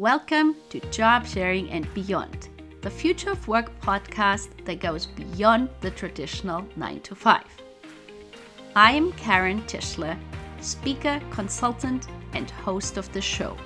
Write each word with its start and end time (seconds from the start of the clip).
Welcome 0.00 0.56
to 0.70 0.80
Job 0.88 1.26
Sharing 1.26 1.68
and 1.68 1.86
Beyond, 1.92 2.48
the 2.80 2.88
Future 2.88 3.32
of 3.32 3.46
Work 3.46 3.78
podcast 3.82 4.64
that 4.64 4.80
goes 4.80 5.04
beyond 5.04 5.68
the 5.82 5.90
traditional 5.90 6.64
9 6.74 7.00
to 7.02 7.14
5. 7.14 7.44
I 8.74 8.92
am 8.92 9.12
Karen 9.12 9.60
Tischler, 9.64 10.18
speaker, 10.62 11.20
consultant, 11.30 12.06
and 12.32 12.50
host 12.50 12.96
of 12.96 13.12
the 13.12 13.20
show, 13.20 13.58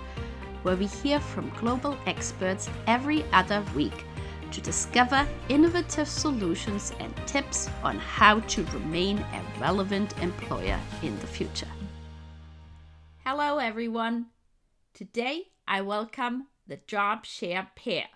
where 0.65 0.75
we 0.75 0.87
hear 0.87 1.21
from 1.21 1.51
global 1.51 1.97
experts 2.07 2.69
every 2.89 3.23
other 3.33 3.63
week 3.77 4.05
to 4.51 4.61
discover 4.61 5.25
innovative 5.49 6.09
solutions 6.09 6.93
and 6.99 7.17
tips 7.29 7.71
on 7.85 7.97
how 7.97 8.41
to 8.41 8.65
remain 8.73 9.19
a 9.19 9.61
relevant 9.61 10.21
employer 10.21 10.81
in 11.01 11.17
the 11.21 11.29
future. 11.29 11.71
Hello, 13.25 13.59
everyone. 13.59 14.27
Today 14.95 15.54
I 15.67 15.81
welcome 15.81 16.49
the 16.67 16.77
Job 16.87 17.25
Share 17.25 17.71
pair. 17.75 18.09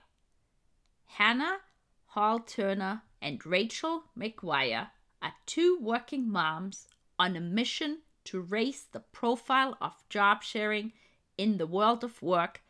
Hannah 1.07 1.61
Hall 2.09 2.41
Turner 2.41 3.03
and 3.23 3.45
Rachel 3.47 4.05
McGuire 4.17 4.89
are 5.23 5.33
two 5.47 5.79
working 5.81 6.31
moms 6.31 6.89
on 7.19 7.37
a 7.37 7.41
mission 7.41 8.03
to 8.25 8.43
raise 8.43 8.85
the 8.85 9.01
profile 9.01 9.79
of 9.81 10.07
job 10.11 10.43
sharing 10.43 10.93
in 11.39 11.57
the 11.57 11.67
world 11.67 12.05
of 12.05 12.21
work 12.21 12.61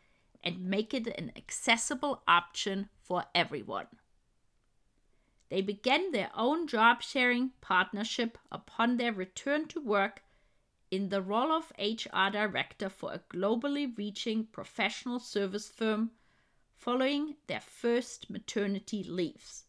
and 0.44 0.64
make 0.64 0.94
it 0.94 1.08
an 1.08 1.32
accessible 1.36 2.22
option 2.28 2.88
for 3.02 3.24
everyone. 3.34 3.88
They 5.48 5.60
began 5.60 6.12
their 6.12 6.30
own 6.36 6.68
job 6.68 7.02
sharing 7.02 7.50
partnership 7.60 8.38
upon 8.52 8.96
their 8.96 9.12
return 9.12 9.66
to 9.68 9.80
work 9.80 10.22
in 10.90 11.08
the 11.08 11.22
role 11.22 11.52
of 11.52 11.72
HR 11.78 12.30
director 12.30 12.88
for 12.88 13.12
a 13.12 13.20
globally 13.34 13.96
reaching 13.96 14.46
professional 14.46 15.18
service 15.18 15.68
firm 15.68 16.10
following 16.76 17.36
their 17.46 17.60
first 17.60 18.30
maternity 18.30 19.02
leaves. 19.02 19.64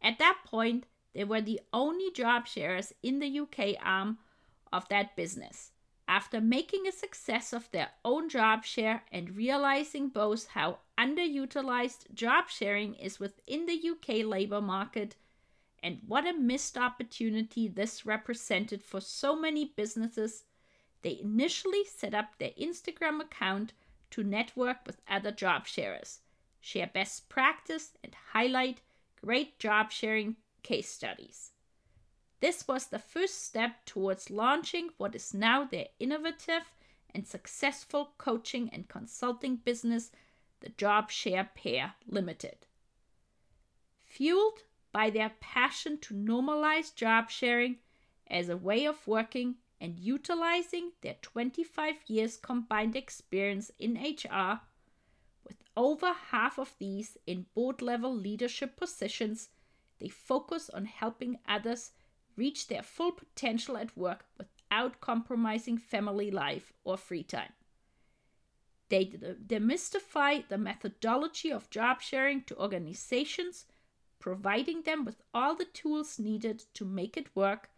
At 0.00 0.18
that 0.18 0.38
point, 0.44 0.86
they 1.12 1.24
were 1.24 1.40
the 1.40 1.60
only 1.72 2.10
job 2.12 2.46
sharers 2.46 2.92
in 3.02 3.18
the 3.18 3.40
UK 3.40 3.76
arm 3.82 4.18
of 4.72 4.88
that 4.88 5.16
business. 5.16 5.72
After 6.06 6.40
making 6.40 6.86
a 6.86 6.92
success 6.92 7.52
of 7.52 7.70
their 7.70 7.90
own 8.04 8.28
job 8.28 8.64
share 8.64 9.02
and 9.12 9.36
realizing 9.36 10.08
both 10.08 10.48
how 10.48 10.78
underutilized 10.96 12.14
job 12.14 12.48
sharing 12.48 12.94
is 12.94 13.20
within 13.20 13.66
the 13.66 13.90
UK 13.90 14.24
labour 14.24 14.60
market 14.60 15.16
and 15.82 15.98
what 16.06 16.26
a 16.26 16.32
missed 16.32 16.76
opportunity 16.76 17.68
this 17.68 18.04
represented 18.04 18.82
for 18.82 19.00
so 19.00 19.36
many 19.36 19.72
businesses. 19.76 20.44
They 21.02 21.18
initially 21.20 21.84
set 21.84 22.14
up 22.14 22.38
their 22.38 22.50
Instagram 22.60 23.20
account 23.20 23.72
to 24.10 24.24
network 24.24 24.78
with 24.86 25.00
other 25.08 25.30
job 25.30 25.66
sharers, 25.66 26.20
share 26.60 26.90
best 26.92 27.28
practice, 27.28 27.92
and 28.02 28.14
highlight 28.32 28.80
great 29.24 29.58
job 29.58 29.92
sharing 29.92 30.36
case 30.62 30.88
studies. 30.88 31.52
This 32.40 32.68
was 32.68 32.86
the 32.86 32.98
first 32.98 33.44
step 33.44 33.84
towards 33.84 34.30
launching 34.30 34.90
what 34.96 35.14
is 35.14 35.34
now 35.34 35.64
their 35.64 35.86
innovative 35.98 36.72
and 37.14 37.26
successful 37.26 38.12
coaching 38.18 38.70
and 38.72 38.88
consulting 38.88 39.56
business, 39.56 40.12
the 40.60 40.68
Job 40.70 41.10
Share 41.10 41.50
Pair 41.54 41.94
Limited. 42.06 42.66
Fueled 44.04 44.62
by 44.98 45.10
their 45.10 45.30
passion 45.38 45.96
to 45.96 46.12
normalize 46.12 46.92
job 46.92 47.30
sharing 47.30 47.76
as 48.28 48.48
a 48.48 48.56
way 48.56 48.84
of 48.84 49.06
working 49.06 49.54
and 49.80 49.96
utilizing 49.96 50.90
their 51.02 51.14
25 51.22 51.94
years 52.08 52.36
combined 52.36 52.96
experience 52.96 53.70
in 53.78 53.94
HR, 53.94 54.58
with 55.46 55.62
over 55.76 56.12
half 56.32 56.58
of 56.58 56.74
these 56.80 57.16
in 57.28 57.46
board 57.54 57.80
level 57.80 58.12
leadership 58.12 58.76
positions, 58.76 59.50
they 60.00 60.08
focus 60.08 60.68
on 60.68 60.86
helping 60.86 61.38
others 61.46 61.92
reach 62.34 62.66
their 62.66 62.82
full 62.82 63.12
potential 63.12 63.76
at 63.76 63.96
work 63.96 64.24
without 64.36 65.00
compromising 65.00 65.78
family 65.78 66.32
life 66.32 66.72
or 66.82 66.96
free 66.96 67.22
time. 67.22 67.52
They 68.88 69.04
demystify 69.04 70.48
the 70.48 70.58
methodology 70.58 71.52
of 71.52 71.70
job 71.70 72.02
sharing 72.02 72.42
to 72.46 72.58
organizations 72.58 73.66
providing 74.18 74.82
them 74.82 75.04
with 75.04 75.22
all 75.32 75.54
the 75.54 75.64
tools 75.64 76.18
needed 76.18 76.64
to 76.74 76.84
make 76.84 77.16
it 77.16 77.34
work, 77.34 77.70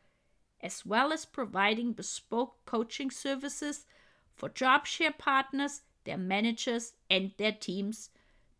as 0.61 0.85
well 0.85 1.13
as 1.13 1.25
providing 1.25 1.93
bespoke 1.93 2.65
coaching 2.67 3.11
services 3.11 3.87
for 4.35 4.49
job 4.49 4.87
share 4.87 5.13
partners, 5.13 5.83
their 6.05 6.19
managers, 6.19 6.93
and 7.11 7.33
their 7.37 7.53
teams 7.53 8.11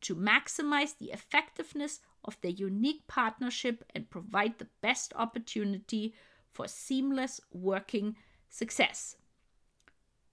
to 0.01 0.15
maximize 0.15 0.97
the 0.99 1.11
effectiveness 1.11 2.01
of 2.25 2.41
their 2.41 2.51
unique 2.51 3.07
partnership 3.07 3.85
and 3.95 4.11
provide 4.11 4.59
the 4.59 4.69
best 4.81 5.13
opportunity 5.17 6.15
for 6.53 6.69
seamless 6.69 7.41
working 7.53 8.17
success. 8.49 9.17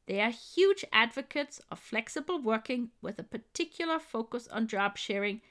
They 0.05 0.21
are 0.21 0.31
huge 0.31 0.85
advocates 0.93 1.61
of 1.69 1.79
flexible 1.79 2.41
working 2.41 2.91
with 3.01 3.19
a 3.19 3.23
particular 3.23 3.99
focus 3.99 4.47
on 4.47 4.67
job 4.67 4.97
sharing 4.97 5.41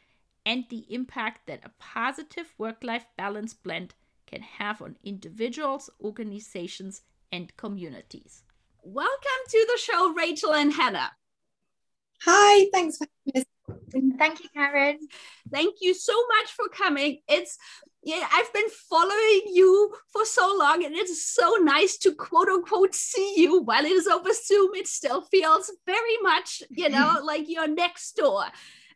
and 0.46 0.64
the 0.70 0.86
impact 0.88 1.48
that 1.48 1.64
a 1.64 1.70
positive 1.80 2.54
work 2.56 2.76
life 2.82 3.04
balance 3.18 3.52
blend 3.52 3.94
can 4.28 4.40
have 4.40 4.80
on 4.80 4.96
individuals, 5.02 5.90
organizations, 6.00 7.02
and 7.32 7.54
communities. 7.56 8.44
Welcome 8.84 9.42
to 9.50 9.66
the 9.72 9.78
show, 9.78 10.14
Rachel 10.14 10.54
and 10.54 10.72
Hannah. 10.72 11.10
Hi, 12.22 12.68
thanks 12.72 12.96
for 12.96 13.08
having 13.26 13.42
us. 13.42 13.46
Thank 14.18 14.42
you, 14.44 14.48
Karen. 14.54 14.98
Thank 15.50 15.76
you 15.80 15.92
so 15.92 16.12
much 16.28 16.52
for 16.52 16.68
coming. 16.68 17.18
It's 17.28 17.58
yeah, 18.04 18.24
I've 18.32 18.52
been 18.52 18.70
following 18.88 19.42
you 19.52 19.92
for 20.12 20.24
so 20.24 20.56
long, 20.56 20.84
and 20.84 20.94
it's 20.94 21.26
so 21.26 21.56
nice 21.60 21.96
to 21.98 22.14
quote 22.14 22.48
unquote 22.48 22.94
see 22.94 23.34
you 23.36 23.62
while 23.62 23.84
it 23.84 23.90
is 23.90 24.06
over 24.06 24.32
Zoom. 24.32 24.76
It 24.76 24.86
still 24.86 25.22
feels 25.22 25.72
very 25.84 26.16
much, 26.22 26.62
you 26.70 26.88
know, 26.88 27.20
like 27.24 27.48
you're 27.48 27.66
next 27.66 28.12
door. 28.12 28.44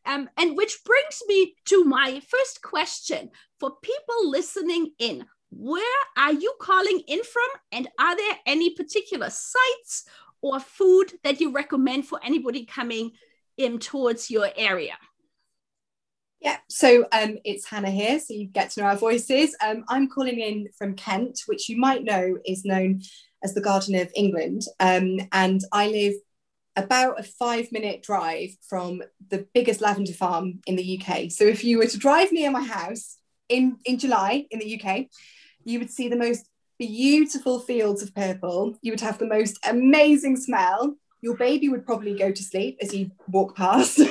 Um, 0.06 0.28
and 0.36 0.56
which 0.56 0.78
brings 0.84 1.22
me 1.26 1.54
to 1.66 1.84
my 1.84 2.20
first 2.20 2.62
question 2.62 3.30
for 3.58 3.72
people 3.82 4.30
listening 4.30 4.92
in. 4.98 5.26
Where 5.50 6.00
are 6.16 6.32
you 6.32 6.54
calling 6.60 7.00
in 7.06 7.22
from? 7.22 7.48
And 7.72 7.88
are 7.98 8.16
there 8.16 8.36
any 8.46 8.70
particular 8.70 9.30
sites 9.30 10.04
or 10.40 10.60
food 10.60 11.12
that 11.24 11.40
you 11.40 11.52
recommend 11.52 12.06
for 12.06 12.20
anybody 12.22 12.64
coming 12.64 13.12
in 13.56 13.78
towards 13.78 14.30
your 14.30 14.48
area? 14.56 14.96
Yeah, 16.40 16.56
so 16.68 17.06
um, 17.12 17.36
it's 17.44 17.68
Hannah 17.68 17.90
here, 17.90 18.18
so 18.18 18.32
you 18.32 18.46
get 18.46 18.70
to 18.70 18.80
know 18.80 18.86
our 18.86 18.96
voices. 18.96 19.54
Um, 19.62 19.84
I'm 19.88 20.08
calling 20.08 20.40
in 20.40 20.68
from 20.78 20.94
Kent, 20.94 21.40
which 21.46 21.68
you 21.68 21.76
might 21.76 22.02
know 22.02 22.38
is 22.46 22.64
known 22.64 23.02
as 23.44 23.52
the 23.52 23.60
Garden 23.60 23.94
of 23.96 24.10
England. 24.16 24.62
Um, 24.78 25.18
and 25.32 25.60
I 25.70 25.88
live 25.88 26.14
about 26.76 27.18
a 27.18 27.22
five 27.22 27.72
minute 27.72 28.02
drive 28.02 28.50
from 28.68 29.02
the 29.28 29.46
biggest 29.54 29.80
lavender 29.80 30.12
farm 30.12 30.60
in 30.66 30.76
the 30.76 31.00
UK. 31.00 31.30
So 31.30 31.44
if 31.44 31.64
you 31.64 31.78
were 31.78 31.86
to 31.86 31.98
drive 31.98 32.32
near 32.32 32.50
my 32.50 32.64
house 32.64 33.18
in, 33.48 33.78
in 33.84 33.98
July 33.98 34.46
in 34.50 34.58
the 34.58 34.80
UK, 34.80 35.06
you 35.64 35.78
would 35.78 35.90
see 35.90 36.08
the 36.08 36.16
most 36.16 36.48
beautiful 36.78 37.60
fields 37.60 38.02
of 38.02 38.14
purple. 38.14 38.78
You 38.82 38.92
would 38.92 39.00
have 39.00 39.18
the 39.18 39.26
most 39.26 39.58
amazing 39.66 40.36
smell. 40.36 40.96
Your 41.20 41.36
baby 41.36 41.68
would 41.68 41.84
probably 41.84 42.16
go 42.16 42.30
to 42.32 42.42
sleep 42.42 42.78
as 42.80 42.94
you 42.94 43.10
walk 43.28 43.56
past. 43.56 44.00
um, 44.00 44.08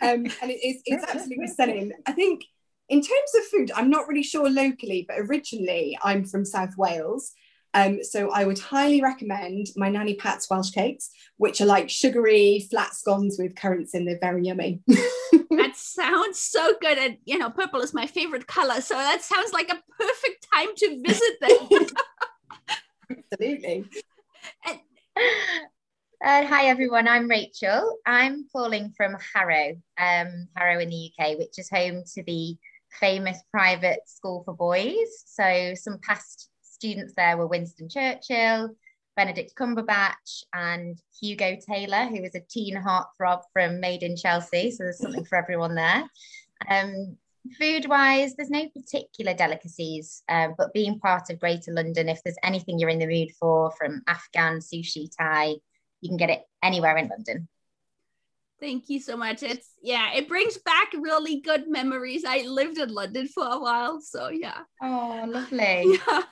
and 0.00 0.28
it 0.42 0.64
is, 0.64 0.82
it's 0.84 1.04
absolutely 1.04 1.48
stunning. 1.48 1.92
I 2.06 2.12
think 2.12 2.44
in 2.88 3.00
terms 3.00 3.34
of 3.36 3.44
food, 3.46 3.72
I'm 3.74 3.90
not 3.90 4.06
really 4.06 4.22
sure 4.22 4.48
locally, 4.48 5.04
but 5.08 5.18
originally 5.18 5.98
I'm 6.02 6.24
from 6.24 6.44
South 6.44 6.76
Wales. 6.76 7.32
Um, 7.74 8.02
so 8.02 8.30
I 8.30 8.44
would 8.44 8.58
highly 8.58 9.02
recommend 9.02 9.68
my 9.76 9.88
Nanny 9.88 10.14
Pat's 10.14 10.48
Welsh 10.50 10.70
cakes, 10.70 11.10
which 11.38 11.60
are 11.60 11.66
like 11.66 11.88
sugary 11.88 12.66
flat 12.70 12.94
scones 12.94 13.36
with 13.38 13.56
currants 13.56 13.94
in. 13.94 14.04
They're 14.04 14.18
very 14.20 14.44
yummy. 14.44 14.82
that 14.88 15.72
sounds 15.74 16.38
so 16.38 16.74
good. 16.80 16.98
And 16.98 17.16
you 17.24 17.38
know, 17.38 17.50
purple 17.50 17.80
is 17.80 17.94
my 17.94 18.06
favorite 18.06 18.46
color. 18.46 18.80
So 18.80 18.94
that 18.94 19.22
sounds 19.22 19.52
like 19.52 19.70
a 19.70 19.82
perfect 19.98 20.46
time 20.52 20.68
to 20.76 21.02
visit 21.02 21.40
them. 21.40 21.86
Absolutely. 23.32 23.84
And- 24.66 24.80
uh, 26.24 26.46
hi 26.46 26.66
everyone, 26.66 27.08
I'm 27.08 27.28
Rachel. 27.28 27.98
I'm 28.06 28.46
calling 28.52 28.92
from 28.96 29.16
Harrow, 29.34 29.74
um, 29.98 30.48
Harrow 30.56 30.78
in 30.78 30.88
the 30.88 31.10
UK, 31.18 31.36
which 31.38 31.58
is 31.58 31.68
home 31.68 32.04
to 32.14 32.22
the 32.22 32.56
famous 33.00 33.38
private 33.50 34.00
school 34.06 34.42
for 34.44 34.54
boys. 34.54 35.24
So 35.26 35.74
some 35.74 35.98
past 35.98 36.48
students 36.82 37.14
there 37.16 37.36
were 37.36 37.46
Winston 37.46 37.88
Churchill, 37.88 38.70
Benedict 39.14 39.54
Cumberbatch, 39.54 40.42
and 40.52 40.98
Hugo 41.20 41.56
Taylor, 41.64 42.06
who 42.06 42.20
was 42.20 42.34
a 42.34 42.40
teen 42.40 42.74
heartthrob 42.74 43.42
from 43.52 43.78
Made 43.78 44.02
in 44.02 44.16
Chelsea. 44.16 44.72
So 44.72 44.82
there's 44.82 44.98
something 44.98 45.24
for 45.24 45.38
everyone 45.38 45.76
there. 45.76 46.02
Um, 46.68 47.16
food 47.56 47.88
wise, 47.88 48.34
there's 48.34 48.50
no 48.50 48.68
particular 48.70 49.32
delicacies, 49.32 50.24
um, 50.28 50.54
but 50.58 50.72
being 50.72 50.98
part 50.98 51.30
of 51.30 51.38
Greater 51.38 51.72
London, 51.72 52.08
if 52.08 52.20
there's 52.24 52.36
anything 52.42 52.80
you're 52.80 52.88
in 52.88 52.98
the 52.98 53.06
mood 53.06 53.30
for, 53.38 53.70
from 53.78 54.02
Afghan, 54.08 54.58
sushi, 54.58 55.08
Thai, 55.16 55.54
you 56.00 56.08
can 56.08 56.16
get 56.16 56.30
it 56.30 56.42
anywhere 56.64 56.96
in 56.96 57.08
London. 57.08 57.48
Thank 58.58 58.88
you 58.88 58.98
so 59.00 59.16
much. 59.16 59.42
It's 59.44 59.70
yeah, 59.82 60.14
it 60.14 60.28
brings 60.28 60.56
back 60.58 60.92
really 60.94 61.40
good 61.40 61.68
memories. 61.68 62.24
I 62.24 62.42
lived 62.42 62.78
in 62.78 62.90
London 62.90 63.26
for 63.26 63.44
a 63.44 63.58
while, 63.58 64.00
so 64.00 64.30
yeah. 64.30 64.62
Oh, 64.82 65.24
lovely. 65.28 65.98
Yeah. 66.08 66.22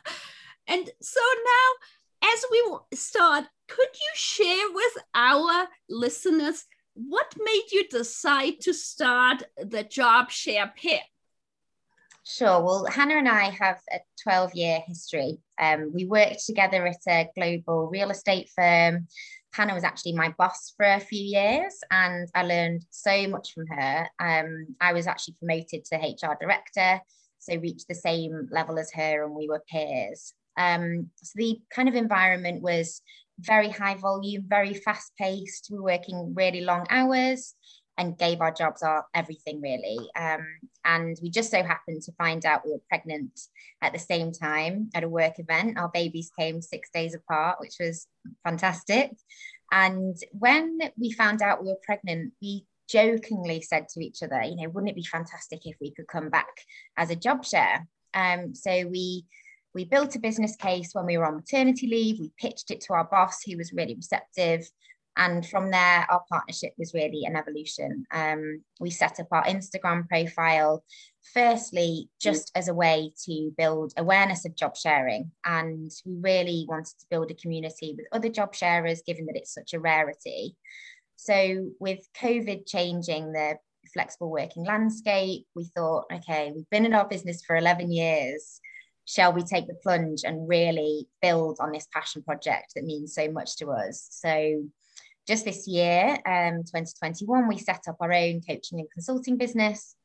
And 0.71 0.89
so 1.03 1.21
now 1.45 2.31
as 2.33 2.45
we 2.51 2.63
start, 2.95 3.45
could 3.69 3.89
you 3.93 4.11
share 4.15 4.67
with 4.73 5.05
our 5.15 5.69
listeners 5.89 6.65
what 6.95 7.35
made 7.39 7.67
you 7.73 7.89
decide 7.89 8.61
to 8.61 8.73
start 8.73 9.43
the 9.57 9.83
job 9.83 10.31
share 10.31 10.73
pit? 10.77 11.01
Sure. 12.25 12.63
Well, 12.63 12.85
Hannah 12.85 13.17
and 13.17 13.29
I 13.29 13.51
have 13.51 13.81
a 13.93 13.99
12 14.23 14.55
year 14.55 14.81
history. 14.87 15.39
Um, 15.61 15.91
we 15.93 16.05
worked 16.05 16.47
together 16.47 16.87
at 16.87 16.97
a 17.09 17.29
global 17.35 17.89
real 17.89 18.11
estate 18.11 18.51
firm. 18.55 19.09
Hannah 19.53 19.75
was 19.75 19.83
actually 19.83 20.13
my 20.13 20.33
boss 20.39 20.73
for 20.77 20.87
a 20.87 21.01
few 21.01 21.23
years 21.23 21.75
and 21.91 22.29
I 22.35 22.45
learned 22.45 22.85
so 22.91 23.27
much 23.27 23.53
from 23.53 23.67
her. 23.67 24.09
Um, 24.21 24.77
I 24.81 24.93
was 24.93 25.09
actually 25.09 25.35
promoted 25.41 25.85
to 25.87 25.97
HR 25.97 26.37
director, 26.41 27.01
so 27.41 27.57
reached 27.57 27.89
the 27.89 27.95
same 27.95 28.49
level 28.53 28.79
as 28.79 28.93
her 28.93 29.25
and 29.25 29.35
we 29.35 29.49
were 29.49 29.65
peers. 29.69 30.35
Um, 30.57 31.11
so 31.17 31.33
the 31.37 31.61
kind 31.75 31.89
of 31.89 31.95
environment 31.95 32.63
was 32.63 33.03
very 33.39 33.69
high 33.69 33.95
volume, 33.95 34.45
very 34.47 34.75
fast 34.75 35.13
paced. 35.19 35.69
We 35.71 35.79
were 35.79 35.85
working 35.85 36.35
really 36.35 36.61
long 36.61 36.87
hours 36.91 37.55
and 37.97 38.17
gave 38.17 38.41
our 38.41 38.51
jobs 38.53 38.83
our 38.83 39.05
everything 39.15 39.61
really. 39.61 39.99
Um, 40.17 40.47
and 40.85 41.19
we 41.23 41.31
just 41.31 41.51
so 41.51 41.63
happened 41.63 42.03
to 42.03 42.13
find 42.13 42.45
out 42.47 42.65
we 42.65 42.73
were 42.73 42.83
pregnant 42.89 43.39
at 43.83 43.93
the 43.93 43.99
same 43.99 44.33
time 44.33 44.91
at 44.95 45.05
a 45.05 45.09
work 45.09 45.39
event. 45.39 45.79
Our 45.79 45.91
babies 45.91 46.31
came 46.39 46.63
six 46.63 46.89
days 46.95 47.15
apart, 47.15 47.59
which 47.61 47.77
was 47.79 48.07
fantastic. 48.43 49.13
And 49.71 50.17
when 50.33 50.79
we 50.99 51.13
found 51.13 51.43
out 51.43 51.63
we 51.63 51.69
were 51.69 51.79
pregnant, 51.85 52.33
we 52.41 52.65
jokingly 52.89 53.61
said 53.61 53.89
to 53.89 54.01
each 54.01 54.23
other, 54.23 54.43
you 54.43 54.57
know, 54.57 54.69
wouldn't 54.71 54.91
it 54.91 54.97
be 54.97 55.05
fantastic 55.05 55.61
if 55.65 55.77
we 55.81 55.93
could 55.93 56.09
come 56.09 56.31
back 56.31 56.49
as 56.97 57.11
a 57.11 57.17
job 57.17 57.45
share? 57.45 57.87
Um, 58.15 58.55
so 58.55 58.87
we 58.87 59.27
we 59.75 59.85
built 59.85 60.17
a 60.17 60.21
business 60.21 60.57
case 60.57 60.91
when 60.93 61.07
we 61.07 61.17
were 61.17 61.27
on 61.27 61.37
maternity 61.37 61.87
leave. 61.87 62.19
We 62.19 62.33
pitched 62.39 62.71
it 62.71 62.81
to 62.83 62.95
our 62.95 63.05
boss, 63.05 63.43
who 63.43 63.57
was 63.57 63.73
really 63.73 63.95
receptive. 63.95 64.69
And 65.17 65.47
from 65.47 65.71
there, 65.71 66.07
our 66.09 66.23
partnership 66.31 66.73
was 66.79 66.95
really 66.95 67.25
an 67.25 67.37
evolution. 67.37 68.05
Um, 68.13 68.63
we 68.79 68.91
set 68.91 69.21
up 69.21 69.27
our 69.33 69.45
Instagram 69.45 70.09
profile, 70.09 70.85
firstly, 71.35 72.09
just 72.21 72.51
as 72.55 72.69
a 72.69 72.75
way 72.75 73.13
to 73.27 73.53
build 73.59 73.93
awareness 73.97 74.45
of 74.45 74.57
job 74.57 74.77
sharing. 74.77 75.33
And 75.45 75.91
we 76.07 76.15
really 76.21 76.65
wanted 76.69 76.99
to 77.01 77.07
build 77.11 77.31
a 77.31 77.35
community 77.35 77.95
with 77.97 78.07
other 78.13 78.29
job 78.29 78.55
sharers, 78.55 79.03
given 79.05 79.27
that 79.27 79.37
it's 79.37 79.53
such 79.53 79.75
a 79.75 79.81
rarity. 79.81 80.57
So, 81.17 81.71
with 81.81 82.09
COVID 82.19 82.67
changing 82.67 83.33
the 83.33 83.59
flexible 83.93 84.31
working 84.31 84.65
landscape, 84.65 85.45
we 85.55 85.65
thought, 85.65 86.05
okay, 86.13 86.53
we've 86.55 86.71
been 86.71 86.87
in 86.87 86.95
our 86.95 87.07
business 87.07 87.43
for 87.45 87.57
11 87.57 87.93
years. 87.93 88.61
Shall 89.11 89.33
we 89.33 89.43
take 89.43 89.67
the 89.67 89.75
plunge 89.75 90.23
and 90.25 90.49
really 90.49 91.09
build 91.21 91.59
on 91.59 91.73
this 91.73 91.89
passion 91.93 92.23
project 92.23 92.75
that 92.77 92.85
means 92.85 93.13
so 93.13 93.29
much 93.29 93.57
to 93.57 93.71
us? 93.71 94.07
So, 94.13 94.63
just 95.27 95.45
this 95.45 95.67
year, 95.67 96.13
um, 96.27 96.63
2021, 96.63 97.49
we 97.49 97.59
set 97.59 97.83
up 97.89 97.97
our 98.01 98.13
own 98.13 98.41
coaching 98.41 98.79
and 98.79 98.91
consulting 98.93 99.37
business 99.37 99.97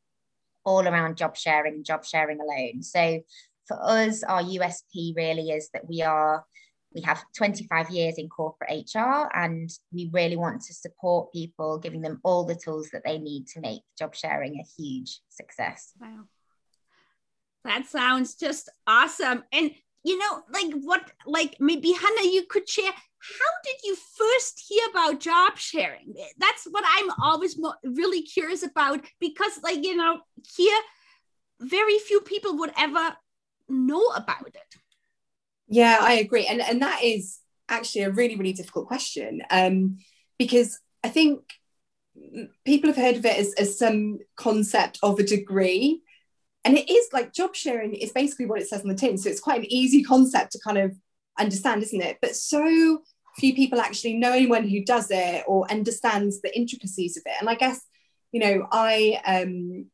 all 0.66 0.88
around 0.88 1.18
job 1.18 1.38
sharing 1.38 1.76
and 1.76 1.86
job 1.86 2.04
sharing 2.04 2.40
alone. 2.42 2.82
So 2.82 3.22
for 3.68 3.78
us, 3.80 4.24
our 4.24 4.42
USP 4.42 5.16
really 5.16 5.52
is 5.52 5.70
that 5.74 5.88
we 5.88 6.02
are 6.02 6.44
we 6.96 7.02
have 7.02 7.24
25 7.38 7.92
years 7.92 8.18
in 8.18 8.28
corporate 8.30 8.88
HR 8.92 9.30
and 9.36 9.70
we 9.92 10.10
really 10.14 10.38
want 10.38 10.62
to 10.62 10.74
support 10.74 11.32
people, 11.32 11.78
giving 11.78 12.02
them 12.02 12.22
all 12.24 12.46
the 12.46 12.56
tools 12.56 12.90
that 12.94 13.04
they 13.06 13.20
need 13.20 13.48
to 13.48 13.60
make 13.60 13.82
job 14.00 14.16
sharing 14.16 14.60
a 14.60 14.82
huge 14.82 15.20
success. 15.30 15.92
Wow. 16.00 16.24
That 17.66 17.86
sounds 17.88 18.36
just 18.36 18.70
awesome. 18.88 19.44
And 19.52 19.72
you 20.06 20.20
know, 20.20 20.44
like 20.54 20.72
what, 20.84 21.12
like 21.26 21.58
maybe 21.60 21.92
Hannah, 21.92 22.30
you 22.30 22.46
could 22.48 22.70
share 22.70 22.92
how 22.92 23.52
did 23.64 23.76
you 23.84 23.96
first 23.96 24.64
hear 24.68 24.84
about 24.92 25.20
job 25.20 25.58
sharing? 25.58 26.14
That's 26.38 26.66
what 26.70 26.84
I'm 26.88 27.10
always 27.22 27.60
really 27.84 28.22
curious 28.22 28.64
about 28.64 29.04
because, 29.20 29.60
like, 29.64 29.84
you 29.84 29.96
know, 29.96 30.20
here, 30.56 30.80
very 31.60 31.98
few 32.00 32.22
people 32.22 32.58
would 32.60 32.72
ever 32.78 33.16
know 33.68 34.06
about 34.16 34.48
it. 34.48 34.76
Yeah, 35.68 35.98
I 36.00 36.14
agree. 36.14 36.46
And, 36.46 36.62
and 36.62 36.82
that 36.84 37.04
is 37.04 37.40
actually 37.68 38.04
a 38.04 38.12
really, 38.12 38.36
really 38.36 38.54
difficult 38.54 38.88
question 38.88 39.42
um, 39.50 39.98
because 40.38 40.80
I 41.04 41.10
think 41.10 41.40
people 42.64 42.92
have 42.92 42.98
heard 42.98 43.16
of 43.16 43.26
it 43.26 43.40
as, 43.40 43.54
as 43.54 43.80
some 43.80 44.20
concept 44.36 45.00
of 45.02 45.18
a 45.18 45.24
degree. 45.24 46.04
And 46.66 46.78
it 46.78 46.92
is 46.92 47.08
like 47.14 47.32
job 47.32 47.56
sharing 47.56 47.94
is 47.94 48.12
basically 48.12 48.48
what 48.48 48.60
it 48.60 48.68
says 48.68 48.82
on 48.82 48.88
the 48.88 48.96
tin. 48.96 49.18
So 49.18 49.30
it's 49.30 49.40
quite 49.40 49.60
an 49.60 49.72
easy 49.72 50.04
concept 50.04 50.52
to 50.54 50.60
kind 50.60 50.80
of 50.80 50.98
understand, 51.40 51.84
isn't 51.84 52.02
it? 52.02 52.18
But 52.22 52.36
so 52.36 53.02
few 53.38 53.54
people 53.54 53.80
actually 53.80 54.16
know 54.16 54.32
anyone 54.32 54.68
who 54.68 54.84
does 54.84 55.08
it 55.12 55.44
or 55.48 55.70
understands 55.70 56.42
the 56.42 56.56
intricacies 56.58 57.18
of 57.18 57.24
it. 57.26 57.36
And 57.40 57.50
I 57.50 57.56
guess, 57.56 57.82
you 58.32 58.40
know, 58.40 58.68
I, 58.72 59.22
um, 59.26 59.88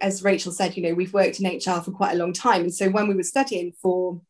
as 0.00 0.24
Rachel 0.24 0.52
said, 0.52 0.76
you 0.76 0.82
know, 0.82 0.94
we've 0.94 1.12
worked 1.12 1.40
in 1.40 1.46
HR 1.46 1.80
for 1.80 1.92
quite 1.92 2.14
a 2.14 2.18
long 2.18 2.32
time. 2.32 2.62
And 2.62 2.74
so 2.74 2.88
when 2.88 3.06
we 3.06 3.14
were 3.14 3.22
studying 3.22 3.72
for 3.80 4.20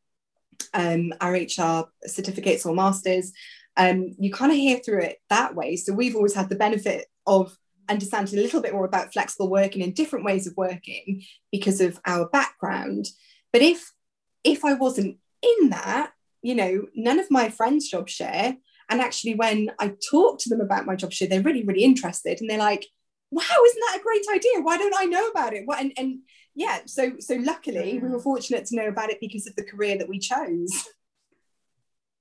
um, 0.74 1.12
our 1.20 1.32
HR 1.32 1.88
certificates 2.04 2.66
or 2.66 2.74
masters, 2.74 3.32
um, 3.76 4.14
you 4.18 4.32
kind 4.32 4.50
of 4.50 4.58
hear 4.58 4.78
through 4.78 5.02
it 5.02 5.18
that 5.30 5.54
way. 5.54 5.76
So 5.76 5.92
we've 5.92 6.16
always 6.16 6.34
had 6.34 6.48
the 6.48 6.56
benefit 6.56 7.06
of 7.26 7.56
understanding 7.88 8.38
a 8.38 8.42
little 8.42 8.62
bit 8.62 8.72
more 8.72 8.84
about 8.84 9.12
flexible 9.12 9.50
working 9.50 9.82
and 9.82 9.94
different 9.94 10.24
ways 10.24 10.46
of 10.46 10.56
working 10.56 11.22
because 11.52 11.80
of 11.80 12.00
our 12.06 12.28
background. 12.28 13.06
But 13.52 13.62
if 13.62 13.92
if 14.44 14.64
I 14.64 14.74
wasn't 14.74 15.18
in 15.42 15.70
that, 15.70 16.12
you 16.42 16.54
know, 16.54 16.86
none 16.94 17.18
of 17.18 17.30
my 17.30 17.48
friends 17.48 17.88
job 17.88 18.08
share. 18.08 18.56
And 18.90 19.00
actually, 19.00 19.34
when 19.34 19.70
I 19.78 19.94
talk 20.10 20.38
to 20.40 20.48
them 20.48 20.60
about 20.60 20.86
my 20.86 20.96
job 20.96 21.12
share, 21.12 21.28
they're 21.28 21.42
really, 21.42 21.64
really 21.64 21.84
interested. 21.84 22.40
And 22.40 22.48
they're 22.48 22.58
like, 22.58 22.86
wow, 23.30 23.42
isn't 23.42 23.80
that 23.80 23.98
a 24.00 24.02
great 24.02 24.24
idea? 24.34 24.62
Why 24.62 24.78
don't 24.78 24.94
I 24.98 25.04
know 25.04 25.28
about 25.28 25.52
it? 25.52 25.66
What 25.66 25.80
and, 25.80 25.92
and 25.98 26.20
yeah, 26.54 26.80
so 26.86 27.12
so 27.18 27.34
luckily 27.36 27.98
we 27.98 28.08
were 28.08 28.20
fortunate 28.20 28.64
to 28.66 28.76
know 28.76 28.88
about 28.88 29.10
it 29.10 29.20
because 29.20 29.46
of 29.46 29.54
the 29.56 29.64
career 29.64 29.98
that 29.98 30.08
we 30.08 30.18
chose. 30.18 30.70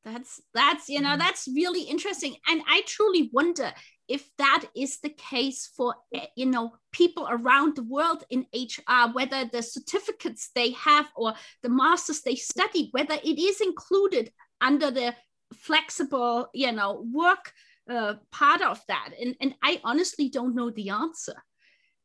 That's 0.03 0.41
that's 0.53 0.89
you 0.89 1.01
know, 1.01 1.15
mm. 1.15 1.19
that's 1.19 1.47
really 1.53 1.83
interesting. 1.83 2.35
And 2.47 2.61
I 2.67 2.81
truly 2.85 3.29
wonder 3.33 3.73
if 4.07 4.29
that 4.37 4.65
is 4.75 4.99
the 4.99 5.09
case 5.09 5.69
for 5.75 5.95
eh, 6.13 6.25
you 6.35 6.45
know 6.45 6.73
people 6.91 7.27
around 7.29 7.75
the 7.75 7.83
world 7.83 8.23
in 8.29 8.45
hr 8.53 9.11
whether 9.13 9.45
the 9.45 9.61
certificates 9.61 10.49
they 10.55 10.71
have 10.71 11.07
or 11.15 11.33
the 11.63 11.69
masters 11.69 12.21
they 12.21 12.35
study 12.35 12.89
whether 12.91 13.15
it 13.15 13.39
is 13.39 13.61
included 13.61 14.31
under 14.61 14.91
the 14.91 15.13
flexible 15.53 16.47
you 16.53 16.71
know 16.71 17.05
work 17.11 17.53
uh, 17.89 18.15
part 18.31 18.61
of 18.61 18.81
that. 18.87 19.11
And 19.19 19.35
and 19.41 19.55
i 19.63 19.79
honestly 19.83 20.29
don't 20.29 20.55
know 20.55 20.69
the 20.69 20.89
answer. 20.89 21.35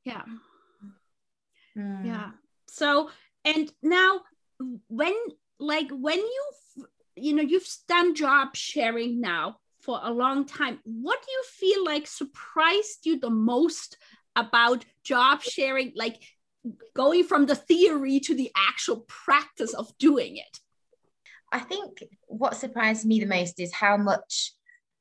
Yeah. 0.04 0.22
Mm. 1.76 2.06
yeah. 2.06 2.30
So 2.68 3.10
and 3.44 3.70
now 3.82 4.20
when 4.88 5.14
like 5.58 5.90
when 5.90 6.18
you 6.18 6.52
you 7.16 7.34
know 7.34 7.42
you've 7.42 7.68
done 7.88 8.14
job 8.14 8.54
sharing 8.54 9.20
now 9.20 9.56
for 9.82 10.00
a 10.02 10.12
long 10.12 10.46
time. 10.46 10.78
What 10.84 11.20
do 11.22 11.30
you 11.30 11.42
feel 11.44 11.84
like 11.84 12.06
surprised 12.06 13.04
you 13.04 13.18
the 13.18 13.30
most 13.30 13.98
about 14.36 14.84
job 15.04 15.42
sharing, 15.42 15.92
like 15.94 16.22
going 16.94 17.24
from 17.24 17.46
the 17.46 17.56
theory 17.56 18.20
to 18.20 18.34
the 18.34 18.50
actual 18.56 19.04
practice 19.08 19.74
of 19.74 19.96
doing 19.98 20.36
it? 20.36 20.58
I 21.52 21.58
think 21.58 22.04
what 22.26 22.56
surprised 22.56 23.04
me 23.04 23.20
the 23.20 23.26
most 23.26 23.60
is 23.60 23.74
how 23.74 23.96
much 23.96 24.52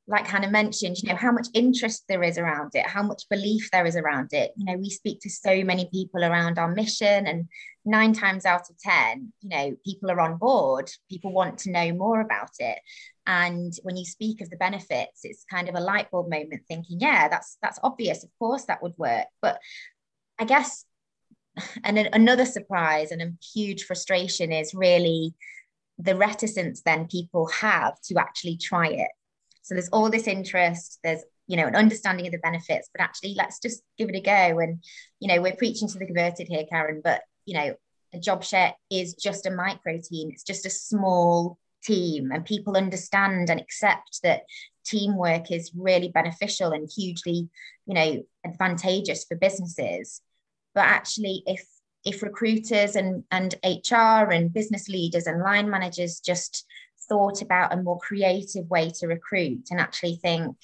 like 0.08 0.26
Hannah 0.26 0.50
mentioned, 0.50 0.96
you 1.00 1.08
know, 1.08 1.16
how 1.16 1.30
much 1.30 1.46
interest 1.54 2.04
there 2.08 2.22
is 2.24 2.36
around 2.36 2.72
it, 2.74 2.86
how 2.86 3.02
much 3.02 3.22
belief 3.30 3.70
there 3.70 3.86
is 3.86 3.96
around 3.96 4.30
it. 4.32 4.52
You 4.56 4.64
know, 4.64 4.76
we 4.76 4.90
speak 4.90 5.20
to 5.20 5.30
so 5.30 5.62
many 5.62 5.88
people 5.92 6.24
around 6.24 6.58
our 6.58 6.68
mission, 6.68 7.26
and 7.26 7.48
nine 7.84 8.12
times 8.12 8.44
out 8.44 8.68
of 8.68 8.78
10, 8.78 9.32
you 9.42 9.48
know, 9.48 9.76
people 9.84 10.10
are 10.10 10.20
on 10.20 10.38
board, 10.38 10.90
people 11.08 11.32
want 11.32 11.58
to 11.58 11.70
know 11.70 11.92
more 11.92 12.20
about 12.20 12.50
it. 12.58 12.78
And 13.26 13.72
when 13.82 13.96
you 13.96 14.04
speak 14.04 14.40
of 14.40 14.50
the 14.50 14.56
benefits, 14.56 15.20
it's 15.24 15.44
kind 15.50 15.68
of 15.68 15.74
a 15.74 15.80
light 15.80 16.10
bulb 16.10 16.28
moment 16.28 16.62
thinking, 16.66 16.98
yeah, 17.00 17.28
that's 17.28 17.56
that's 17.62 17.78
obvious. 17.82 18.24
Of 18.24 18.30
course 18.38 18.64
that 18.64 18.82
would 18.82 18.94
work. 18.98 19.26
But 19.40 19.58
I 20.38 20.44
guess 20.44 20.84
and 21.84 21.98
another 21.98 22.46
surprise 22.46 23.10
and 23.10 23.22
a 23.22 23.32
huge 23.54 23.84
frustration 23.84 24.52
is 24.52 24.74
really 24.74 25.34
the 25.98 26.16
reticence 26.16 26.82
then 26.82 27.06
people 27.06 27.46
have 27.48 28.00
to 28.00 28.18
actually 28.18 28.56
try 28.56 28.88
it 28.88 29.10
so 29.62 29.74
there's 29.74 29.88
all 29.88 30.10
this 30.10 30.26
interest, 30.26 30.98
there's 31.02 31.22
you 31.46 31.56
know 31.56 31.66
an 31.66 31.76
understanding 31.76 32.26
of 32.26 32.32
the 32.32 32.38
benefits, 32.38 32.90
but 32.92 33.02
actually 33.02 33.34
let's 33.36 33.58
just 33.60 33.82
give 33.96 34.08
it 34.08 34.16
a 34.16 34.20
go. 34.20 34.58
And 34.58 34.84
you 35.20 35.28
know, 35.28 35.40
we're 35.40 35.56
preaching 35.56 35.88
to 35.88 35.98
the 35.98 36.06
converted 36.06 36.48
here, 36.48 36.64
Karen, 36.68 37.00
but 37.02 37.22
you 37.46 37.54
know, 37.54 37.74
a 38.12 38.18
job 38.18 38.44
share 38.44 38.74
is 38.90 39.14
just 39.14 39.46
a 39.46 39.50
micro 39.50 39.98
team, 40.02 40.30
it's 40.30 40.42
just 40.42 40.66
a 40.66 40.70
small 40.70 41.58
team 41.82 42.30
and 42.32 42.44
people 42.44 42.76
understand 42.76 43.50
and 43.50 43.60
accept 43.60 44.20
that 44.22 44.42
teamwork 44.84 45.50
is 45.50 45.72
really 45.76 46.08
beneficial 46.08 46.72
and 46.72 46.88
hugely, 46.94 47.48
you 47.86 47.94
know, 47.94 48.22
advantageous 48.44 49.24
for 49.24 49.36
businesses. 49.36 50.20
But 50.74 50.86
actually, 50.86 51.42
if 51.46 51.64
if 52.04 52.22
recruiters 52.22 52.96
and, 52.96 53.22
and 53.30 53.54
HR 53.64 54.32
and 54.32 54.52
business 54.52 54.88
leaders 54.88 55.26
and 55.26 55.40
line 55.40 55.70
managers 55.70 56.18
just 56.18 56.66
thought 57.08 57.42
about 57.42 57.72
a 57.72 57.82
more 57.82 57.98
creative 58.00 58.68
way 58.68 58.90
to 58.90 59.06
recruit 59.06 59.68
and 59.70 59.80
actually 59.80 60.16
think, 60.16 60.56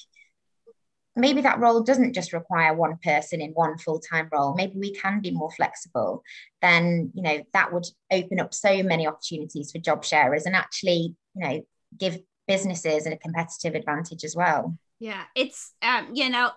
maybe 1.19 1.41
that 1.43 1.59
role 1.59 1.83
doesn't 1.83 2.15
just 2.15 2.33
require 2.33 2.75
one 2.75 2.97
person 3.03 3.41
in 3.41 3.51
one 3.51 3.77
full-time 3.79 4.29
role. 4.33 4.55
Maybe 4.55 4.75
we 4.79 4.93
can 4.95 5.21
be 5.21 5.31
more 5.31 5.51
flexible. 5.51 6.23
Then 6.63 7.11
you 7.15 7.23
know 7.23 7.43
that 7.53 7.73
would 7.73 7.87
open 8.11 8.41
up 8.41 8.55
so 8.55 8.83
many 8.83 9.07
opportunities 9.07 9.73
for 9.73 9.79
job 9.79 10.05
sharers 10.05 10.47
and 10.47 10.57
actually 10.57 11.15
you 11.35 11.49
know 11.49 11.67
give 11.97 12.19
businesses 12.47 13.07
a 13.07 13.17
competitive 13.17 13.75
advantage 13.75 14.25
as 14.25 14.35
well. 14.35 14.77
Yeah 14.99 15.25
it's 15.35 15.73
um 15.83 16.09
you 16.15 16.31
know 16.31 16.51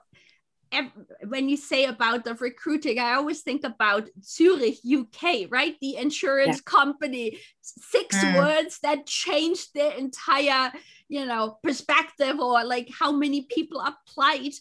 when 1.28 1.50
you 1.50 1.58
say 1.58 1.86
about 1.86 2.24
the 2.24 2.36
recruiting, 2.36 3.00
I 3.00 3.14
always 3.14 3.42
think 3.42 3.64
about 3.64 4.10
Zurich, 4.24 4.78
UK, 4.86 5.48
right? 5.50 5.76
The 5.82 5.98
insurance 5.98 6.58
yeah. 6.58 6.72
company, 6.72 7.38
six 7.62 8.16
mm. 8.16 8.38
words 8.38 8.80
that 8.82 9.06
changed 9.06 9.74
their 9.74 9.92
entire, 9.94 10.72
you 11.10 11.26
know, 11.26 11.58
perspective 11.64 12.40
or 12.40 12.64
like 12.64 12.90
how 12.98 13.12
many 13.12 13.44
people 13.44 13.82
applied 13.82 14.54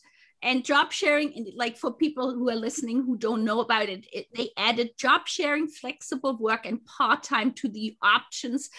and 0.42 0.64
job 0.64 0.90
sharing 0.90 1.52
like 1.54 1.76
for 1.76 1.92
people 1.92 2.32
who 2.32 2.48
are 2.48 2.56
listening 2.56 3.02
who 3.02 3.16
don't 3.16 3.44
know 3.44 3.60
about 3.60 3.88
it, 3.88 4.06
it 4.12 4.26
they 4.34 4.50
added 4.56 4.96
job 4.96 5.26
sharing 5.26 5.68
flexible 5.68 6.36
work 6.38 6.64
and 6.64 6.84
part-time 6.86 7.52
to 7.52 7.68
the 7.68 7.94
options 8.02 8.70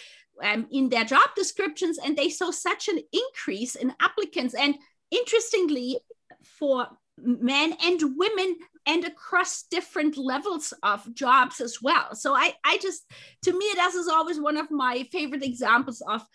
um, 0.44 0.66
in 0.72 0.90
their 0.90 1.06
job 1.06 1.30
descriptions 1.36 2.00
and 2.00 2.18
they 2.18 2.30
saw 2.30 2.50
such 2.50 2.88
an 2.88 3.00
increase 3.14 3.76
in 3.76 3.94
applicants 4.00 4.56
and 4.56 4.76
interestingly 5.12 6.00
for 6.44 6.88
men 7.24 7.76
and 7.84 8.02
women 8.18 8.56
and 8.86 9.06
across 9.06 9.64
different 9.64 10.18
levels 10.18 10.74
of 10.84 11.14
jobs 11.14 11.62
as 11.62 11.82
well. 11.82 12.16
So 12.16 12.34
i 12.34 12.54
i 12.66 12.78
just 12.82 13.10
to 13.44 13.52
me 13.52 13.66
this 13.76 13.96
is 13.96 14.08
always 14.08 14.40
one 14.40 14.58
of 14.58 14.72
my 14.72 15.08
favorite 15.12 15.44
examples 15.44 16.02
of 16.08 16.26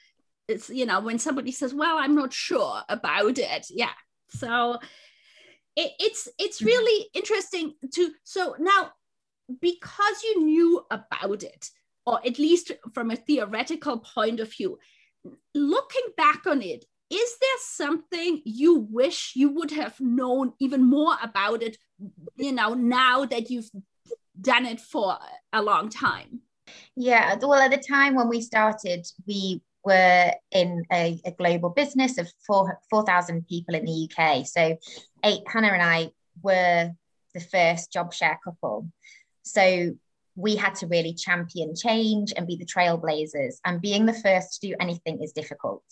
it's 0.49 0.71
you 0.71 0.87
know 0.87 1.01
when 1.01 1.19
somebody 1.19 1.51
says 1.51 1.75
well 1.75 1.99
i'm 1.99 2.15
not 2.15 2.33
sure 2.33 2.83
about 2.89 3.39
it. 3.39 3.67
Yeah. 3.71 3.97
So 4.31 4.79
it, 5.77 5.93
it's 5.99 6.29
it's 6.39 6.59
mm-hmm. 6.59 6.67
really 6.67 7.09
interesting 7.15 7.75
to 7.95 8.11
so 8.25 8.55
now 8.59 8.93
because 9.61 10.23
you 10.25 10.45
knew 10.45 10.87
about 10.91 11.43
it 11.43 11.71
or 12.05 12.21
at 12.27 12.39
least 12.39 12.73
from 12.95 13.11
a 13.11 13.17
theoretical 13.17 13.99
point 13.99 14.41
of 14.41 14.53
view 14.53 14.79
looking 15.55 16.07
back 16.17 16.47
on 16.47 16.63
it 16.63 16.85
is 17.11 17.37
there 17.41 17.59
something 17.61 18.43
you 18.45 18.87
wish 18.91 19.33
you 19.37 19.49
would 19.51 19.71
have 19.71 20.01
known 20.01 20.53
even 20.61 20.83
more 20.83 21.15
about 21.23 21.63
it 21.63 21.79
you 22.37 22.53
know 22.53 22.75
now 22.75 23.25
that 23.25 23.51
you've 23.51 23.71
done 24.41 24.67
it 24.67 24.81
for 24.81 25.17
a 25.53 25.63
long 25.63 25.89
time? 25.89 26.41
Yeah 26.97 27.37
well 27.41 27.55
at 27.55 27.71
the 27.71 27.79
time 27.79 28.15
when 28.15 28.29
we 28.29 28.41
started 28.41 29.07
we 29.27 29.63
were 29.85 30.33
in 30.51 30.85
a, 30.93 31.21
a 31.25 31.31
global 31.31 31.71
business 31.71 32.19
of 32.19 32.29
4 32.47 32.81
4000 32.91 33.47
people 33.47 33.77
in 33.77 33.85
the 33.85 34.11
uk 34.11 34.47
so 34.47 34.77
eight 35.25 35.43
hannah 35.47 35.69
and 35.69 35.83
i 35.83 36.11
were 36.43 36.91
the 37.37 37.41
first 37.41 37.93
job 37.93 38.13
share 38.13 38.39
couple. 38.43 38.91
So 39.43 39.93
we 40.35 40.57
had 40.57 40.75
to 40.77 40.87
really 40.87 41.15
champion 41.15 41.75
change 41.77 42.33
and 42.37 42.47
be 42.47 42.57
the 42.57 42.67
trailblazers 42.67 43.57
and 43.65 43.81
being 43.81 44.07
the 44.07 44.13
first 44.13 44.61
to 44.61 44.69
do 44.69 44.75
anything 44.81 45.23
is 45.23 45.33
difficult 45.33 45.85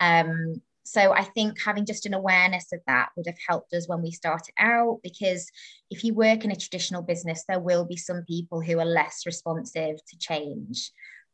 um, 0.00 0.60
so 0.84 1.12
I 1.12 1.22
think 1.22 1.60
having 1.62 1.86
just 1.86 2.06
an 2.06 2.14
awareness 2.14 2.72
of 2.72 2.80
that 2.86 3.10
would 3.16 3.26
have 3.26 3.38
helped 3.48 3.72
us 3.72 3.88
when 3.88 4.02
we 4.02 4.10
started 4.10 4.52
out 4.58 4.98
because 5.02 5.48
if 5.90 6.02
you 6.02 6.12
work 6.12 6.44
in 6.44 6.50
a 6.50 6.56
traditional 6.56 7.02
business, 7.02 7.44
there 7.46 7.60
will 7.60 7.84
be 7.84 7.96
some 7.96 8.24
people 8.26 8.60
who 8.60 8.78
are 8.80 8.84
less 8.84 9.22
responsive 9.24 9.96
to 10.04 10.18
change 10.18 10.90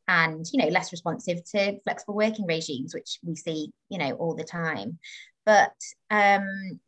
and 0.07 0.47
you 0.53 0.63
know 0.63 0.69
less 0.69 0.91
responsive 0.91 1.45
to 1.45 1.79
flexible 1.85 2.15
working 2.15 2.47
regimes 2.47 2.95
which 2.95 3.19
we 3.23 3.37
see 3.37 3.71
you 3.89 3.99
know 3.99 4.13
all 4.13 4.35
the 4.35 4.45
time. 4.45 4.99
But 5.47 5.75
um 6.11 6.81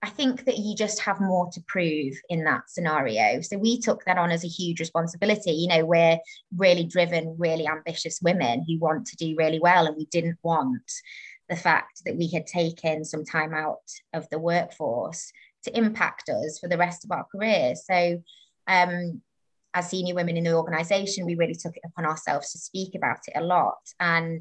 I 0.00 0.10
think 0.10 0.44
that 0.44 0.58
you 0.58 0.76
just 0.76 1.00
have 1.00 1.20
more 1.20 1.50
to 1.52 1.60
prove 1.66 2.14
in 2.28 2.44
that 2.44 2.70
scenario. 2.70 3.40
So 3.40 3.58
we 3.58 3.80
took 3.80 4.04
that 4.04 4.16
on 4.16 4.30
as 4.30 4.44
a 4.44 4.48
huge 4.48 4.78
responsibility. 4.78 5.50
You 5.50 5.68
know, 5.68 5.84
we're 5.84 6.18
really 6.56 6.84
driven, 6.84 7.34
really 7.36 7.66
ambitious 7.66 8.20
women 8.22 8.64
who 8.66 8.78
want 8.78 9.06
to 9.08 9.16
do 9.16 9.34
really 9.36 9.58
well, 9.58 9.86
and 9.86 9.96
we 9.96 10.06
didn't 10.06 10.38
want 10.42 10.90
the 11.48 11.56
fact 11.56 12.02
that 12.04 12.16
we 12.16 12.28
had 12.28 12.46
taken 12.46 13.04
some 13.04 13.24
time 13.24 13.52
out 13.52 13.90
of 14.12 14.28
the 14.30 14.38
workforce 14.38 15.32
to 15.64 15.76
impact 15.76 16.28
us 16.28 16.58
for 16.60 16.68
the 16.68 16.78
rest 16.78 17.04
of 17.04 17.10
our 17.10 17.26
careers. 17.32 17.84
So, 17.84 18.22
um, 18.68 19.20
as 19.74 19.90
senior 19.90 20.14
women 20.14 20.36
in 20.36 20.44
the 20.44 20.54
organization, 20.54 21.26
we 21.26 21.34
really 21.34 21.54
took 21.54 21.76
it 21.76 21.82
upon 21.84 22.04
ourselves 22.04 22.52
to 22.52 22.58
speak 22.58 22.94
about 22.94 23.18
it 23.26 23.36
a 23.36 23.42
lot. 23.42 23.78
And 23.98 24.40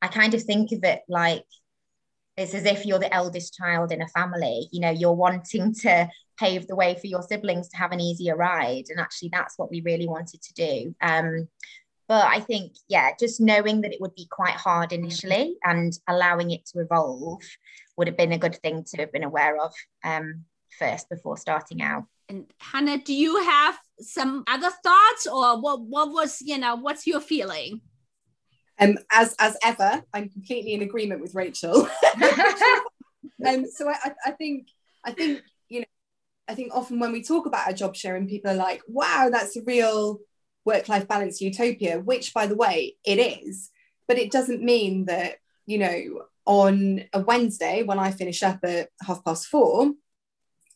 I 0.00 0.08
kind 0.08 0.34
of 0.34 0.42
think 0.42 0.72
of 0.72 0.84
it 0.84 1.00
like 1.08 1.44
it's 2.36 2.54
as 2.54 2.64
if 2.64 2.84
you're 2.84 2.98
the 2.98 3.14
eldest 3.14 3.54
child 3.54 3.92
in 3.92 4.02
a 4.02 4.08
family. 4.08 4.68
You 4.72 4.80
know 4.80 4.90
you're 4.90 5.12
wanting 5.12 5.74
to 5.82 6.08
pave 6.38 6.66
the 6.66 6.76
way 6.76 6.96
for 7.00 7.06
your 7.06 7.22
siblings 7.22 7.68
to 7.68 7.76
have 7.76 7.92
an 7.92 8.00
easier 8.00 8.36
ride. 8.36 8.84
And 8.88 9.00
actually 9.00 9.30
that's 9.32 9.56
what 9.58 9.70
we 9.70 9.80
really 9.82 10.08
wanted 10.08 10.42
to 10.42 10.54
do. 10.54 10.94
Um, 11.00 11.48
but 12.06 12.26
i 12.26 12.38
think 12.38 12.72
yeah 12.88 13.10
just 13.18 13.40
knowing 13.40 13.80
that 13.80 13.92
it 13.92 14.00
would 14.00 14.14
be 14.14 14.26
quite 14.30 14.54
hard 14.54 14.92
initially 14.92 15.56
and 15.64 15.98
allowing 16.08 16.50
it 16.50 16.64
to 16.66 16.80
evolve 16.80 17.40
would 17.96 18.06
have 18.06 18.16
been 18.16 18.32
a 18.32 18.38
good 18.38 18.56
thing 18.56 18.84
to 18.84 18.98
have 18.98 19.12
been 19.12 19.24
aware 19.24 19.56
of 19.60 19.72
um, 20.04 20.44
first 20.78 21.08
before 21.08 21.36
starting 21.36 21.80
out. 21.80 22.04
And 22.28 22.46
hannah 22.58 22.98
do 22.98 23.14
you 23.14 23.42
have 23.44 23.78
some 24.00 24.44
other 24.46 24.70
thoughts 24.82 25.26
or 25.26 25.60
what 25.60 25.82
what 25.82 26.10
was 26.10 26.40
you 26.40 26.58
know 26.58 26.74
what's 26.74 27.06
your 27.06 27.20
feeling 27.20 27.80
um, 28.80 28.98
as 29.12 29.34
as 29.38 29.56
ever, 29.64 30.02
I'm 30.12 30.28
completely 30.28 30.74
in 30.74 30.82
agreement 30.82 31.20
with 31.20 31.34
Rachel. 31.34 31.88
um, 33.46 33.66
so 33.70 33.88
I, 33.88 34.12
I 34.26 34.30
think 34.32 34.68
I 35.04 35.12
think 35.12 35.42
you 35.68 35.80
know 35.80 35.86
I 36.48 36.54
think 36.54 36.74
often 36.74 36.98
when 36.98 37.12
we 37.12 37.22
talk 37.22 37.46
about 37.46 37.70
a 37.70 37.74
job 37.74 37.94
sharing, 37.94 38.28
people 38.28 38.50
are 38.50 38.56
like, 38.56 38.82
"Wow, 38.88 39.28
that's 39.30 39.56
a 39.56 39.62
real 39.62 40.18
work-life 40.64 41.06
balance 41.06 41.40
utopia," 41.40 42.00
which, 42.00 42.34
by 42.34 42.46
the 42.46 42.56
way, 42.56 42.96
it 43.04 43.18
is. 43.18 43.70
But 44.08 44.18
it 44.18 44.32
doesn't 44.32 44.62
mean 44.62 45.06
that 45.06 45.36
you 45.66 45.78
know 45.78 46.24
on 46.46 47.04
a 47.12 47.20
Wednesday 47.20 47.82
when 47.84 47.98
I 47.98 48.10
finish 48.10 48.42
up 48.42 48.58
at 48.64 48.88
half 49.02 49.24
past 49.24 49.46
four, 49.46 49.92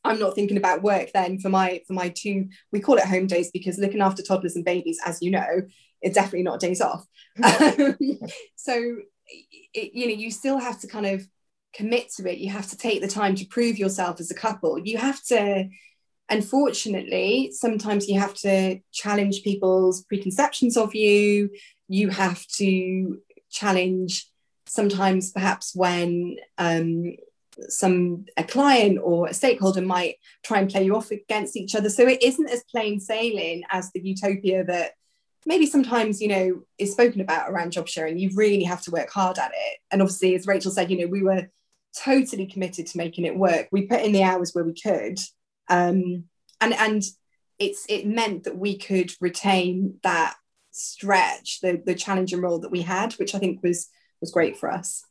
I'm 0.05 0.19
not 0.19 0.35
thinking 0.35 0.57
about 0.57 0.83
work 0.83 1.11
then 1.13 1.39
for 1.39 1.49
my 1.49 1.83
for 1.87 1.93
my 1.93 2.09
two 2.11 2.49
we 2.73 2.81
call 2.81 2.97
it 2.97 3.05
home 3.05 3.27
days 3.27 3.51
because 3.51 3.79
looking 3.79 4.01
after 4.01 4.23
toddlers 4.23 4.57
and 4.57 4.65
babies 4.65 4.99
as 5.05 5.21
you 5.21 5.31
know 5.31 5.63
it's 6.03 6.15
definitely 6.15 6.45
not 6.45 6.61
days 6.61 6.81
off. 6.81 7.07
Um, 7.41 7.97
so, 8.57 8.97
it, 9.75 9.95
you 9.95 10.07
know, 10.07 10.15
you 10.15 10.31
still 10.31 10.59
have 10.59 10.81
to 10.81 10.89
kind 10.89 11.07
of 11.07 11.27
commit 11.75 12.11
to 12.17 12.31
it. 12.31 12.39
You 12.39 12.51
have 12.51 12.69
to 12.71 12.77
take 12.77 13.01
the 13.01 13.09
time 13.09 13.35
to 13.37 13.47
prove 13.47 13.79
yourself 13.79 14.19
as 14.21 14.31
a 14.31 14.35
couple. 14.35 14.79
You 14.79 14.99
have 14.99 15.23
to, 15.27 15.69
unfortunately, 16.29 17.53
sometimes 17.53 18.09
you 18.09 18.19
have 18.19 18.35
to 18.39 18.81
challenge 18.93 19.43
people's 19.45 20.03
preconceptions 20.05 20.77
of 20.77 20.95
you. 20.95 21.51
You 21.89 22.09
have 22.11 22.45
to 22.57 23.19
challenge 23.51 24.29
sometimes, 24.67 25.31
perhaps, 25.31 25.75
when 25.75 26.37
um, 26.59 27.15
some 27.69 28.27
a 28.37 28.45
client 28.45 28.99
or 29.03 29.29
a 29.29 29.35
stakeholder 29.35 29.81
might 29.83 30.17
try 30.45 30.59
and 30.59 30.71
play 30.71 30.85
you 30.85 30.97
off 30.97 31.11
against 31.11 31.57
each 31.57 31.75
other. 31.75 31.91
So 31.91 32.07
it 32.07 32.23
isn't 32.23 32.49
as 32.49 32.65
plain 32.71 33.01
sailing 33.01 33.65
as 33.71 33.91
the 33.93 34.01
utopia 34.01 34.65
that 34.65 34.93
maybe 35.49 35.67
sometimes 35.67 36.21
you 36.21 36.29
know 36.29 36.63
is 36.77 36.93
spoken 36.93 37.21
about 37.21 37.51
around 37.51 37.73
job 37.73 37.89
sharing 37.89 38.19
you 38.19 38.31
really 38.35 38.63
have 38.63 38.83
to 38.83 38.91
work 38.93 39.11
hard 39.11 39.39
at 39.39 39.51
it 39.53 39.79
and 39.91 40.01
obviously 40.01 40.37
as 40.37 40.47
rachel 40.47 40.71
said 40.71 40.91
you 40.91 40.99
know 40.99 41.07
we 41.09 41.23
were 41.23 41.49
totally 41.97 42.47
committed 42.47 42.87
to 42.87 42.99
making 42.99 43.25
it 43.25 43.37
work 43.37 43.67
we 43.73 43.87
put 43.87 44.03
in 44.03 44.13
the 44.13 44.23
hours 44.23 44.53
where 44.53 44.65
we 44.65 44.75
could 44.75 45.19
um, 45.71 46.25
and 46.61 46.75
and 46.75 47.03
it's 47.59 47.85
it 47.89 48.07
meant 48.07 48.45
that 48.45 48.57
we 48.57 48.79
could 48.79 49.11
retain 49.21 49.99
that 50.03 50.37
stretch 50.71 51.61
the 51.61 51.83
the 51.85 51.95
challenging 51.95 52.41
role 52.41 52.61
that 52.61 52.71
we 52.71 52.83
had 52.83 53.15
which 53.15 53.35
i 53.35 53.39
think 53.39 53.63
was 53.63 53.89
was 54.21 54.31
great 54.31 54.57
for 54.57 54.71
us 54.71 55.05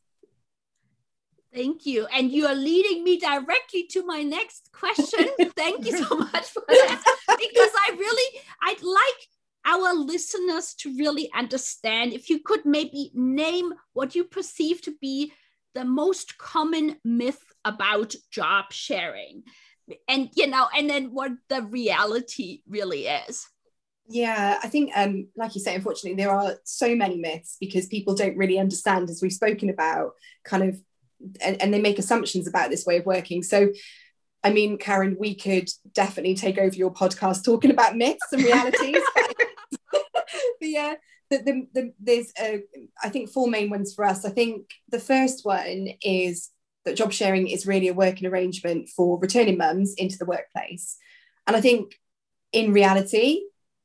Thank 1.50 1.86
you. 1.86 2.06
And 2.14 2.30
you 2.30 2.46
are 2.46 2.54
leading 2.54 3.02
me 3.02 3.18
directly 3.18 3.84
to 3.92 4.04
my 4.04 4.22
next 4.22 4.68
question. 4.70 5.28
Thank 5.56 5.86
you 5.86 6.04
so 6.04 6.14
much 6.14 6.50
for 6.50 6.62
that. 6.68 7.02
Because 7.26 7.70
I 7.74 7.96
really, 7.98 8.40
I'd 8.62 8.82
like 8.82 9.28
our 9.66 9.94
listeners 9.94 10.74
to 10.78 10.96
really 10.96 11.30
understand. 11.34 12.12
If 12.12 12.30
you 12.30 12.40
could 12.40 12.64
maybe 12.64 13.10
name 13.14 13.72
what 13.92 14.14
you 14.14 14.24
perceive 14.24 14.82
to 14.82 14.94
be 15.00 15.32
the 15.74 15.84
most 15.84 16.38
common 16.38 16.96
myth 17.04 17.42
about 17.64 18.14
job 18.30 18.72
sharing. 18.72 19.42
And 20.06 20.28
you 20.34 20.46
know 20.46 20.68
and 20.76 20.88
then 20.88 21.14
what 21.14 21.32
the 21.48 21.62
reality 21.62 22.60
really 22.68 23.06
is. 23.06 23.46
Yeah, 24.10 24.58
I 24.62 24.68
think, 24.68 24.90
um, 24.96 25.28
like 25.36 25.54
you 25.54 25.60
say, 25.60 25.74
unfortunately, 25.74 26.16
there 26.16 26.32
are 26.32 26.54
so 26.64 26.96
many 26.96 27.18
myths 27.18 27.58
because 27.60 27.86
people 27.86 28.14
don't 28.14 28.38
really 28.38 28.58
understand, 28.58 29.10
as 29.10 29.20
we've 29.20 29.32
spoken 29.32 29.68
about, 29.68 30.12
kind 30.44 30.62
of, 30.62 30.80
and, 31.42 31.60
and 31.60 31.74
they 31.74 31.80
make 31.80 31.98
assumptions 31.98 32.48
about 32.48 32.70
this 32.70 32.86
way 32.86 32.96
of 32.96 33.06
working. 33.06 33.42
So, 33.42 33.68
I 34.44 34.50
mean, 34.50 34.78
Karen, 34.78 35.16
we 35.18 35.34
could 35.34 35.68
definitely 35.92 36.34
take 36.34 36.58
over 36.58 36.74
your 36.74 36.92
podcast 36.92 37.44
talking 37.44 37.70
about 37.70 37.96
myths 37.96 38.32
and 38.32 38.42
realities. 38.42 39.02
yeah, 40.60 40.94
the, 41.30 41.38
the, 41.38 41.66
the, 41.74 41.92
there's, 42.00 42.32
uh, 42.40 42.58
I 43.02 43.08
think, 43.08 43.30
four 43.30 43.48
main 43.48 43.70
ones 43.70 43.94
for 43.94 44.04
us. 44.04 44.24
I 44.24 44.30
think 44.30 44.70
the 44.88 45.00
first 45.00 45.44
one 45.44 45.88
is 46.02 46.50
that 46.84 46.96
job 46.96 47.12
sharing 47.12 47.48
is 47.48 47.66
really 47.66 47.88
a 47.88 47.94
working 47.94 48.28
arrangement 48.28 48.88
for 48.88 49.18
returning 49.18 49.58
mums 49.58 49.94
into 49.94 50.16
the 50.18 50.24
workplace. 50.24 50.96
And 51.46 51.56
I 51.56 51.60
think 51.60 51.98
in 52.52 52.72
reality, 52.72 53.42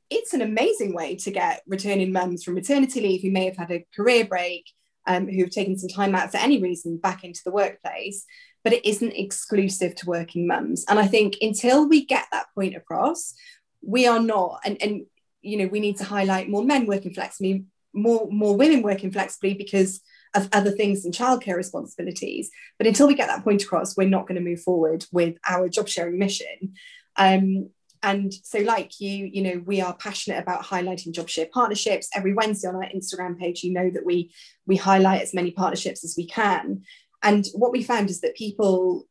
it's 0.09 0.33
an 0.33 0.41
amazing 0.41 0.93
way 0.93 1.15
to 1.15 1.31
get 1.31 1.63
returning 1.67 2.11
mums 2.11 2.43
from 2.43 2.53
maternity 2.53 3.01
leave 3.01 3.21
who 3.21 3.31
may 3.31 3.45
have 3.45 3.57
had 3.57 3.71
a 3.71 3.85
career 3.95 4.25
break, 4.25 4.65
um, 5.07 5.27
who've 5.27 5.49
taken 5.49 5.77
some 5.77 5.89
time 5.89 6.15
out 6.15 6.31
for 6.31 6.37
any 6.37 6.61
reason 6.61 6.97
back 6.97 7.23
into 7.23 7.41
the 7.43 7.51
workplace, 7.51 8.25
but 8.63 8.73
it 8.73 8.87
isn't 8.87 9.11
exclusive 9.11 9.95
to 9.95 10.05
working 10.05 10.47
mums. 10.47 10.85
And 10.87 10.99
I 10.99 11.07
think 11.07 11.37
until 11.41 11.87
we 11.87 12.05
get 12.05 12.25
that 12.31 12.47
point 12.55 12.75
across, 12.75 13.33
we 13.81 14.07
are 14.07 14.19
not, 14.19 14.61
and, 14.65 14.81
and 14.81 15.05
you 15.41 15.57
know, 15.57 15.67
we 15.67 15.79
need 15.79 15.97
to 15.97 16.05
highlight 16.05 16.49
more 16.49 16.63
men 16.63 16.85
working 16.85 17.13
flexibly, 17.13 17.65
more, 17.93 18.27
more 18.31 18.55
women 18.55 18.81
working 18.81 19.11
flexibly 19.11 19.53
because 19.53 20.01
of 20.35 20.49
other 20.51 20.71
things 20.71 21.03
than 21.03 21.11
childcare 21.11 21.55
responsibilities. 21.55 22.49
But 22.77 22.87
until 22.87 23.07
we 23.07 23.15
get 23.15 23.27
that 23.27 23.43
point 23.43 23.63
across, 23.63 23.95
we're 23.95 24.07
not 24.07 24.27
going 24.27 24.35
to 24.35 24.49
move 24.49 24.61
forward 24.61 25.05
with 25.11 25.35
our 25.47 25.69
job 25.69 25.87
sharing 25.87 26.17
mission. 26.17 26.73
Um, 27.17 27.69
and 28.01 28.33
so, 28.33 28.59
like 28.59 28.99
you, 28.99 29.29
you 29.31 29.41
know, 29.41 29.63
we 29.65 29.79
are 29.79 29.95
passionate 29.95 30.39
about 30.39 30.65
highlighting 30.65 31.13
job 31.13 31.29
share 31.29 31.47
partnerships. 31.51 32.09
Every 32.13 32.33
Wednesday 32.33 32.67
on 32.67 32.75
our 32.75 32.89
Instagram 32.93 33.39
page, 33.39 33.63
you 33.63 33.71
know 33.71 33.89
that 33.89 34.05
we 34.05 34.33
we 34.67 34.75
highlight 34.75 35.21
as 35.21 35.33
many 35.33 35.51
partnerships 35.51 36.03
as 36.03 36.15
we 36.17 36.27
can. 36.27 36.83
And 37.23 37.47
what 37.53 37.71
we 37.71 37.83
found 37.83 38.09
is 38.09 38.21
that 38.21 38.35
people 38.35 39.07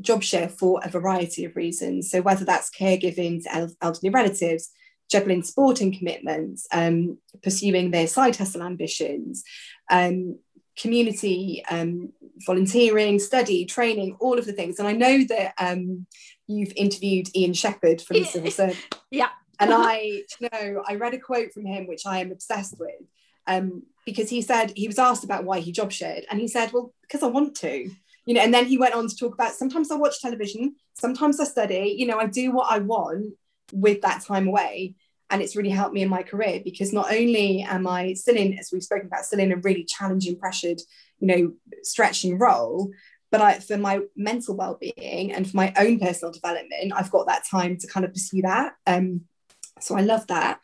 job 0.00 0.22
share 0.22 0.48
for 0.48 0.80
a 0.82 0.88
variety 0.88 1.44
of 1.44 1.56
reasons. 1.56 2.10
So 2.10 2.20
whether 2.20 2.44
that's 2.44 2.70
caregiving 2.70 3.42
to 3.44 3.74
elderly 3.80 4.10
relatives, 4.10 4.70
juggling 5.10 5.42
sporting 5.42 5.96
commitments, 5.96 6.66
um, 6.72 7.18
pursuing 7.42 7.90
their 7.90 8.06
side 8.06 8.36
hustle 8.36 8.62
ambitions, 8.62 9.44
um, 9.90 10.38
community 10.76 11.62
um, 11.70 12.12
volunteering, 12.46 13.18
study, 13.18 13.64
training, 13.64 14.16
all 14.20 14.38
of 14.38 14.46
the 14.46 14.52
things. 14.52 14.78
And 14.78 14.88
I 14.88 14.92
know 14.92 15.22
that 15.24 15.54
um, 15.58 16.06
you've 16.46 16.72
interviewed 16.76 17.34
Ian 17.36 17.52
Shepherd 17.52 18.00
from 18.00 18.18
the 18.18 18.24
Civil 18.24 18.50
Service. 18.50 18.82
Yeah. 19.10 19.28
And 19.60 19.70
I 19.74 20.22
you 20.40 20.48
know 20.50 20.82
I 20.88 20.94
read 20.94 21.12
a 21.12 21.18
quote 21.18 21.52
from 21.52 21.66
him 21.66 21.86
which 21.86 22.06
I 22.06 22.20
am 22.20 22.32
obsessed 22.32 22.76
with. 22.78 22.94
Um, 23.46 23.82
because 24.04 24.28
he 24.28 24.42
said 24.42 24.72
he 24.74 24.88
was 24.88 24.98
asked 24.98 25.24
about 25.24 25.44
why 25.44 25.60
he 25.60 25.72
job 25.72 25.92
shared, 25.92 26.24
and 26.30 26.40
he 26.40 26.48
said, 26.48 26.72
Well, 26.72 26.92
because 27.02 27.22
I 27.22 27.28
want 27.28 27.54
to. 27.56 27.90
You 28.24 28.34
know, 28.34 28.40
and 28.40 28.54
then 28.54 28.66
he 28.66 28.78
went 28.78 28.94
on 28.94 29.08
to 29.08 29.16
talk 29.16 29.34
about 29.34 29.52
sometimes 29.52 29.90
I 29.90 29.96
watch 29.96 30.20
television, 30.20 30.76
sometimes 30.94 31.40
I 31.40 31.44
study, 31.44 31.96
you 31.98 32.06
know, 32.06 32.18
I 32.18 32.26
do 32.26 32.52
what 32.52 32.70
I 32.70 32.78
want 32.78 33.34
with 33.72 34.02
that 34.02 34.22
time 34.22 34.46
away. 34.46 34.94
And 35.28 35.42
it's 35.42 35.56
really 35.56 35.70
helped 35.70 35.94
me 35.94 36.02
in 36.02 36.08
my 36.08 36.22
career 36.22 36.60
because 36.62 36.92
not 36.92 37.10
only 37.10 37.62
am 37.62 37.86
I 37.88 38.12
still 38.12 38.36
in, 38.36 38.56
as 38.58 38.70
we've 38.70 38.82
spoken 38.82 39.06
about, 39.06 39.24
still 39.24 39.40
in 39.40 39.50
a 39.50 39.56
really 39.56 39.82
challenging, 39.82 40.36
pressured, 40.36 40.80
you 41.18 41.26
know, 41.26 41.52
stretching 41.82 42.38
role, 42.38 42.92
but 43.32 43.40
I, 43.40 43.58
for 43.58 43.78
my 43.78 44.00
mental 44.14 44.54
well-being 44.54 45.32
and 45.32 45.50
for 45.50 45.56
my 45.56 45.72
own 45.76 45.98
personal 45.98 46.30
development 46.30 46.92
i've 46.94 47.10
got 47.10 47.26
that 47.26 47.44
time 47.50 47.78
to 47.78 47.88
kind 47.88 48.04
of 48.04 48.12
pursue 48.12 48.42
that 48.42 48.74
um, 48.86 49.22
so 49.80 49.96
i 49.96 50.02
love 50.02 50.26
that 50.28 50.60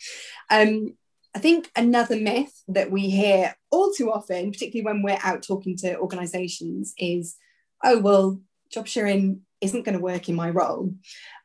um, 0.51 0.95
i 1.35 1.39
think 1.39 1.71
another 1.77 2.17
myth 2.17 2.63
that 2.69 2.91
we 2.91 3.09
hear 3.09 3.55
all 3.71 3.93
too 3.93 4.11
often 4.11 4.51
particularly 4.51 4.85
when 4.85 5.03
we're 5.03 5.19
out 5.23 5.43
talking 5.43 5.77
to 5.77 5.99
organizations 5.99 6.95
is 6.99 7.37
oh 7.85 7.99
well 7.99 8.41
job 8.71 8.87
sharing 8.87 9.41
isn't 9.61 9.85
going 9.85 9.97
to 9.97 10.05
work 10.05 10.29
in 10.29 10.37
my 10.37 10.51
role. 10.51 10.93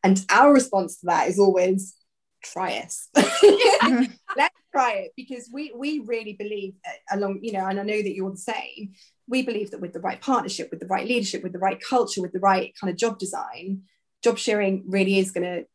And 0.03 0.23
our 0.29 0.53
response 0.53 0.99
to 0.99 1.07
that 1.07 1.29
is 1.29 1.39
always 1.39 1.95
try 2.43 2.77
us 2.77 3.07
let's 3.15 4.59
try 4.73 4.91
it 4.95 5.13
because 5.15 5.49
we 5.53 5.71
we 5.73 5.99
really 5.99 6.33
believe 6.33 6.73
uh, 6.85 7.15
along 7.15 7.39
you 7.41 7.53
know 7.53 7.65
and 7.65 7.79
i 7.79 7.83
know 7.83 8.01
that 8.01 8.13
you're 8.13 8.31
the 8.31 8.35
same 8.35 8.93
we 9.27 9.41
believe 9.41 9.71
that 9.71 9.81
with 9.81 9.93
the 9.93 9.99
right 9.99 10.21
partnership, 10.21 10.69
with 10.69 10.79
the 10.79 10.87
right 10.87 11.07
leadership, 11.07 11.43
with 11.43 11.53
the 11.53 11.59
right 11.59 11.81
culture, 11.81 12.21
with 12.21 12.33
the 12.33 12.39
right 12.39 12.73
kind 12.79 12.91
of 12.91 12.97
job 12.97 13.17
design, 13.17 13.83
job 14.23 14.37
sharing 14.37 14.83
really 14.87 15.17
is 15.17 15.31
going 15.31 15.43
to, 15.43 15.65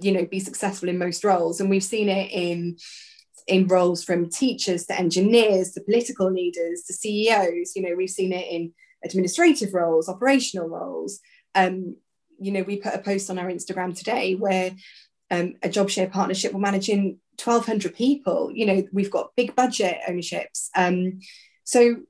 you 0.00 0.12
know, 0.12 0.24
be 0.24 0.40
successful 0.40 0.88
in 0.88 0.98
most 0.98 1.24
roles. 1.24 1.60
And 1.60 1.70
we've 1.70 1.82
seen 1.82 2.08
it 2.08 2.30
in 2.30 2.76
in 3.46 3.66
roles 3.66 4.04
from 4.04 4.28
teachers 4.28 4.84
to 4.86 4.98
engineers 4.98 5.72
to 5.72 5.80
political 5.80 6.30
leaders 6.30 6.82
to 6.82 6.92
CEOs. 6.92 7.74
You 7.74 7.82
know, 7.82 7.94
we've 7.96 8.10
seen 8.10 8.32
it 8.32 8.46
in 8.50 8.72
administrative 9.04 9.72
roles, 9.72 10.08
operational 10.08 10.68
roles. 10.68 11.20
Um, 11.54 11.96
you 12.38 12.52
know, 12.52 12.62
we 12.62 12.76
put 12.76 12.94
a 12.94 12.98
post 12.98 13.30
on 13.30 13.38
our 13.38 13.46
Instagram 13.46 13.96
today 13.96 14.34
where 14.34 14.72
um, 15.30 15.54
a 15.62 15.68
job 15.68 15.88
share 15.88 16.08
partnership 16.08 16.52
will 16.52 16.60
managing 16.60 17.18
1,200 17.42 17.94
people. 17.94 18.52
You 18.52 18.66
know, 18.66 18.88
we've 18.92 19.10
got 19.10 19.34
big 19.34 19.56
budget 19.56 19.98
ownerships. 20.06 20.70
Um, 20.76 21.20
so 21.64 22.02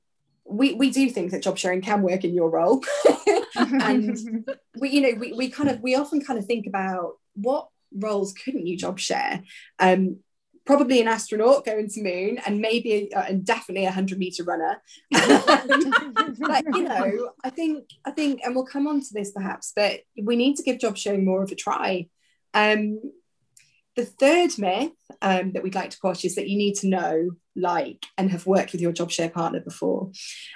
we, 0.44 0.74
we 0.74 0.90
do 0.90 1.09
think 1.09 1.31
that 1.31 1.42
job 1.42 1.57
sharing 1.57 1.83
can 1.83 2.03
work 2.03 2.24
in 2.24 2.35
your 2.35 2.51
role 2.51 2.83
and 3.59 4.48
we 4.79 4.90
you 4.90 5.01
know 5.01 5.18
we, 5.18 5.33
we 5.33 5.51
kind 5.51 5.68
of 5.68 5.81
we 5.81 5.94
often 5.94 6.24
kind 6.24 6.38
of 6.38 6.46
think 6.46 6.66
about 6.66 7.14
what 7.35 7.68
roles 7.94 8.33
couldn't 8.33 8.66
you 8.66 8.77
job 8.77 8.98
share 8.98 9.42
um 9.79 10.18
probably 10.66 11.01
an 11.01 11.09
astronaut 11.09 11.64
going 11.64 11.88
to 11.88 12.03
moon 12.03 12.38
and 12.44 12.61
maybe 12.61 13.11
uh, 13.14 13.22
and 13.22 13.44
definitely 13.44 13.85
a 13.85 13.88
100 13.88 14.18
meter 14.18 14.44
runner 14.44 14.83
but 15.11 16.64
you 16.74 16.83
know 16.83 17.31
i 17.42 17.51
think 17.51 17.88
i 18.05 18.11
think 18.11 18.40
and 18.44 18.55
we'll 18.55 18.66
come 18.66 18.87
on 18.87 19.01
to 19.01 19.09
this 19.12 19.33
perhaps 19.33 19.72
but 19.74 20.01
we 20.22 20.37
need 20.37 20.57
to 20.57 20.62
give 20.62 20.79
job 20.79 20.96
sharing 20.96 21.24
more 21.24 21.42
of 21.42 21.51
a 21.51 21.55
try 21.55 22.07
um 22.53 23.01
the 23.98 24.05
third 24.05 24.57
myth 24.59 24.92
um, 25.20 25.51
that 25.53 25.64
we'd 25.64 25.74
like 25.74 25.90
to 25.90 25.98
quash 25.98 26.24
is 26.24 26.37
that 26.37 26.48
you 26.48 26.57
need 26.57 26.77
to 26.77 26.87
know, 26.87 27.31
like, 27.57 28.07
and 28.16 28.31
have 28.31 28.46
worked 28.46 28.70
with 28.70 28.81
your 28.81 28.92
job 28.92 29.11
share 29.11 29.29
partner 29.29 29.59
before. 29.59 30.12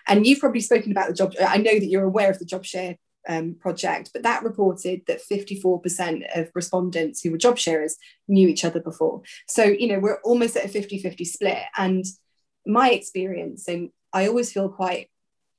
And 0.06 0.24
you've 0.24 0.38
probably 0.38 0.60
spoken 0.60 0.92
about 0.92 1.08
the 1.08 1.14
job. 1.14 1.34
I 1.40 1.56
know 1.56 1.74
that 1.74 1.88
you're 1.88 2.04
aware 2.04 2.30
of 2.30 2.38
the 2.38 2.44
job 2.44 2.64
share 2.64 2.98
um, 3.28 3.54
project, 3.54 4.10
but 4.12 4.22
that 4.22 4.42
reported 4.42 5.02
that 5.06 5.20
54% 5.22 6.22
of 6.38 6.50
respondents 6.54 7.22
who 7.22 7.30
were 7.30 7.38
job 7.38 7.58
sharers 7.58 7.96
knew 8.28 8.48
each 8.48 8.64
other 8.64 8.80
before. 8.80 9.22
So, 9.48 9.64
you 9.64 9.88
know, 9.88 9.98
we're 9.98 10.20
almost 10.22 10.56
at 10.56 10.64
a 10.64 10.68
50 10.68 10.98
50 10.98 11.24
split. 11.24 11.62
And 11.76 12.04
my 12.66 12.90
experience, 12.90 13.68
and 13.68 13.90
I 14.12 14.28
always 14.28 14.52
feel 14.52 14.68
quite 14.68 15.08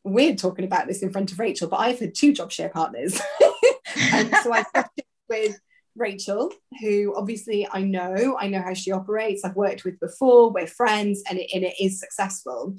weird 0.03 0.37
talking 0.37 0.65
about 0.65 0.87
this 0.87 1.01
in 1.01 1.11
front 1.11 1.31
of 1.31 1.39
Rachel, 1.39 1.69
but 1.69 1.79
I've 1.79 1.99
had 1.99 2.15
two 2.15 2.33
job 2.33 2.51
share 2.51 2.69
partners. 2.69 3.19
and 4.11 4.33
so 4.43 4.53
I 4.53 4.63
started 4.63 5.03
with 5.29 5.59
Rachel, 5.95 6.51
who 6.81 7.13
obviously 7.15 7.67
I 7.71 7.81
know, 7.83 8.37
I 8.39 8.47
know 8.47 8.61
how 8.61 8.73
she 8.73 8.91
operates. 8.91 9.45
I've 9.45 9.55
worked 9.55 9.83
with 9.83 9.99
before, 9.99 10.51
we're 10.51 10.67
friends, 10.67 11.23
and 11.29 11.39
it, 11.39 11.49
and 11.53 11.63
it 11.63 11.75
is 11.79 11.99
successful. 11.99 12.75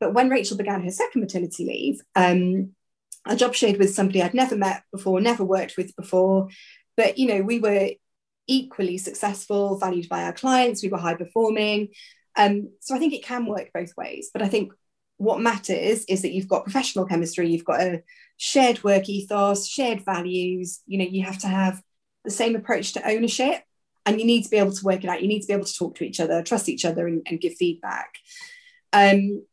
But 0.00 0.14
when 0.14 0.28
Rachel 0.28 0.56
began 0.56 0.84
her 0.84 0.90
second 0.90 1.22
maternity 1.22 1.64
leave, 1.64 2.00
um, 2.14 2.72
I 3.28 3.34
job 3.34 3.54
shared 3.54 3.78
with 3.78 3.94
somebody 3.94 4.22
I'd 4.22 4.34
never 4.34 4.56
met 4.56 4.82
before, 4.90 5.20
never 5.20 5.44
worked 5.44 5.76
with 5.76 5.94
before. 5.96 6.48
But 6.96 7.18
you 7.18 7.28
know, 7.28 7.42
we 7.42 7.60
were 7.60 7.90
equally 8.46 8.98
successful, 8.98 9.78
valued 9.78 10.08
by 10.08 10.24
our 10.24 10.32
clients, 10.32 10.82
we 10.82 10.88
were 10.88 10.98
high 10.98 11.14
performing. 11.14 11.88
Um, 12.36 12.70
so 12.80 12.94
I 12.94 12.98
think 12.98 13.12
it 13.12 13.24
can 13.24 13.46
work 13.46 13.70
both 13.74 13.96
ways. 13.96 14.30
But 14.32 14.42
I 14.42 14.48
think 14.48 14.72
what 15.18 15.40
matters 15.40 16.04
is 16.06 16.22
that 16.22 16.32
you've 16.32 16.48
got 16.48 16.64
professional 16.64 17.04
chemistry, 17.04 17.50
you've 17.50 17.64
got 17.64 17.80
a 17.80 18.02
shared 18.36 18.82
work 18.82 19.08
ethos, 19.08 19.66
shared 19.66 20.04
values. 20.04 20.80
You 20.86 20.98
know, 20.98 21.04
you 21.04 21.24
have 21.24 21.38
to 21.38 21.48
have 21.48 21.82
the 22.24 22.30
same 22.30 22.56
approach 22.56 22.92
to 22.92 23.08
ownership 23.08 23.62
and 24.08 24.18
you 24.18 24.26
need 24.26 24.44
to 24.44 24.50
be 24.50 24.56
able 24.56 24.72
to 24.72 24.84
work 24.84 25.04
it 25.04 25.10
out 25.10 25.22
you 25.22 25.28
need 25.28 25.40
to 25.40 25.46
be 25.46 25.52
able 25.52 25.64
to 25.64 25.74
talk 25.74 25.94
to 25.94 26.04
each 26.04 26.18
other 26.18 26.42
trust 26.42 26.68
each 26.68 26.84
other 26.84 27.06
and, 27.06 27.22
and 27.26 27.40
give 27.40 27.54
feedback 27.54 28.14
um, 28.92 29.44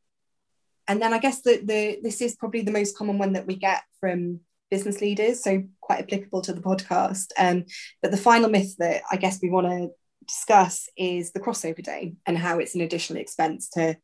and 0.88 1.02
then 1.02 1.14
i 1.14 1.20
guess 1.20 1.42
that 1.42 1.66
the 1.68 2.00
this 2.02 2.22
is 2.22 2.36
probably 2.36 2.62
the 2.62 2.72
most 2.72 2.98
common 2.98 3.18
one 3.18 3.34
that 3.34 3.48
we 3.48 3.56
get 3.56 3.84
from 4.00 4.40
business 4.72 5.02
leaders 5.02 5.44
so 5.44 5.64
quite 5.82 6.00
applicable 6.00 6.42
to 6.42 6.54
the 6.54 6.62
podcast 6.62 7.28
um, 7.38 7.66
but 8.02 8.12
the 8.12 8.18
final 8.18 8.50
myth 8.50 8.76
that 8.78 9.02
i 9.12 9.16
guess 9.16 9.40
we 9.42 9.50
want 9.50 9.68
to 9.68 9.90
discuss 10.28 10.90
is 10.98 11.32
the 11.32 11.40
crossover 11.40 11.84
day 11.84 12.16
and 12.26 12.38
how 12.38 12.58
it's 12.58 12.76
an 12.76 12.82
additional 12.82 13.22
expense 13.22 13.70
to 13.70 13.96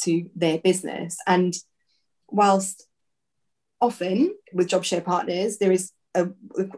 to 0.00 0.28
their 0.34 0.58
business 0.58 1.16
and 1.26 1.54
whilst 2.28 2.86
often 3.80 4.34
with 4.52 4.68
job 4.68 4.84
share 4.84 5.00
partners 5.00 5.58
there 5.58 5.72
is 5.72 5.92
a, 6.14 6.28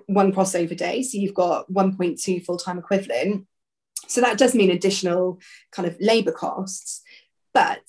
one 0.07 0.33
crossover 0.33 0.77
day. 0.77 1.03
So 1.03 1.19
you've 1.19 1.35
got 1.35 1.71
1.2 1.71 2.45
full 2.45 2.57
time 2.57 2.79
equivalent. 2.79 3.47
So 4.09 4.21
that 4.21 4.39
does 4.39 4.55
mean 4.55 4.71
additional 4.71 5.41
kind 5.73 5.89
of 5.89 5.97
labor 6.01 6.33
costs. 6.33 7.03
But, 7.53 7.81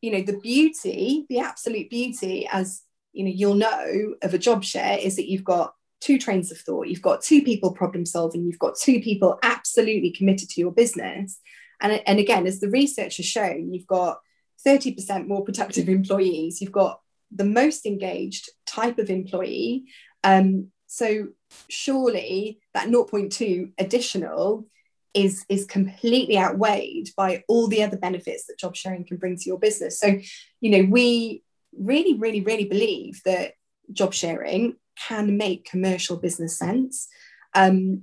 you 0.00 0.10
know, 0.12 0.22
the 0.22 0.38
beauty, 0.38 1.26
the 1.28 1.40
absolute 1.40 1.90
beauty, 1.90 2.48
as 2.50 2.82
you 3.12 3.24
know, 3.24 3.32
you'll 3.34 3.54
know 3.54 4.14
of 4.22 4.34
a 4.34 4.38
job 4.38 4.64
share 4.64 4.98
is 4.98 5.16
that 5.16 5.28
you've 5.28 5.44
got 5.44 5.74
two 6.00 6.18
trains 6.18 6.52
of 6.52 6.58
thought. 6.58 6.86
You've 6.86 7.02
got 7.02 7.22
two 7.22 7.42
people 7.42 7.72
problem 7.72 8.06
solving, 8.06 8.44
you've 8.44 8.58
got 8.58 8.78
two 8.78 9.00
people 9.00 9.38
absolutely 9.42 10.10
committed 10.10 10.48
to 10.50 10.60
your 10.60 10.72
business. 10.72 11.40
And, 11.80 12.00
and 12.06 12.18
again, 12.18 12.46
as 12.46 12.60
the 12.60 12.70
research 12.70 13.16
has 13.18 13.26
shown, 13.26 13.72
you've 13.72 13.86
got 13.86 14.20
30% 14.66 15.26
more 15.26 15.44
productive 15.44 15.88
employees, 15.88 16.60
you've 16.60 16.72
got 16.72 17.00
the 17.30 17.44
most 17.44 17.86
engaged 17.86 18.50
type 18.66 18.98
of 18.98 19.10
employee. 19.10 19.84
Um, 20.24 20.68
so 20.86 21.28
surely 21.68 22.60
that 22.74 22.88
0.2 22.88 23.72
additional 23.78 24.66
is, 25.14 25.44
is 25.48 25.64
completely 25.64 26.38
outweighed 26.38 27.10
by 27.16 27.44
all 27.48 27.68
the 27.68 27.82
other 27.82 27.96
benefits 27.96 28.46
that 28.46 28.58
job 28.58 28.76
sharing 28.76 29.04
can 29.04 29.16
bring 29.16 29.36
to 29.36 29.46
your 29.46 29.58
business. 29.58 29.98
So, 29.98 30.18
you 30.60 30.70
know, 30.70 30.88
we 30.90 31.42
really, 31.76 32.14
really, 32.14 32.40
really 32.40 32.64
believe 32.66 33.22
that 33.24 33.54
job 33.92 34.12
sharing 34.14 34.76
can 35.06 35.36
make 35.36 35.64
commercial 35.64 36.16
business 36.16 36.58
sense. 36.58 37.08
Um, 37.54 38.02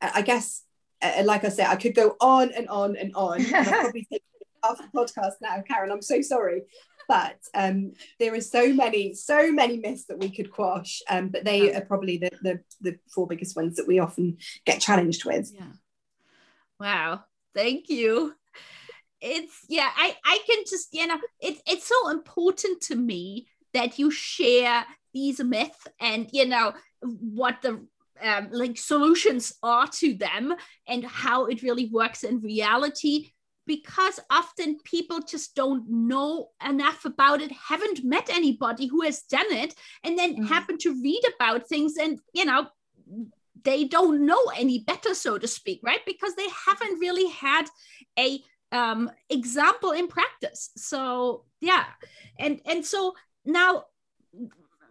I 0.00 0.22
guess, 0.22 0.62
uh, 1.02 1.22
like 1.24 1.44
I 1.44 1.48
said, 1.48 1.66
I 1.66 1.76
could 1.76 1.94
go 1.94 2.16
on 2.20 2.52
and 2.52 2.68
on 2.68 2.96
and 2.96 3.14
on. 3.14 3.40
And 3.40 3.66
probably 3.66 4.06
take 4.12 4.22
half 4.62 4.78
the 4.78 4.98
podcast 4.98 5.34
now, 5.40 5.62
Karen. 5.66 5.90
I'm 5.90 6.02
so 6.02 6.20
sorry. 6.20 6.62
But 7.08 7.38
um, 7.54 7.92
there 8.20 8.34
are 8.34 8.40
so 8.40 8.72
many, 8.72 9.14
so 9.14 9.50
many 9.50 9.78
myths 9.78 10.04
that 10.06 10.18
we 10.18 10.28
could 10.28 10.50
quash. 10.50 11.00
Um, 11.08 11.28
but 11.28 11.44
they 11.44 11.74
are 11.74 11.80
probably 11.80 12.18
the, 12.18 12.30
the 12.42 12.60
the 12.82 12.98
four 13.08 13.26
biggest 13.26 13.56
ones 13.56 13.76
that 13.76 13.88
we 13.88 13.98
often 13.98 14.36
get 14.66 14.80
challenged 14.80 15.24
with. 15.24 15.50
Yeah. 15.54 15.72
Wow. 16.80 17.24
Thank 17.54 17.88
you. 17.88 18.34
It's 19.20 19.64
yeah, 19.68 19.90
I, 19.96 20.16
I 20.24 20.38
can 20.46 20.64
just, 20.68 20.88
you 20.92 21.06
know, 21.06 21.18
it, 21.40 21.60
it's 21.66 21.88
so 21.88 22.10
important 22.10 22.80
to 22.82 22.94
me 22.94 23.48
that 23.74 23.98
you 23.98 24.10
share 24.10 24.84
these 25.12 25.40
myths 25.40 25.86
and 26.00 26.28
you 26.32 26.46
know 26.46 26.72
what 27.00 27.60
the 27.62 27.84
um, 28.22 28.48
like 28.50 28.76
solutions 28.76 29.52
are 29.62 29.86
to 29.86 30.14
them 30.14 30.54
and 30.86 31.04
how 31.04 31.46
it 31.46 31.62
really 31.62 31.86
works 31.86 32.24
in 32.24 32.40
reality 32.40 33.30
because 33.66 34.18
often 34.30 34.78
people 34.84 35.20
just 35.20 35.54
don't 35.54 35.88
know 35.88 36.48
enough 36.66 37.04
about 37.04 37.40
it 37.40 37.52
haven't 37.52 38.02
met 38.04 38.28
anybody 38.30 38.86
who 38.86 39.02
has 39.02 39.22
done 39.22 39.50
it 39.50 39.74
and 40.02 40.18
then 40.18 40.34
mm-hmm. 40.34 40.44
happen 40.46 40.78
to 40.78 41.00
read 41.00 41.22
about 41.34 41.68
things 41.68 41.94
and 42.00 42.18
you 42.32 42.44
know 42.44 42.66
they 43.64 43.84
don't 43.84 44.24
know 44.26 44.42
any 44.56 44.80
better 44.80 45.14
so 45.14 45.38
to 45.38 45.48
speak 45.48 45.80
right? 45.82 46.00
Because 46.06 46.34
they 46.34 46.48
haven't 46.66 46.98
really 46.98 47.28
had 47.30 47.66
a 48.18 48.40
um, 48.72 49.10
example 49.30 49.92
in 49.92 50.08
practice. 50.08 50.70
So 50.76 51.44
yeah. 51.60 51.84
And 52.38 52.60
and 52.66 52.84
so 52.84 53.14
now 53.44 53.84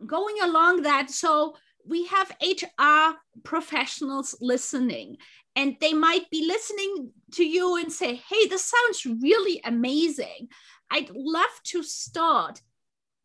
going 0.06 0.38
along 0.41 0.84
that, 0.84 1.10
so 1.10 1.56
we 1.86 2.06
have 2.08 2.36
HR 2.41 3.17
professionals 3.43 4.36
listening, 4.41 5.17
and 5.56 5.77
they 5.80 5.93
might 5.93 6.30
be 6.30 6.45
listening 6.45 7.12
to 7.34 7.45
you 7.45 7.77
and 7.77 7.91
say, 7.91 8.15
Hey, 8.15 8.47
this 8.47 8.65
sounds 8.65 9.21
really 9.21 9.62
amazing. 9.63 10.49
I'd 10.89 11.10
love 11.12 11.45
to 11.65 11.84
start 11.84 12.62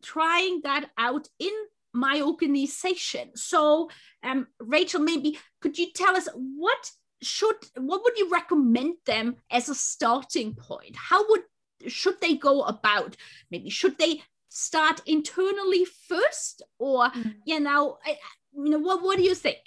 trying 0.03 0.61
that 0.65 0.91
out 0.99 1.29
in 1.39 1.53
my 1.93 2.23
organization. 2.23 3.31
So, 3.35 3.91
um, 4.23 4.47
Rachel, 4.59 5.01
maybe 5.01 5.39
could 5.61 5.79
you 5.79 5.93
tell 5.93 6.17
us 6.17 6.29
what 6.35 6.91
should 7.23 7.57
what 7.77 8.03
would 8.03 8.19
you 8.19 8.31
recommend 8.31 8.95
them 9.07 9.37
as 9.51 9.69
a 9.69 9.75
starting 9.75 10.55
point? 10.55 10.97
How 10.97 11.29
would 11.29 11.43
should 11.89 12.21
they 12.21 12.37
go 12.37 12.63
about? 12.63 13.17
Maybe 13.51 13.71
should 13.71 13.99
they 13.99 14.23
start 14.53 15.01
internally 15.07 15.87
first 16.09 16.63
or 16.79 17.09
mm. 17.09 17.35
you 17.47 17.59
know 17.59 17.97
I, 18.05 18.19
you 18.53 18.71
know 18.71 18.79
what 18.79 19.03
what 19.03 19.17
do 19.17 19.23
you 19.23 19.35
think 19.35 19.61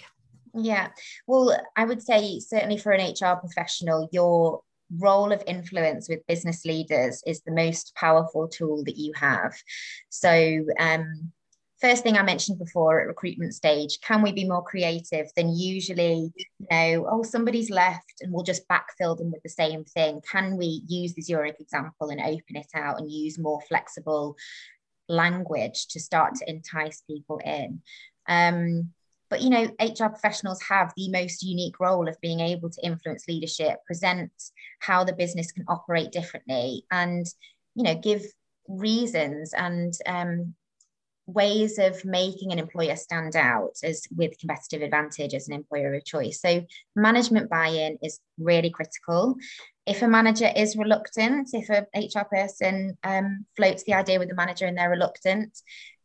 yeah 0.54 0.90
well 1.26 1.58
i 1.76 1.84
would 1.84 2.00
say 2.00 2.38
certainly 2.38 2.78
for 2.78 2.92
an 2.92 3.10
hr 3.10 3.34
professional 3.34 4.08
your 4.12 4.60
role 4.98 5.32
of 5.32 5.42
influence 5.48 6.08
with 6.08 6.26
business 6.28 6.64
leaders 6.64 7.20
is 7.26 7.40
the 7.40 7.50
most 7.50 7.96
powerful 7.96 8.46
tool 8.46 8.84
that 8.84 8.96
you 8.96 9.12
have 9.16 9.54
so 10.08 10.64
um 10.78 11.32
first 11.80 12.02
thing 12.02 12.16
I 12.16 12.22
mentioned 12.22 12.58
before 12.58 13.00
at 13.00 13.06
recruitment 13.06 13.54
stage, 13.54 13.98
can 14.00 14.22
we 14.22 14.32
be 14.32 14.48
more 14.48 14.62
creative 14.62 15.28
than 15.36 15.54
usually, 15.54 16.32
you 16.36 16.66
know, 16.70 17.06
oh, 17.10 17.22
somebody's 17.22 17.70
left 17.70 18.14
and 18.20 18.32
we'll 18.32 18.44
just 18.44 18.68
backfill 18.68 19.16
them 19.16 19.30
with 19.30 19.42
the 19.42 19.48
same 19.48 19.84
thing? 19.84 20.20
Can 20.30 20.56
we 20.56 20.82
use 20.86 21.14
the 21.14 21.22
Zurich 21.22 21.60
example 21.60 22.10
and 22.10 22.20
open 22.20 22.56
it 22.56 22.70
out 22.74 22.98
and 22.98 23.10
use 23.10 23.38
more 23.38 23.60
flexible 23.68 24.36
language 25.08 25.86
to 25.88 26.00
start 26.00 26.34
to 26.36 26.50
entice 26.50 27.02
people 27.02 27.40
in. 27.44 27.80
Um, 28.28 28.90
but 29.28 29.42
you 29.42 29.50
know, 29.50 29.64
HR 29.80 30.08
professionals 30.08 30.62
have 30.68 30.92
the 30.96 31.10
most 31.10 31.42
unique 31.42 31.80
role 31.80 32.08
of 32.08 32.20
being 32.20 32.40
able 32.40 32.70
to 32.70 32.86
influence 32.86 33.26
leadership, 33.26 33.78
present 33.86 34.30
how 34.80 35.02
the 35.04 35.12
business 35.12 35.50
can 35.50 35.64
operate 35.68 36.12
differently, 36.12 36.84
and 36.90 37.26
you 37.74 37.82
know, 37.82 37.94
give 37.94 38.24
reasons 38.68 39.52
and 39.52 39.94
um, 40.06 40.54
ways 41.26 41.78
of 41.78 42.04
making 42.04 42.52
an 42.52 42.58
employer 42.58 42.96
stand 42.96 43.34
out 43.34 43.72
as 43.82 44.02
with 44.16 44.38
competitive 44.38 44.82
advantage 44.82 45.34
as 45.34 45.48
an 45.48 45.54
employer 45.54 45.94
of 45.94 46.04
choice. 46.04 46.40
So 46.40 46.64
management 46.94 47.50
buy-in 47.50 47.98
is 48.02 48.20
really 48.38 48.70
critical 48.70 49.36
if 49.86 50.02
a 50.02 50.08
manager 50.08 50.50
is 50.54 50.76
reluctant, 50.76 51.50
if 51.52 51.70
a 51.70 51.86
HR 51.94 52.24
person 52.24 52.98
um, 53.04 53.46
floats 53.56 53.84
the 53.84 53.94
idea 53.94 54.18
with 54.18 54.28
the 54.28 54.34
manager 54.34 54.66
and 54.66 54.76
they're 54.76 54.90
reluctant, 54.90 55.56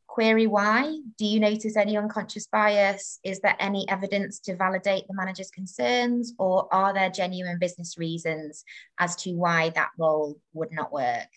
query 0.05 0.45
why. 0.45 0.95
Do 1.17 1.25
you 1.25 1.39
notice 1.39 1.75
any 1.75 1.97
unconscious 1.97 2.45
bias? 2.45 3.19
Is 3.23 3.39
there 3.39 3.55
any 3.59 3.89
evidence 3.89 4.39
to 4.41 4.55
validate 4.55 5.07
the 5.07 5.15
manager's 5.15 5.49
concerns, 5.49 6.33
or 6.37 6.67
are 6.71 6.93
there 6.93 7.09
genuine 7.09 7.57
business 7.59 7.97
reasons 7.97 8.63
as 8.99 9.15
to 9.17 9.31
why 9.31 9.71
that 9.71 9.89
role 9.97 10.37
would 10.53 10.71
not 10.71 10.93
work? 10.93 11.29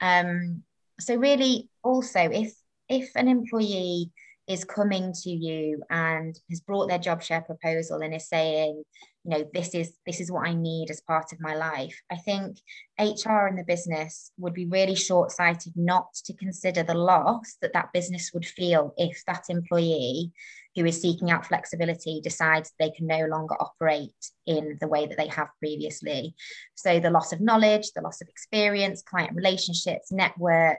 Um, 0.00 0.64
so 1.00 1.16
really, 1.16 1.70
also, 1.82 2.20
if 2.20 2.52
if 2.88 3.10
an 3.14 3.28
employee 3.28 4.10
is 4.48 4.64
coming 4.64 5.12
to 5.12 5.30
you 5.30 5.82
and 5.90 6.38
has 6.50 6.60
brought 6.60 6.88
their 6.88 6.98
job 6.98 7.22
share 7.22 7.40
proposal 7.40 8.00
and 8.00 8.14
is 8.14 8.28
saying, 8.28 8.82
you 9.24 9.30
know, 9.30 9.44
this 9.52 9.74
is 9.74 9.92
this 10.06 10.20
is 10.20 10.30
what 10.30 10.46
I 10.46 10.54
need 10.54 10.88
as 10.88 11.00
part 11.00 11.32
of 11.32 11.40
my 11.40 11.56
life. 11.56 12.00
I 12.12 12.16
think 12.16 12.58
HR 12.98 13.48
in 13.48 13.56
the 13.56 13.64
business 13.66 14.30
would 14.38 14.54
be 14.54 14.66
really 14.66 14.94
short-sighted 14.94 15.72
not 15.74 16.14
to 16.26 16.32
consider 16.34 16.84
the 16.84 16.94
loss 16.94 17.56
that 17.60 17.72
that 17.72 17.92
business 17.92 18.30
would 18.32 18.46
feel 18.46 18.94
if 18.96 19.24
that 19.26 19.46
employee 19.48 20.32
who 20.76 20.84
is 20.84 21.00
seeking 21.00 21.30
out 21.30 21.46
flexibility 21.46 22.20
decides 22.22 22.72
they 22.78 22.90
can 22.90 23.06
no 23.06 23.24
longer 23.26 23.56
operate 23.58 24.30
in 24.46 24.76
the 24.80 24.86
way 24.86 25.06
that 25.06 25.16
they 25.16 25.26
have 25.26 25.48
previously. 25.58 26.34
So 26.74 27.00
the 27.00 27.10
loss 27.10 27.32
of 27.32 27.40
knowledge, 27.40 27.90
the 27.92 28.02
loss 28.02 28.20
of 28.20 28.28
experience, 28.28 29.02
client 29.02 29.34
relationships, 29.34 30.12
network, 30.12 30.78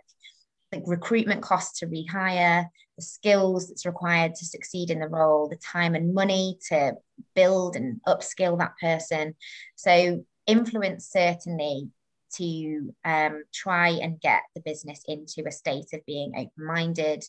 the 0.71 0.81
recruitment 0.85 1.41
costs 1.41 1.79
to 1.79 1.87
rehire, 1.87 2.65
the 2.97 3.03
skills 3.03 3.67
that's 3.67 3.85
required 3.85 4.35
to 4.35 4.45
succeed 4.45 4.89
in 4.89 4.99
the 4.99 5.07
role, 5.07 5.47
the 5.47 5.57
time 5.57 5.95
and 5.95 6.13
money 6.13 6.57
to 6.69 6.93
build 7.35 7.75
and 7.75 8.01
upskill 8.07 8.57
that 8.59 8.73
person. 8.81 9.35
So, 9.75 10.25
influence 10.45 11.09
certainly 11.09 11.89
to 12.35 12.93
um, 13.05 13.43
try 13.53 13.89
and 13.89 14.19
get 14.19 14.41
the 14.55 14.61
business 14.61 15.01
into 15.07 15.43
a 15.47 15.51
state 15.51 15.87
of 15.93 16.05
being 16.05 16.33
open 16.35 16.65
minded. 16.65 17.23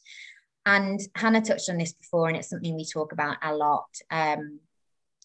And 0.67 1.01
Hannah 1.15 1.41
touched 1.41 1.71
on 1.71 1.79
this 1.79 1.93
before, 1.93 2.29
and 2.29 2.37
it's 2.37 2.51
something 2.51 2.77
we 2.77 2.85
talk 2.85 3.13
about 3.13 3.37
a 3.43 3.55
lot. 3.55 3.89
Um, 4.11 4.61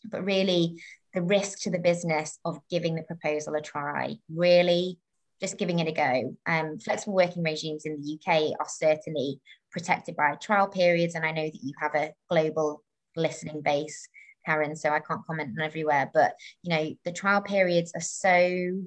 but 0.05 0.23
really, 0.23 0.81
the 1.13 1.21
risk 1.21 1.61
to 1.61 1.71
the 1.71 1.79
business 1.79 2.39
of 2.45 2.59
giving 2.69 2.95
the 2.95 3.03
proposal 3.03 3.55
a 3.55 3.61
try, 3.61 4.15
really 4.33 4.99
just 5.41 5.57
giving 5.57 5.79
it 5.79 5.87
a 5.87 5.91
go. 5.91 6.35
Um, 6.45 6.79
flexible 6.79 7.13
working 7.13 7.43
regimes 7.43 7.85
in 7.85 8.01
the 8.01 8.17
UK 8.17 8.53
are 8.59 8.67
certainly 8.67 9.39
protected 9.71 10.15
by 10.15 10.35
trial 10.35 10.67
periods, 10.67 11.15
and 11.15 11.25
I 11.25 11.31
know 11.31 11.45
that 11.45 11.63
you 11.63 11.73
have 11.81 11.95
a 11.95 12.13
global 12.29 12.83
listening 13.15 13.61
base, 13.61 14.07
Karen, 14.45 14.75
so 14.75 14.89
I 14.89 14.99
can't 14.99 15.25
comment 15.25 15.55
on 15.57 15.65
everywhere, 15.65 16.09
but 16.13 16.33
you 16.61 16.69
know 16.69 16.95
the 17.05 17.11
trial 17.11 17.41
periods 17.41 17.91
are 17.95 18.01
so 18.01 18.81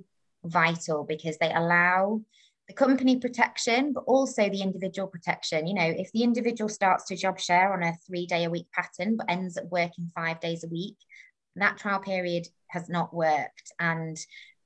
vital 0.45 1.05
because 1.05 1.39
they 1.39 1.53
allow 1.53 2.21
the 2.69 2.75
company 2.75 3.17
protection, 3.19 3.93
but 3.93 4.05
also 4.07 4.49
the 4.49 4.63
individual 4.63 5.07
protection. 5.07 5.67
You 5.67 5.75
know, 5.75 5.95
if 5.97 6.11
the 6.13 6.23
individual 6.23 6.69
starts 6.69 7.05
to 7.07 7.17
job 7.17 7.39
share 7.39 7.73
on 7.73 7.83
a 7.83 7.97
three 8.07 8.27
day 8.27 8.45
a 8.45 8.51
week 8.51 8.67
pattern, 8.73 9.17
but 9.17 9.31
ends 9.31 9.57
up 9.57 9.65
working 9.71 10.11
five 10.15 10.41
days 10.41 10.65
a 10.65 10.69
week, 10.69 10.97
that 11.57 11.79
trial 11.79 12.01
period 12.01 12.47
has 12.69 12.89
not 12.89 13.15
worked. 13.15 13.73
And 13.79 14.17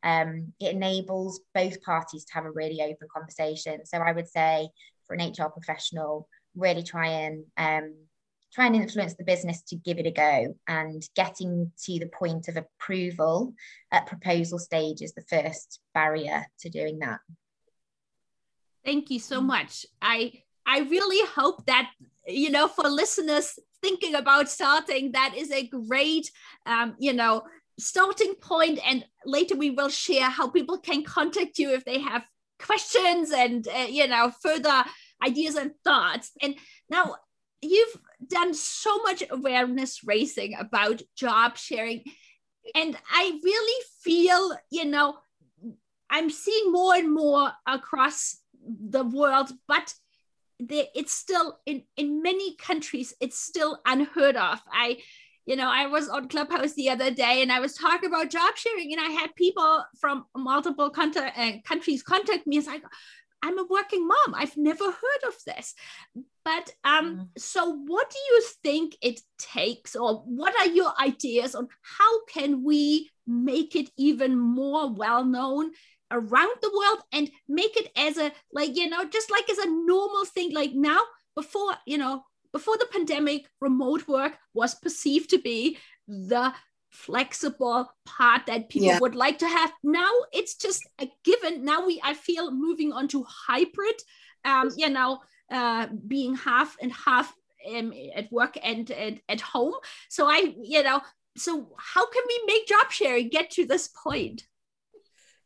um, 0.02 0.52
it 0.60 0.74
enables 0.74 1.40
both 1.54 1.82
parties 1.82 2.24
to 2.24 2.34
have 2.34 2.44
a 2.44 2.50
really 2.50 2.80
open 2.82 3.08
conversation. 3.12 3.84
So 3.84 3.98
I 3.98 4.12
would 4.12 4.28
say 4.28 4.68
for 5.06 5.14
an 5.14 5.30
HR 5.30 5.48
professional, 5.48 6.28
really 6.56 6.82
try 6.82 7.06
and 7.08 7.44
um, 7.56 7.94
try 8.52 8.66
and 8.66 8.76
influence 8.76 9.14
the 9.14 9.24
business 9.24 9.62
to 9.62 9.76
give 9.76 9.98
it 9.98 10.06
a 10.06 10.10
go 10.10 10.54
and 10.66 11.08
getting 11.14 11.70
to 11.84 11.98
the 11.98 12.08
point 12.08 12.48
of 12.48 12.56
approval 12.56 13.54
at 13.92 14.06
proposal 14.06 14.58
stage 14.58 15.02
is 15.02 15.12
the 15.12 15.24
first 15.28 15.80
barrier 15.94 16.44
to 16.60 16.68
doing 16.68 16.98
that. 16.98 17.20
Thank 18.84 19.10
you 19.10 19.20
so 19.20 19.40
much. 19.40 19.86
I 20.00 20.42
I 20.66 20.80
really 20.80 21.26
hope 21.34 21.66
that 21.66 21.90
you 22.26 22.50
know 22.50 22.68
for 22.68 22.88
listeners 22.88 23.58
thinking 23.82 24.14
about 24.14 24.48
starting, 24.48 25.12
that 25.12 25.34
is 25.36 25.50
a 25.50 25.66
great, 25.66 26.30
um, 26.66 26.94
you 26.98 27.12
know, 27.12 27.42
starting. 27.80 28.34
And 28.84 29.04
later 29.24 29.56
we 29.56 29.70
will 29.70 29.88
share 29.88 30.28
how 30.30 30.48
people 30.48 30.78
can 30.78 31.02
contact 31.04 31.58
you 31.58 31.72
if 31.72 31.84
they 31.84 32.00
have 32.00 32.24
questions 32.58 33.30
and, 33.30 33.66
uh, 33.68 33.86
you 33.88 34.06
know, 34.06 34.32
further 34.42 34.84
ideas 35.24 35.56
and 35.56 35.72
thoughts. 35.84 36.30
And 36.42 36.56
now 36.88 37.16
you've 37.62 37.96
done 38.26 38.54
so 38.54 38.98
much 38.98 39.22
awareness 39.30 40.04
raising 40.04 40.54
about 40.54 41.02
job 41.16 41.56
sharing. 41.56 42.04
And 42.74 42.96
I 43.10 43.40
really 43.42 43.84
feel, 44.02 44.56
you 44.70 44.84
know, 44.84 45.18
I'm 46.10 46.30
seeing 46.30 46.72
more 46.72 46.94
and 46.94 47.12
more 47.12 47.52
across 47.66 48.36
the 48.62 49.04
world, 49.04 49.52
but 49.68 49.94
the, 50.58 50.86
it's 50.94 51.12
still 51.12 51.58
in 51.64 51.84
in 51.96 52.22
many 52.22 52.54
countries 52.56 53.14
it's 53.20 53.38
still 53.38 53.80
unheard 53.86 54.36
of. 54.36 54.60
I, 54.70 54.98
you 55.50 55.56
know, 55.56 55.68
I 55.68 55.86
was 55.86 56.08
on 56.08 56.28
Clubhouse 56.28 56.74
the 56.74 56.90
other 56.90 57.10
day 57.10 57.42
and 57.42 57.50
I 57.50 57.58
was 57.58 57.74
talking 57.74 58.08
about 58.08 58.30
job 58.30 58.56
sharing, 58.56 58.92
and 58.92 59.00
I 59.00 59.10
had 59.10 59.34
people 59.34 59.84
from 60.00 60.24
multiple 60.36 60.90
contact, 60.90 61.36
uh, 61.36 61.54
countries 61.64 62.04
contact 62.04 62.46
me. 62.46 62.58
It's 62.58 62.68
like, 62.68 62.84
I'm 63.42 63.58
a 63.58 63.66
working 63.68 64.06
mom. 64.06 64.36
I've 64.36 64.56
never 64.56 64.84
heard 64.84 65.22
of 65.26 65.34
this. 65.44 65.74
But 66.44 66.70
um, 66.84 67.16
mm. 67.16 67.26
so 67.36 67.68
what 67.68 68.08
do 68.10 68.16
you 68.16 68.44
think 68.62 68.96
it 69.02 69.18
takes, 69.40 69.96
or 69.96 70.18
what 70.18 70.54
are 70.60 70.68
your 70.68 70.92
ideas 71.00 71.56
on 71.56 71.66
how 71.98 72.24
can 72.26 72.62
we 72.62 73.10
make 73.26 73.74
it 73.74 73.90
even 73.98 74.38
more 74.38 74.94
well 74.94 75.24
known 75.24 75.72
around 76.12 76.54
the 76.62 76.72
world 76.76 77.02
and 77.12 77.28
make 77.48 77.76
it 77.76 77.90
as 77.96 78.18
a 78.18 78.30
like 78.52 78.76
you 78.76 78.88
know 78.88 79.04
just 79.04 79.30
like 79.30 79.48
as 79.48 79.58
a 79.58 79.70
normal 79.70 80.24
thing 80.24 80.52
like 80.52 80.72
now 80.74 81.00
before 81.36 81.72
you 81.86 81.96
know 81.98 82.22
before 82.52 82.76
the 82.78 82.88
pandemic 82.92 83.46
remote 83.60 84.06
work 84.08 84.38
was 84.54 84.74
perceived 84.74 85.30
to 85.30 85.38
be 85.38 85.78
the 86.08 86.52
flexible 86.90 87.88
part 88.04 88.46
that 88.46 88.68
people 88.68 88.88
yeah. 88.88 88.98
would 88.98 89.14
like 89.14 89.38
to 89.38 89.48
have. 89.48 89.72
Now 89.82 90.10
it's 90.32 90.56
just 90.56 90.82
a 91.00 91.08
given. 91.24 91.64
Now 91.64 91.86
we 91.86 92.00
i 92.02 92.14
feel 92.14 92.50
moving 92.50 92.92
on 92.92 93.08
to 93.08 93.24
hybrid. 93.24 94.00
Um 94.44 94.70
you 94.76 94.88
know 94.88 95.20
uh 95.50 95.86
being 96.06 96.34
half 96.34 96.76
and 96.82 96.92
half 96.92 97.32
um, 97.76 97.92
at 98.14 98.32
work 98.32 98.56
and, 98.62 98.90
and 98.90 99.20
at 99.28 99.40
home. 99.40 99.74
So 100.08 100.26
i 100.26 100.54
you 100.62 100.82
know 100.82 101.00
so 101.36 101.74
how 101.78 102.06
can 102.10 102.22
we 102.26 102.42
make 102.46 102.66
job 102.66 102.90
sharing? 102.90 103.28
Get 103.28 103.50
to 103.52 103.66
this 103.66 103.88
point. 103.88 104.44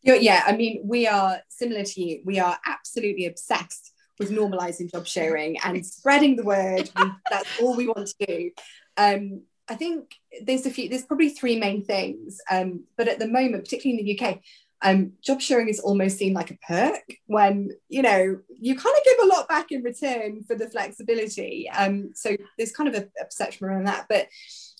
Yeah, 0.02 0.42
I 0.46 0.54
mean, 0.54 0.82
we 0.84 1.06
are 1.06 1.38
similar 1.48 1.82
to 1.82 2.00
you. 2.02 2.20
We 2.26 2.38
are 2.38 2.58
absolutely 2.66 3.24
obsessed 3.24 3.93
with 4.18 4.30
normalizing 4.30 4.90
job 4.90 5.06
sharing 5.06 5.58
and 5.64 5.84
spreading 5.84 6.36
the 6.36 6.44
word. 6.44 6.90
that's 7.30 7.60
all 7.60 7.76
we 7.76 7.86
want 7.86 8.08
to 8.08 8.26
do. 8.26 8.50
Um, 8.96 9.42
I 9.68 9.76
think 9.76 10.14
there's 10.42 10.66
a 10.66 10.70
few, 10.70 10.88
there's 10.88 11.06
probably 11.06 11.30
three 11.30 11.58
main 11.58 11.84
things. 11.84 12.38
Um, 12.50 12.84
but 12.96 13.08
at 13.08 13.18
the 13.18 13.28
moment, 13.28 13.64
particularly 13.64 14.00
in 14.00 14.06
the 14.06 14.20
UK, 14.20 14.40
um, 14.82 15.12
job 15.22 15.40
sharing 15.40 15.68
is 15.68 15.80
almost 15.80 16.18
seen 16.18 16.34
like 16.34 16.50
a 16.50 16.58
perk 16.66 17.02
when 17.26 17.70
you 17.88 18.02
know 18.02 18.38
you 18.48 18.76
kind 18.76 18.94
of 18.96 19.04
give 19.04 19.16
a 19.22 19.34
lot 19.34 19.48
back 19.48 19.72
in 19.72 19.82
return 19.82 20.44
for 20.44 20.54
the 20.56 20.68
flexibility. 20.68 21.70
Um, 21.70 22.10
so 22.14 22.36
there's 22.58 22.72
kind 22.72 22.94
of 22.94 22.94
a, 22.94 23.08
a 23.20 23.24
perception 23.24 23.66
around 23.66 23.84
that. 23.84 24.06
But 24.10 24.28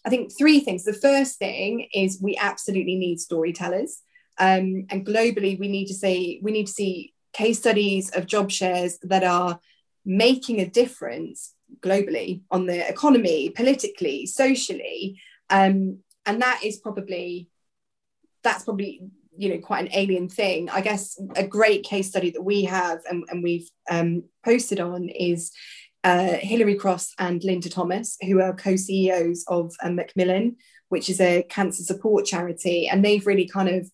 I 0.04 0.10
think 0.10 0.36
three 0.36 0.60
things. 0.60 0.84
The 0.84 0.92
first 0.92 1.38
thing 1.38 1.88
is 1.94 2.20
we 2.20 2.36
absolutely 2.36 2.96
need 2.96 3.18
storytellers. 3.18 4.02
Um, 4.36 4.86
and 4.90 5.06
globally, 5.06 5.58
we 5.58 5.68
need 5.68 5.86
to 5.86 5.94
say 5.94 6.38
we 6.42 6.52
need 6.52 6.66
to 6.66 6.72
see 6.72 7.13
case 7.34 7.58
studies 7.58 8.10
of 8.10 8.26
job 8.26 8.50
shares 8.50 8.98
that 9.02 9.24
are 9.24 9.60
making 10.04 10.60
a 10.60 10.68
difference 10.68 11.54
globally 11.80 12.42
on 12.50 12.66
the 12.66 12.88
economy, 12.88 13.50
politically, 13.50 14.26
socially, 14.26 15.20
um, 15.50 15.98
and 16.26 16.40
that 16.40 16.60
is 16.64 16.78
probably 16.78 17.48
that's 18.42 18.64
probably 18.64 19.00
you 19.36 19.48
know 19.48 19.58
quite 19.58 19.84
an 19.84 19.92
alien 19.94 20.28
thing. 20.28 20.70
I 20.70 20.80
guess 20.80 21.20
a 21.36 21.46
great 21.46 21.84
case 21.84 22.08
study 22.08 22.30
that 22.30 22.42
we 22.42 22.64
have 22.64 23.00
and, 23.08 23.24
and 23.28 23.42
we've 23.42 23.68
um, 23.90 24.24
posted 24.44 24.80
on 24.80 25.08
is. 25.08 25.52
Uh, 26.06 26.36
Hilary 26.36 26.74
Cross 26.74 27.14
and 27.18 27.40
Lynda 27.40 27.72
Thomas, 27.72 28.18
who 28.20 28.38
are 28.42 28.52
co 28.52 28.76
CEOs 28.76 29.42
of 29.48 29.72
um, 29.82 29.94
Macmillan, 29.94 30.56
which 30.90 31.08
is 31.08 31.18
a 31.18 31.44
cancer 31.44 31.82
support 31.82 32.26
charity. 32.26 32.86
And 32.88 33.02
they've 33.02 33.26
really 33.26 33.48
kind 33.48 33.70
of 33.70 33.90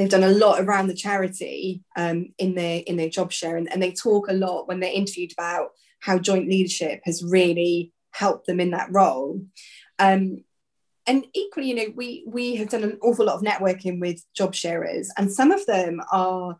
they've 0.00 0.10
done 0.10 0.24
a 0.24 0.28
lot 0.28 0.60
around 0.60 0.88
the 0.88 0.94
charity 0.94 1.82
um, 1.96 2.32
in 2.38 2.54
their 2.54 2.82
in 2.86 2.96
their 2.96 3.08
job 3.08 3.32
share. 3.32 3.56
And, 3.56 3.70
and 3.72 3.82
they 3.82 3.92
talk 3.92 4.28
a 4.28 4.34
lot 4.34 4.68
when 4.68 4.80
they're 4.80 4.92
interviewed 4.92 5.32
about 5.32 5.70
how 6.00 6.18
joint 6.18 6.48
leadership 6.48 7.00
has 7.04 7.24
really 7.24 7.92
helped 8.10 8.46
them 8.46 8.60
in 8.60 8.70
that 8.70 8.88
role. 8.90 9.42
Um, 9.98 10.44
and 11.06 11.26
equally 11.34 11.68
you 11.68 11.74
know 11.74 11.92
we 11.94 12.24
we 12.26 12.56
have 12.56 12.70
done 12.70 12.82
an 12.82 12.98
awful 13.02 13.26
lot 13.26 13.36
of 13.36 13.42
networking 13.42 14.00
with 14.00 14.24
job 14.34 14.54
sharers 14.54 15.10
and 15.18 15.30
some 15.30 15.50
of 15.50 15.66
them 15.66 16.00
are 16.10 16.56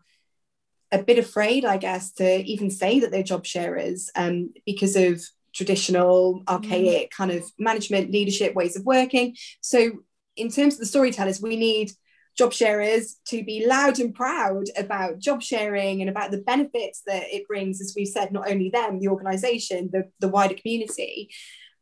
a 0.91 1.01
bit 1.01 1.17
afraid 1.17 1.65
i 1.65 1.77
guess 1.77 2.11
to 2.11 2.43
even 2.43 2.69
say 2.69 2.99
that 2.99 3.09
they're 3.09 3.23
job 3.23 3.43
sharers 3.43 4.11
um, 4.15 4.53
because 4.63 4.95
of 4.95 5.19
traditional 5.55 6.43
archaic 6.47 7.09
mm. 7.09 7.15
kind 7.15 7.31
of 7.31 7.43
management 7.57 8.11
leadership 8.11 8.53
ways 8.53 8.75
of 8.75 8.85
working. 8.85 9.35
So 9.61 10.03
in 10.35 10.51
terms 10.51 10.75
of 10.75 10.81
the 10.81 10.85
storytellers 10.85 11.41
we 11.41 11.55
need 11.55 11.91
job 12.37 12.51
sharers 12.51 13.17
to 13.25 13.43
be 13.43 13.65
loud 13.65 13.99
and 13.99 14.13
proud 14.13 14.65
about 14.77 15.19
job 15.19 15.41
sharing 15.41 16.01
and 16.01 16.09
about 16.09 16.31
the 16.31 16.39
benefits 16.39 17.01
that 17.07 17.23
it 17.33 17.47
brings, 17.47 17.81
as 17.81 17.93
we 17.95 18.05
said, 18.05 18.31
not 18.31 18.49
only 18.49 18.69
them, 18.69 18.99
the 18.99 19.07
organization, 19.07 19.89
the, 19.91 20.09
the 20.19 20.27
wider 20.27 20.55
community. 20.55 21.29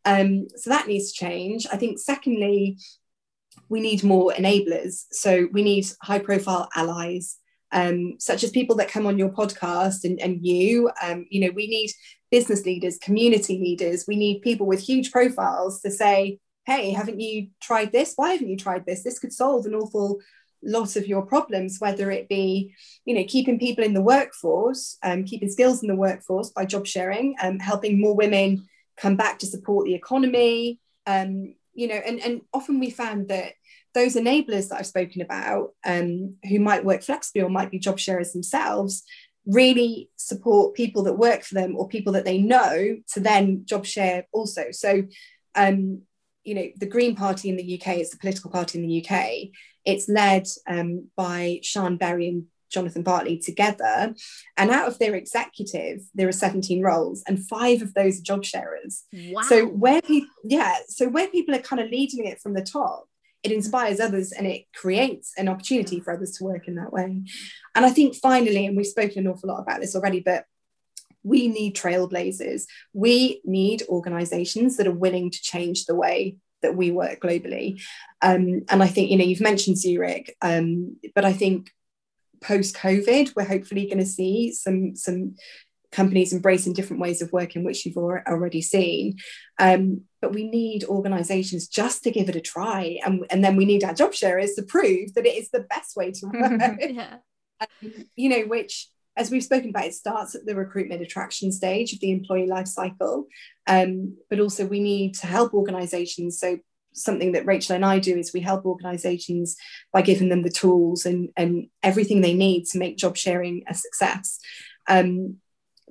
Um, 0.06 0.48
so 0.56 0.70
that 0.70 0.88
needs 0.88 1.12
to 1.12 1.26
change. 1.26 1.66
I 1.72 1.78
think, 1.78 1.98
secondly, 1.98 2.78
we 3.70 3.80
need 3.80 4.04
more 4.04 4.32
enablers. 4.34 5.06
So 5.12 5.48
we 5.52 5.63
need 5.63 5.86
high 6.02 6.20
profile 6.20 6.70
allies. 6.76 7.38
Um, 7.72 8.18
such 8.20 8.44
as 8.44 8.52
people 8.52 8.76
that 8.76 8.92
come 8.92 9.08
on 9.08 9.18
your 9.18 9.32
podcast 9.32 10.04
and, 10.04 10.22
and 10.22 10.46
you, 10.46 10.92
um, 11.02 11.26
you 11.32 11.42
know, 11.42 11.52
we 11.56 11.66
need 11.66 11.89
business 12.30 12.66
leaders, 12.66 13.00
community 13.00 13.58
leaders. 13.58 14.06
We 14.08 14.16
need 14.16 14.44
people 14.44 14.68
with 14.68 14.80
huge 14.80 15.12
profiles 15.12 15.82
to 15.82 15.89
say, 15.89 16.38
hey, 16.68 16.92
haven't 16.92 17.20
you 17.20 17.48
tried 17.63 17.92
this? 17.92 18.13
Why 18.16 18.34
haven't 18.34 18.50
you 18.50 18.58
tried 18.58 18.86
this? 18.86 19.04
This 19.04 19.18
could 19.18 19.34
solve 19.34 19.66
an 19.66 19.74
awful 19.74 20.20
lot 20.65 20.95
of 20.95 21.08
your 21.08 21.26
problems, 21.26 21.78
whether 21.80 22.12
it 22.12 22.30
be, 22.30 22.73
you 23.06 23.15
know, 23.15 23.23
keeping 23.28 23.60
people 23.60 23.84
in 23.84 23.93
the 23.93 24.02
workforce, 24.02 24.97
um, 25.04 25.23
keeping 25.23 25.49
skills 25.49 25.82
in 25.82 25.88
the 25.88 25.95
workforce 25.95 26.49
by 26.49 26.65
job 26.65 26.88
sharing, 26.88 27.36
um, 27.41 27.60
helping 27.60 27.99
more 27.99 28.15
women 28.15 28.67
come 28.97 29.15
back 29.15 29.39
to 29.39 29.45
support 29.45 29.86
the 29.86 29.95
economy, 29.95 30.80
um, 31.08 31.56
you 31.73 31.88
know, 31.88 31.95
and, 31.95 32.19
and 32.21 32.41
often 32.54 32.80
we 32.80 32.89
found 32.89 33.30
that 33.30 33.54
those 33.93 34.15
enablers 34.15 34.69
that 34.69 34.80
I've 34.80 34.88
spoken 34.88 35.21
about, 35.21 35.71
um, 35.86 36.36
who 36.47 36.60
might 36.60 36.86
work 36.86 37.04
flexibly 37.04 37.41
or 37.41 37.49
might 37.49 37.71
be 37.71 37.80
job 37.80 37.99
sharers 37.99 38.34
themselves, 38.34 39.04
really 39.45 40.10
support 40.15 40.73
people 40.73 41.04
that 41.04 41.17
work 41.17 41.43
for 41.43 41.56
them 41.56 41.76
or 41.76 41.88
people 41.88 42.13
that 42.13 42.26
they 42.26 42.38
know 42.38 42.97
to 43.13 43.19
then 43.19 43.65
job 43.65 43.86
share 43.86 44.26
also. 44.32 44.65
So, 44.71 45.04
um, 45.56 46.04
you 46.43 46.56
know, 46.56 46.67
the 46.77 46.86
Green 46.86 47.15
Party 47.15 47.49
in 47.49 47.56
the 47.56 47.79
UK 47.79 47.97
is 47.97 48.10
the 48.10 48.17
political 48.17 48.51
party 48.51 48.79
in 48.79 48.88
the 48.88 49.06
UK 49.06 49.51
it's 49.86 50.08
led 50.08 50.47
um, 50.67 51.10
by 51.15 51.60
Sian 51.62 51.97
Berry 51.97 52.27
and 52.29 52.45
Jonathan 52.71 53.03
Bartley 53.03 53.38
together. 53.38 54.15
And 54.58 54.71
out 54.71 54.88
of 54.88 54.97
their 54.99 55.15
executive, 55.15 56.01
there 56.15 56.27
are 56.27 56.34
17 56.34 56.82
roles, 56.82 57.23
and 57.27 57.45
five 57.47 57.82
of 57.82 57.93
those 57.93 58.19
are 58.19 58.23
job 58.23 58.43
sharers. 58.43 59.03
Wow. 59.13 59.41
So 59.43 59.65
where 59.67 60.01
people, 60.01 60.29
yeah, 60.43 60.77
so 60.88 61.08
where 61.08 61.27
people 61.27 61.56
are 61.56 61.60
kind 61.60 61.82
of 61.82 61.89
leading 61.89 62.25
it 62.25 62.39
from 62.41 62.53
the 62.53 62.63
top, 62.63 63.06
it 63.43 63.51
inspires 63.51 63.99
others 63.99 64.32
and 64.32 64.47
it 64.47 64.63
creates 64.73 65.34
an 65.38 65.49
opportunity 65.49 65.99
for 65.99 66.13
others 66.13 66.32
to 66.38 66.45
work 66.45 66.67
in 66.67 66.75
that 66.75 66.93
way. 66.93 67.21
And 67.75 67.86
I 67.86 67.89
think 67.89 68.15
finally, 68.15 68.65
and 68.65 68.77
we've 68.77 68.86
spoken 68.86 69.19
an 69.19 69.27
awful 69.27 69.49
lot 69.49 69.62
about 69.62 69.82
this 69.82 69.95
already, 69.95 70.21
but 70.21 70.45
we 71.23 71.47
need 71.47 71.75
trailblazers. 71.75 72.63
We 72.93 73.41
need 73.45 73.83
organizations 73.89 74.77
that 74.77 74.88
are 74.88 74.91
willing 74.91 75.31
to 75.31 75.41
change 75.41 75.86
the 75.86 75.95
way 75.95 76.38
that 76.62 76.75
we 76.75 76.91
work 76.91 77.19
globally. 77.21 77.81
Um, 78.21 78.63
and 78.69 78.81
I 78.81 78.88
think, 78.88 79.12
you 79.12 79.17
know, 79.17 79.25
you've 79.25 79.41
mentioned 79.41 79.77
Zurich, 79.77 80.36
um, 80.41 80.97
but 81.13 81.25
I 81.25 81.33
think 81.33 81.71
post 82.41 82.75
COVID, 82.75 83.33
we're 83.36 83.43
hopefully 83.45 83.86
going 83.86 83.99
to 83.99 84.05
see 84.05 84.51
some, 84.51 84.95
some 84.95 85.36
companies 85.91 86.33
embracing 86.33 86.73
different 86.73 87.01
ways 87.01 87.21
of 87.21 87.31
working, 87.31 87.63
which 87.63 87.86
you've 87.86 87.97
already 87.97 88.62
seen. 88.62 89.17
Um, 89.59 90.01
but 90.21 90.33
we 90.33 90.49
need 90.49 90.83
organizations 90.86 91.67
just 91.67 92.03
to 92.03 92.12
give 92.12 92.29
it 92.29 92.36
a 92.36 92.41
try. 92.41 92.99
And, 93.05 93.25
and 93.29 93.43
then 93.43 93.55
we 93.55 93.65
need 93.65 93.83
our 93.83 93.93
job 93.93 94.13
sharers 94.13 94.55
to 94.55 94.63
prove 94.63 95.13
that 95.13 95.25
it 95.25 95.38
is 95.38 95.49
the 95.51 95.65
best 95.69 95.95
way 95.95 96.12
to 96.12 96.25
work. 96.33 96.79
yeah. 96.79 97.17
Um, 97.62 97.93
you 98.15 98.29
know, 98.29 98.47
which 98.47 98.89
as 99.15 99.30
we've 99.30 99.43
spoken 99.43 99.69
about, 99.69 99.86
it 99.86 99.93
starts 99.93 100.36
at 100.36 100.45
the 100.45 100.56
recruitment 100.56 101.02
attraction 101.02 101.52
stage 101.52 101.93
of 101.93 101.99
the 101.99 102.12
employee 102.12 102.47
life 102.47 102.67
cycle. 102.67 103.28
Um, 103.67 104.17
but 104.30 104.39
also, 104.39 104.65
we 104.65 104.80
need 104.80 105.15
to 105.15 105.28
help 105.28 105.54
organizations. 105.54 106.39
So, 106.39 106.60
something 106.95 107.32
that 107.32 107.45
Rachel 107.45 107.76
and 107.76 107.86
I 107.86 107.99
do 107.99 108.17
is 108.17 108.34
we 108.34 108.41
help 108.41 108.65
organizations 108.65 109.56
by 109.91 110.04
giving 110.04 110.30
them 110.30 110.43
the 110.43 110.49
tools 110.49 111.06
and, 111.06 111.30
and 111.36 111.67
everything 111.82 112.21
they 112.21 112.36
need 112.36 112.65
to 112.67 112.78
make 112.78 112.97
job 112.97 113.17
sharing 113.17 113.63
a 113.67 113.73
success. 113.73 114.39
Um, 114.88 115.38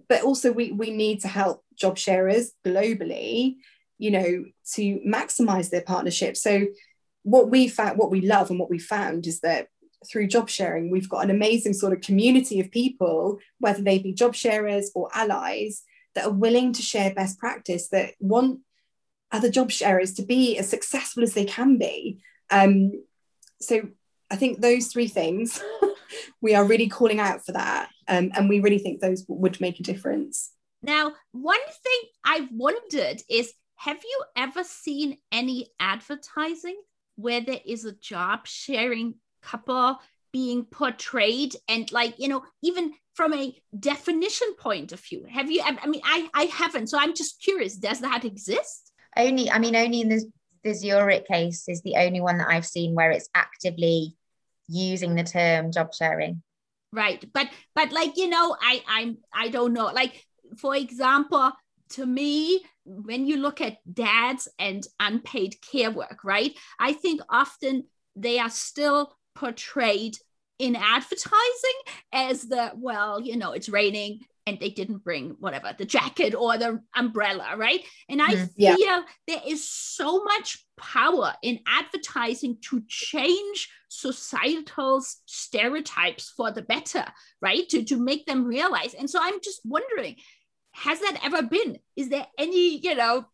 but 0.08 0.22
also, 0.22 0.52
we, 0.52 0.72
we 0.72 0.90
need 0.90 1.20
to 1.20 1.28
help 1.28 1.64
job 1.76 1.98
sharers 1.98 2.52
globally 2.64 3.56
you 4.02 4.10
know, 4.10 4.44
to 4.74 5.00
maximize 5.06 5.70
their 5.70 5.80
partnership. 5.80 6.36
So 6.36 6.66
what 7.22 7.50
we 7.50 7.68
found, 7.68 7.98
what 7.98 8.10
we 8.10 8.20
love 8.20 8.50
and 8.50 8.58
what 8.58 8.68
we 8.68 8.80
found 8.80 9.28
is 9.28 9.38
that 9.42 9.68
through 10.10 10.26
job 10.28 10.48
sharing, 10.48 10.90
we've 10.90 11.08
got 11.08 11.24
an 11.24 11.30
amazing 11.30 11.74
sort 11.74 11.92
of 11.92 12.00
community 12.00 12.60
of 12.60 12.70
people, 12.70 13.38
whether 13.58 13.82
they 13.82 13.98
be 13.98 14.12
job 14.12 14.34
sharers 14.34 14.90
or 14.94 15.08
allies, 15.14 15.82
that 16.14 16.26
are 16.26 16.32
willing 16.32 16.72
to 16.74 16.82
share 16.82 17.14
best 17.14 17.38
practice, 17.38 17.88
that 17.88 18.14
want 18.20 18.60
other 19.30 19.50
job 19.50 19.70
sharers 19.70 20.14
to 20.14 20.22
be 20.22 20.58
as 20.58 20.68
successful 20.68 21.22
as 21.22 21.34
they 21.34 21.44
can 21.44 21.78
be. 21.78 22.20
Um, 22.50 23.04
so 23.60 23.88
I 24.30 24.36
think 24.36 24.60
those 24.60 24.88
three 24.88 25.08
things, 25.08 25.62
we 26.40 26.54
are 26.54 26.64
really 26.64 26.88
calling 26.88 27.20
out 27.20 27.44
for 27.44 27.52
that. 27.52 27.88
Um, 28.08 28.30
and 28.34 28.48
we 28.48 28.60
really 28.60 28.78
think 28.78 29.00
those 29.00 29.24
would 29.28 29.60
make 29.60 29.80
a 29.80 29.82
difference. 29.82 30.52
Now, 30.82 31.12
one 31.30 31.60
thing 31.82 32.10
I've 32.24 32.48
wondered 32.52 33.22
is 33.30 33.52
have 33.76 33.98
you 34.02 34.24
ever 34.36 34.64
seen 34.64 35.18
any 35.30 35.68
advertising 35.80 36.80
where 37.16 37.40
there 37.40 37.60
is 37.64 37.84
a 37.84 37.92
job 37.92 38.46
sharing 38.46 39.14
couple 39.42 39.98
being 40.32 40.64
portrayed 40.64 41.54
and 41.68 41.90
like 41.92 42.14
you 42.18 42.28
know 42.28 42.42
even 42.62 42.92
from 43.14 43.34
a 43.34 43.54
definition 43.78 44.54
point 44.58 44.92
of 44.92 45.00
view. 45.00 45.26
Have 45.30 45.50
you 45.50 45.62
i 45.62 45.86
mean 45.86 46.00
i 46.04 46.28
i 46.34 46.44
haven't 46.44 46.88
so 46.88 46.98
i'm 46.98 47.14
just 47.14 47.42
curious 47.42 47.76
does 47.76 48.00
that 48.00 48.24
exist? 48.24 48.92
Only 49.16 49.50
i 49.50 49.58
mean 49.58 49.76
only 49.76 50.00
in 50.00 50.08
the 50.08 50.24
the 50.64 50.74
zurich 50.74 51.26
case 51.26 51.68
is 51.68 51.82
the 51.82 51.96
only 51.96 52.20
one 52.20 52.38
that 52.38 52.48
i've 52.48 52.66
seen 52.66 52.94
where 52.94 53.10
it's 53.10 53.28
actively 53.34 54.16
using 54.68 55.14
the 55.14 55.24
term 55.24 55.72
job 55.72 55.94
sharing. 55.94 56.42
Right 56.92 57.24
but 57.32 57.48
but 57.74 57.92
like 57.92 58.16
you 58.16 58.28
know 58.28 58.56
i 58.60 58.82
i'm 58.88 59.18
i 59.34 59.48
don't 59.48 59.72
know 59.72 59.86
like 59.86 60.26
for 60.58 60.76
example 60.76 61.52
to 61.90 62.06
me 62.06 62.64
when 62.84 63.26
you 63.26 63.36
look 63.36 63.60
at 63.60 63.78
dads 63.92 64.48
and 64.58 64.86
unpaid 65.00 65.56
care 65.60 65.90
work 65.90 66.24
right 66.24 66.54
i 66.78 66.92
think 66.92 67.20
often 67.28 67.84
they 68.16 68.38
are 68.38 68.50
still 68.50 69.14
portrayed 69.34 70.16
in 70.58 70.76
advertising 70.76 71.78
as 72.12 72.42
the 72.44 72.72
well 72.76 73.20
you 73.20 73.36
know 73.36 73.52
it's 73.52 73.68
raining 73.68 74.20
and 74.46 74.58
they 74.58 74.70
didn't 74.70 75.04
bring 75.04 75.36
whatever 75.38 75.72
the 75.78 75.84
jacket 75.84 76.34
or 76.34 76.58
the 76.58 76.80
umbrella 76.96 77.54
right? 77.56 77.80
And 78.08 78.20
i 78.20 78.34
mm, 78.34 78.52
feel 78.54 78.76
yeah. 78.78 79.02
there 79.26 79.40
is 79.46 79.68
so 79.68 80.22
much 80.24 80.64
power 80.76 81.32
in 81.42 81.60
advertising 81.66 82.58
to 82.70 82.82
change 82.88 83.68
societal 83.88 85.00
stereotypes 85.26 86.32
for 86.36 86.50
the 86.50 86.62
better 86.62 87.04
right? 87.40 87.68
To, 87.70 87.84
to 87.84 87.96
make 87.96 88.26
them 88.26 88.44
realize. 88.44 88.94
And 88.94 89.08
so 89.08 89.18
i'm 89.22 89.40
just 89.42 89.60
wondering 89.64 90.16
has 90.72 91.00
that 91.00 91.20
ever 91.22 91.42
been? 91.42 91.78
Is 91.96 92.08
there 92.08 92.26
any 92.38 92.78
you 92.78 92.94
know 92.94 93.26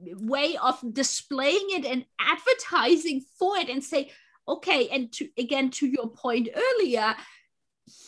way 0.00 0.56
of 0.62 0.80
displaying 0.92 1.66
it 1.70 1.84
and 1.84 2.04
advertising 2.20 3.22
for 3.38 3.56
it 3.56 3.68
and 3.68 3.82
say 3.82 4.10
okay 4.48 4.88
and 4.88 5.12
to 5.12 5.28
again 5.38 5.70
to 5.70 5.86
your 5.86 6.08
point 6.08 6.48
earlier 6.54 7.14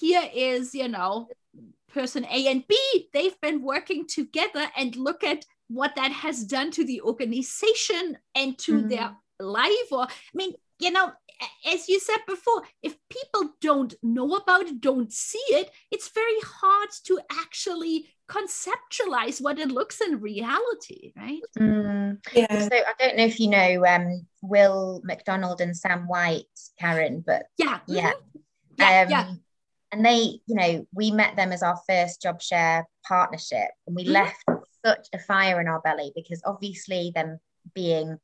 here 0.00 0.28
is 0.34 0.74
you 0.74 0.88
know 0.88 1.28
person 1.92 2.24
a 2.26 2.48
and 2.48 2.66
b 2.66 2.76
they've 3.12 3.40
been 3.40 3.62
working 3.62 4.06
together 4.06 4.66
and 4.76 4.96
look 4.96 5.22
at 5.22 5.44
what 5.68 5.94
that 5.96 6.10
has 6.10 6.44
done 6.44 6.70
to 6.70 6.84
the 6.84 7.00
organization 7.02 8.16
and 8.34 8.58
to 8.58 8.78
mm-hmm. 8.78 8.88
their 8.88 9.16
life 9.38 9.92
or 9.92 10.02
i 10.02 10.34
mean 10.34 10.52
you 10.80 10.90
know 10.90 11.12
as 11.66 11.88
you 11.88 11.98
said 11.98 12.18
before 12.26 12.62
if 12.82 12.96
people 13.08 13.50
don't 13.60 13.94
know 14.02 14.34
about 14.36 14.66
it 14.66 14.80
don't 14.80 15.12
see 15.12 15.42
it 15.48 15.70
it's 15.90 16.08
very 16.08 16.38
hard 16.42 16.90
to 17.04 17.18
actually 17.30 18.06
conceptualize 18.30 19.40
what 19.40 19.58
it 19.58 19.68
looks 19.68 20.00
in 20.00 20.20
reality, 20.20 21.12
right? 21.16 21.40
Mm. 21.58 22.18
Yeah. 22.32 22.68
So 22.68 22.74
I 22.74 22.92
don't 22.98 23.16
know 23.16 23.24
if 23.24 23.40
you 23.40 23.50
know 23.50 23.84
um, 23.86 24.26
Will 24.42 25.00
McDonald 25.04 25.60
and 25.60 25.76
Sam 25.76 26.06
White, 26.06 26.44
Karen, 26.78 27.24
but 27.26 27.46
yeah, 27.58 27.80
yeah. 27.86 28.12
Mm-hmm. 28.12 28.38
Yeah, 28.78 29.02
um, 29.02 29.10
yeah. 29.10 29.32
And 29.92 30.06
they, 30.06 30.40
you 30.46 30.54
know, 30.54 30.86
we 30.94 31.10
met 31.10 31.34
them 31.34 31.50
as 31.50 31.64
our 31.64 31.76
first 31.88 32.22
job 32.22 32.40
share 32.40 32.86
partnership, 33.06 33.68
and 33.86 33.96
we 33.96 34.04
mm-hmm. 34.04 34.12
left 34.12 34.44
such 34.84 35.08
a 35.12 35.18
fire 35.18 35.60
in 35.60 35.66
our 35.66 35.80
belly 35.80 36.12
because 36.14 36.40
obviously 36.44 37.12
them 37.14 37.40
being 37.74 38.18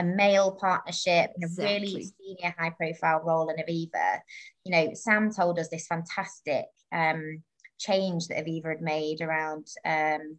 a 0.00 0.04
male 0.04 0.52
partnership 0.52 1.30
in 1.36 1.42
a 1.42 1.46
exactly. 1.46 1.80
really 1.80 2.04
senior 2.18 2.54
high 2.58 2.70
profile 2.70 3.22
role 3.24 3.50
in 3.50 3.56
Aviva. 3.56 4.18
You 4.64 4.72
know, 4.72 4.94
Sam 4.94 5.32
told 5.32 5.58
us 5.58 5.68
this 5.68 5.86
fantastic 5.86 6.66
um, 6.92 7.42
change 7.78 8.28
that 8.28 8.44
Aviva 8.44 8.70
had 8.70 8.82
made 8.82 9.20
around 9.20 9.66
um, 9.84 10.38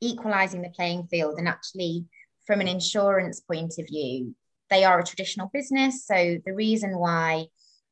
equalizing 0.00 0.62
the 0.62 0.70
playing 0.70 1.06
field 1.06 1.38
and 1.38 1.48
actually 1.48 2.04
from 2.46 2.60
an 2.60 2.68
insurance 2.68 3.40
point 3.40 3.74
of 3.78 3.86
view 3.86 4.34
they 4.68 4.84
are 4.84 5.00
a 5.00 5.04
traditional 5.04 5.50
business 5.52 6.06
so 6.06 6.36
the 6.44 6.52
reason 6.52 6.98
why 6.98 7.46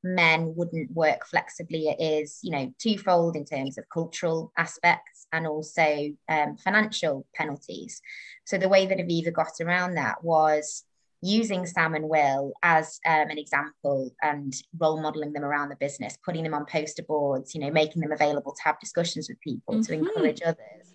men 0.05 0.55
wouldn't 0.55 0.91
work 0.93 1.27
flexibly 1.27 1.89
is 1.89 2.39
you 2.43 2.51
know 2.51 2.73
twofold 2.79 3.37
in 3.37 3.45
terms 3.45 3.79
of 3.79 3.89
cultural 3.93 4.53
aspects 4.57 5.27
and 5.33 5.47
also 5.47 6.11
um, 6.29 6.57
financial 6.57 7.27
penalties 7.35 8.01
so 8.45 8.59
the 8.59 8.69
way 8.69 8.87
that 8.87 8.99
aviva 8.99 9.33
got 9.33 9.61
around 9.61 9.95
that 9.95 10.23
was 10.23 10.85
using 11.25 11.65
Sam 11.65 11.95
and 11.95 12.09
Will 12.09 12.53
as 12.63 13.01
um, 13.07 13.31
an 13.31 13.39
example 13.39 14.15
and 14.23 14.53
role 14.79 15.01
modeling 15.01 15.33
them 15.33 15.45
around 15.45 15.71
the 15.71 15.77
business, 15.77 16.19
putting 16.23 16.45
them 16.45 16.53
on 16.53 16.67
poster 16.67 17.03
boards, 17.03 17.55
you 17.55 17.63
know, 17.63 17.71
making 17.71 18.03
them 18.03 18.13
available 18.13 18.53
to 18.53 18.63
have 18.63 18.79
discussions 18.79 19.29
with 19.29 19.41
people 19.41 19.75
mm-hmm. 19.75 19.83
to 19.85 19.95
encourage 19.95 20.43
others. 20.45 20.93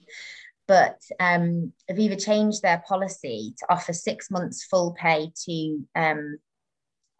But 0.67 1.01
um, 1.19 1.73
Aviva 1.89 2.23
changed 2.23 2.61
their 2.61 2.83
policy 2.87 3.55
to 3.57 3.65
offer 3.73 3.91
six 3.91 4.29
months 4.29 4.63
full 4.65 4.93
pay 4.93 5.31
to 5.45 5.87
um, 5.95 6.37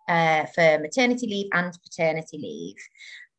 uh, 0.09 0.45
for 0.47 0.79
maternity 0.79 1.27
leave 1.27 1.47
and 1.53 1.77
paternity 1.83 2.37
leave. 2.37 2.75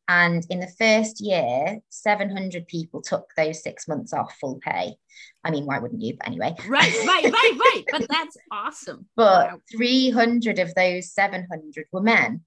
And 0.07 0.45
in 0.49 0.59
the 0.59 0.71
first 0.79 1.21
year, 1.21 1.79
700 1.89 2.67
people 2.67 3.01
took 3.01 3.29
those 3.37 3.63
six 3.63 3.87
months 3.87 4.13
off 4.13 4.35
full 4.39 4.59
pay. 4.61 4.95
I 5.43 5.51
mean, 5.51 5.65
why 5.65 5.79
wouldn't 5.79 6.01
you? 6.01 6.15
But 6.17 6.27
anyway. 6.27 6.55
Right, 6.67 6.93
right, 7.05 7.23
right, 7.23 7.59
right. 7.59 7.83
But 7.91 8.07
that's 8.09 8.35
awesome. 8.51 9.07
But 9.15 9.51
wow. 9.51 9.59
300 9.71 10.59
of 10.59 10.73
those 10.75 11.13
700 11.13 11.85
were 11.91 12.01
men. 12.01 12.41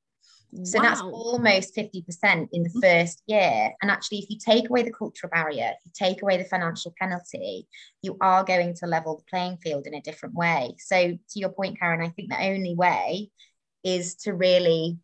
So 0.63 0.79
wow. 0.79 0.85
that's 0.85 1.01
almost 1.01 1.75
50% 1.75 2.49
in 2.53 2.63
the 2.63 2.71
mm. 2.71 2.81
first 2.81 3.23
year. 3.27 3.73
And 3.83 3.91
actually, 3.91 4.19
if 4.19 4.31
you 4.31 4.39
take 4.39 4.69
away 4.69 4.83
the 4.85 4.93
cultural 4.93 5.31
barrier, 5.31 5.73
if 5.73 5.85
you 5.85 5.91
take 5.95 6.23
away 6.23 6.37
the 6.37 6.45
financial 6.45 6.95
penalty, 7.01 7.67
you 8.03 8.17
are 8.21 8.45
going 8.45 8.75
to 8.75 8.87
level 8.87 9.17
the 9.17 9.25
playing 9.29 9.57
field 9.59 9.87
in 9.87 9.95
a 9.95 10.01
different 10.01 10.35
way. 10.37 10.77
So, 10.79 11.13
to 11.13 11.39
your 11.39 11.49
point, 11.49 11.79
Karen, 11.79 12.03
I 12.03 12.11
think 12.11 12.31
the 12.31 12.41
only 12.41 12.75
way 12.75 13.31
is 13.85 14.14
to 14.16 14.33
really 14.33 14.99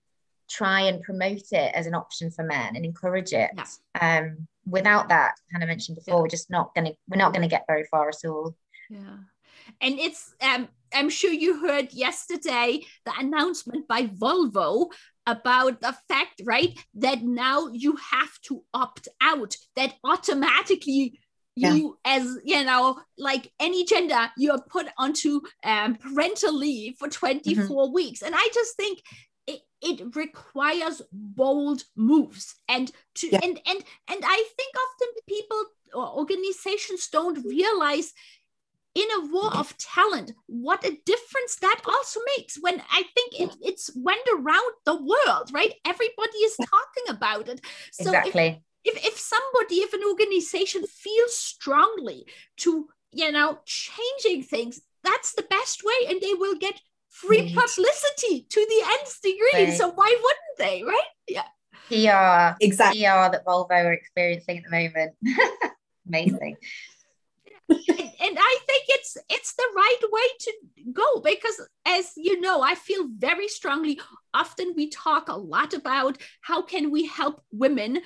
try 0.49 0.83
and 0.83 1.03
promote 1.03 1.53
it 1.53 1.75
as 1.75 1.87
an 1.87 1.95
option 1.95 2.31
for 2.31 2.43
men 2.43 2.75
and 2.75 2.85
encourage 2.85 3.33
it. 3.33 3.51
Yeah. 3.55 3.67
Um, 4.01 4.49
without 4.67 5.09
that, 5.09 5.35
kind 5.53 5.63
of 5.63 5.69
mentioned 5.69 5.97
before, 5.97 6.19
yeah. 6.19 6.23
we're 6.23 6.29
just 6.29 6.51
not 6.51 6.75
gonna 6.75 6.93
we're 7.09 7.19
not 7.19 7.33
gonna 7.33 7.49
get 7.49 7.65
very 7.69 7.85
far 7.85 8.09
at 8.09 8.29
all. 8.29 8.57
Yeah. 8.89 9.19
And 9.81 9.99
it's 9.99 10.35
um 10.41 10.69
I'm 10.93 11.11
sure 11.11 11.33
you 11.33 11.61
heard 11.61 11.93
yesterday 11.93 12.81
the 13.05 13.13
announcement 13.19 13.87
by 13.87 14.07
Volvo 14.07 14.89
about 15.27 15.81
the 15.81 15.95
fact, 16.09 16.43
right, 16.45 16.77
that 16.95 17.23
now 17.23 17.69
you 17.69 17.97
have 18.11 18.41
to 18.43 18.65
opt 18.75 19.07
out, 19.21 19.55
that 19.77 19.95
automatically 20.05 21.21
you 21.61 21.99
yeah. 22.05 22.17
as 22.17 22.39
you 22.45 22.65
know 22.65 22.99
like 23.19 23.53
any 23.61 23.85
gender 23.85 24.31
you're 24.37 24.61
put 24.63 24.87
onto 24.99 25.41
um, 25.65 25.97
parental 25.97 26.57
leave 26.57 26.97
for 26.97 27.09
24 27.09 27.65
mm-hmm. 27.65 27.95
weeks 27.95 28.23
and 28.23 28.35
i 28.35 28.49
just 28.53 28.77
think 28.77 29.01
it 29.83 30.15
requires 30.15 31.03
bold 31.13 31.85
moves 31.97 32.55
and 32.69 32.93
to 33.15 33.29
yeah. 33.29 33.41
and 33.43 33.61
and 33.67 33.85
and 34.09 34.21
i 34.25 34.45
think 34.57 34.75
often 34.77 35.09
people 35.29 35.65
or 35.95 36.19
organizations 36.19 37.09
don't 37.09 37.45
realize 37.45 38.13
in 38.95 39.07
a 39.17 39.27
war 39.33 39.55
of 39.57 39.77
talent 39.79 40.33
what 40.47 40.85
a 40.85 40.99
difference 41.07 41.57
that 41.61 41.81
also 41.87 42.21
makes 42.37 42.59
when 42.61 42.83
i 42.93 43.03
think 43.15 43.41
it, 43.41 43.57
it's 43.63 43.91
went 43.97 44.27
around 44.35 44.73
the 44.85 44.97
world 44.97 45.51
right 45.53 45.75
everybody 45.87 46.39
is 46.45 46.57
talking 46.57 47.17
about 47.17 47.49
it 47.49 47.61
so 47.93 48.11
exactly 48.11 48.63
if, 48.85 48.97
if, 48.97 49.05
if 49.07 49.19
somebody 49.19 49.77
if 49.77 49.93
an 49.93 50.03
organization 50.09 50.85
feels 50.87 51.37
strongly 51.37 52.27
to 52.57 52.89
you 53.13 53.31
know 53.33 53.59
changing 53.65 54.43
things 54.43 54.81
that's 55.03 55.35
the 55.35 55.43
best 55.43 55.83
way 55.85 56.09
and 56.09 56.21
they 56.21 56.35
will 56.35 56.57
get 56.57 56.81
free 57.11 57.43
right. 57.43 57.55
publicity 57.55 58.47
to 58.49 58.67
the 58.69 58.83
nth 59.01 59.21
degree. 59.23 59.67
Right. 59.67 59.77
So 59.77 59.91
why 59.91 60.17
wouldn't 60.23 60.59
they, 60.59 60.83
right? 60.83 61.03
Yeah. 61.29 61.45
PR, 61.89 62.57
exactly. 62.61 63.01
PR 63.01 63.33
that 63.33 63.45
Volvo 63.45 63.71
are 63.71 63.93
experiencing 63.93 64.59
at 64.59 64.65
the 64.65 64.71
moment. 64.71 65.13
Amazing. 66.09 66.57
and, 67.69 67.81
and 67.89 68.39
I 68.39 68.59
think 68.67 68.85
it's 68.89 69.17
it's 69.29 69.55
the 69.55 69.69
right 69.77 69.99
way 70.11 70.23
to 70.41 70.53
go 70.93 71.21
because 71.21 71.61
as 71.87 72.13
you 72.17 72.41
know 72.41 72.63
I 72.63 72.75
feel 72.75 73.07
very 73.17 73.47
strongly 73.47 74.01
often 74.35 74.75
we 74.77 74.89
talk 74.89 75.29
a 75.29 75.37
lot 75.37 75.73
about 75.73 76.19
how 76.41 76.63
can 76.63 76.91
we 76.91 77.07
help 77.07 77.43
women 77.53 78.01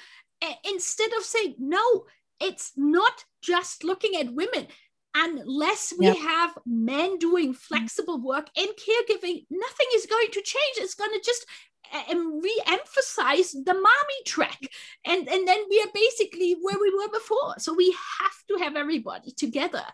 instead 0.64 1.12
of 1.18 1.24
saying 1.24 1.54
no 1.58 2.04
it's 2.40 2.72
not 2.76 3.24
just 3.42 3.84
looking 3.84 4.16
at 4.16 4.34
women. 4.34 4.68
Unless 5.16 5.94
we 5.96 6.06
yep. 6.06 6.16
have 6.16 6.58
men 6.66 7.18
doing 7.18 7.54
flexible 7.54 8.20
work 8.20 8.48
and 8.56 8.68
caregiving, 8.68 9.46
nothing 9.48 9.86
is 9.94 10.06
going 10.06 10.26
to 10.32 10.42
change. 10.42 10.76
It's 10.78 10.96
going 10.96 11.12
to 11.12 11.22
just 11.24 11.46
re-emphasize 12.12 13.52
the 13.52 13.74
mommy 13.74 14.20
track. 14.26 14.58
And 15.06 15.28
and 15.28 15.46
then 15.46 15.58
we 15.70 15.80
are 15.82 15.92
basically 15.94 16.56
where 16.60 16.78
we 16.80 16.92
were 16.92 17.10
before. 17.12 17.54
So 17.58 17.72
we 17.74 17.92
have 17.92 18.32
to 18.48 18.64
have 18.64 18.74
everybody 18.74 19.30
together. 19.30 19.84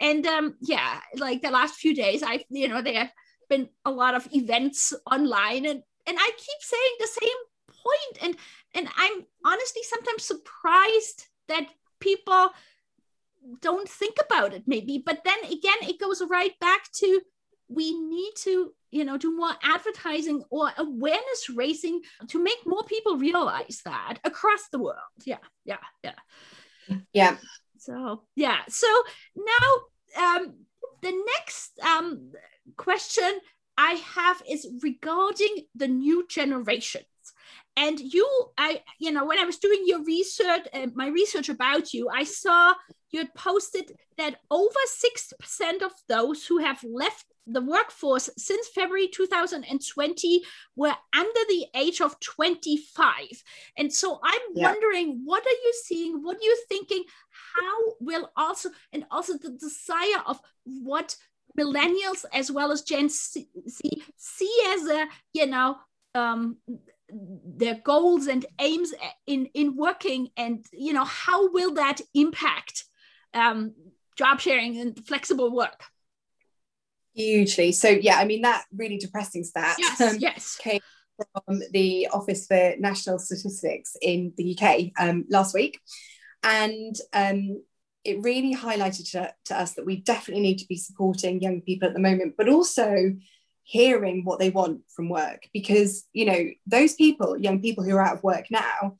And 0.00 0.26
um 0.26 0.54
yeah 0.60 1.00
like 1.18 1.42
the 1.42 1.52
last 1.52 1.76
few 1.76 1.94
days 1.94 2.24
i've 2.24 2.42
you 2.48 2.66
know 2.66 2.82
there 2.82 2.94
have 2.94 3.12
been 3.48 3.68
a 3.84 3.92
lot 3.92 4.16
of 4.16 4.26
events 4.32 4.92
online. 5.08 5.66
And 5.66 5.82
and 6.06 6.16
i 6.18 6.30
keep 6.36 6.60
saying 6.60 6.96
the 6.98 7.06
same 7.06 7.40
point. 7.68 8.24
And 8.24 8.36
and 8.74 8.88
i'm 8.96 9.24
honestly 9.44 9.82
sometimes 9.84 10.24
surprised 10.24 11.26
that 11.48 11.66
people 12.00 12.50
don't 13.60 13.88
think 13.88 14.16
about 14.24 14.54
it 14.54 14.62
maybe 14.66 15.02
but 15.04 15.22
then 15.24 15.38
again 15.44 15.80
it 15.82 16.00
goes 16.00 16.22
right 16.30 16.58
back 16.60 16.90
to 16.92 17.20
we 17.68 17.98
need 17.98 18.32
to 18.36 18.72
you 18.90 19.04
know 19.04 19.16
do 19.16 19.34
more 19.34 19.52
advertising 19.62 20.42
or 20.50 20.70
awareness 20.78 21.50
raising 21.54 22.00
to 22.28 22.42
make 22.42 22.58
more 22.66 22.84
people 22.84 23.16
realize 23.16 23.80
that 23.84 24.18
across 24.24 24.68
the 24.70 24.78
world. 24.78 24.98
Yeah 25.24 25.38
yeah 25.64 25.78
yeah. 26.02 26.98
Yeah. 27.12 27.36
So 27.78 28.22
yeah. 28.36 28.60
So 28.68 28.86
now 29.36 30.36
um 30.36 30.54
the 31.02 31.24
next 31.36 31.78
um 31.80 32.32
question 32.76 33.40
i 33.76 33.92
have 34.14 34.40
is 34.48 34.66
regarding 34.82 35.66
the 35.74 35.88
new 35.88 36.24
generations 36.28 37.04
and 37.76 37.98
you 38.00 38.28
i 38.58 38.80
you 38.98 39.10
know 39.10 39.24
when 39.24 39.38
i 39.38 39.44
was 39.44 39.58
doing 39.58 39.82
your 39.86 40.02
research 40.04 40.62
uh, 40.72 40.86
my 40.94 41.08
research 41.08 41.48
about 41.48 41.92
you 41.92 42.08
i 42.08 42.22
saw 42.22 42.72
you 43.14 43.20
had 43.20 43.34
posted 43.34 43.92
that 44.18 44.40
over 44.50 44.74
60% 45.00 45.82
of 45.82 45.92
those 46.08 46.44
who 46.44 46.58
have 46.58 46.82
left 46.82 47.26
the 47.46 47.60
workforce 47.60 48.28
since 48.36 48.66
February 48.74 49.06
2020 49.06 50.42
were 50.74 50.94
under 51.16 51.40
the 51.48 51.66
age 51.76 52.00
of 52.00 52.18
25. 52.18 53.14
And 53.78 53.92
so 53.92 54.18
I'm 54.24 54.40
yeah. 54.54 54.72
wondering, 54.72 55.22
what 55.24 55.44
are 55.46 55.60
you 55.64 55.74
seeing? 55.84 56.24
What 56.24 56.38
are 56.38 56.42
you 56.42 56.58
thinking? 56.68 57.04
How 57.54 57.94
will 58.00 58.30
also, 58.36 58.70
and 58.92 59.04
also 59.12 59.34
the 59.34 59.50
desire 59.50 60.22
of 60.26 60.40
what 60.64 61.14
millennials 61.56 62.24
as 62.32 62.50
well 62.50 62.72
as 62.72 62.82
Gen 62.82 63.08
Z 63.08 63.46
see 64.16 64.62
as 64.70 64.88
a, 64.88 65.06
you 65.32 65.46
know, 65.46 65.76
um, 66.16 66.56
their 67.14 67.80
goals 67.84 68.26
and 68.26 68.44
aims 68.60 68.92
in, 69.26 69.46
in 69.54 69.76
working 69.76 70.30
and, 70.36 70.66
you 70.72 70.92
know, 70.92 71.04
how 71.04 71.50
will 71.52 71.74
that 71.74 72.00
impact 72.14 72.84
um, 73.32 73.72
job 74.16 74.40
sharing 74.40 74.78
and 74.78 75.06
flexible 75.06 75.54
work? 75.54 75.84
Hugely. 77.14 77.70
So 77.72 77.88
yeah, 77.88 78.16
I 78.16 78.24
mean 78.24 78.42
that 78.42 78.64
really 78.74 78.98
depressing 78.98 79.44
stat 79.44 79.76
yes, 79.78 80.00
um, 80.00 80.16
yes. 80.18 80.56
came 80.56 80.80
from 81.32 81.62
the 81.70 82.08
Office 82.12 82.46
for 82.48 82.74
National 82.78 83.20
Statistics 83.20 83.96
in 84.02 84.32
the 84.36 84.58
UK 84.58 84.90
um, 84.98 85.24
last 85.28 85.54
week, 85.54 85.80
and 86.42 86.96
um, 87.12 87.62
it 88.02 88.20
really 88.22 88.52
highlighted 88.52 89.12
to, 89.12 89.32
to 89.44 89.56
us 89.56 89.74
that 89.74 89.86
we 89.86 90.00
definitely 90.00 90.42
need 90.42 90.58
to 90.58 90.66
be 90.66 90.76
supporting 90.76 91.40
young 91.40 91.60
people 91.60 91.86
at 91.86 91.94
the 91.94 92.00
moment, 92.00 92.34
but 92.36 92.48
also 92.48 93.14
hearing 93.64 94.24
what 94.24 94.38
they 94.38 94.50
want 94.50 94.82
from 94.94 95.08
work 95.08 95.48
because 95.52 96.04
you 96.12 96.26
know 96.26 96.48
those 96.66 96.94
people, 96.94 97.36
young 97.36 97.60
people 97.60 97.82
who 97.82 97.96
are 97.96 98.02
out 98.02 98.16
of 98.16 98.22
work 98.22 98.46
now, 98.50 98.98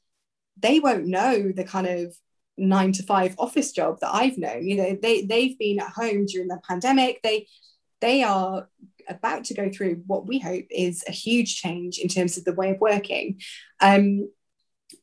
they 0.58 0.80
won't 0.80 1.06
know 1.06 1.52
the 1.52 1.64
kind 1.64 1.86
of 1.86 2.16
nine 2.56 2.92
to 2.92 3.02
five 3.02 3.34
office 3.38 3.72
job 3.72 4.00
that 4.00 4.14
I've 4.14 4.38
known. 4.38 4.66
You 4.66 4.76
know, 4.76 4.98
they 5.00 5.22
they've 5.22 5.58
been 5.58 5.80
at 5.80 5.90
home 5.90 6.26
during 6.26 6.48
the 6.48 6.60
pandemic. 6.66 7.20
They 7.22 7.46
they 8.00 8.22
are 8.22 8.68
about 9.08 9.44
to 9.44 9.54
go 9.54 9.70
through 9.70 10.02
what 10.06 10.26
we 10.26 10.38
hope 10.38 10.64
is 10.70 11.04
a 11.06 11.12
huge 11.12 11.56
change 11.56 11.98
in 11.98 12.08
terms 12.08 12.38
of 12.38 12.44
the 12.44 12.54
way 12.54 12.70
of 12.70 12.80
working. 12.80 13.40
Um, 13.80 14.30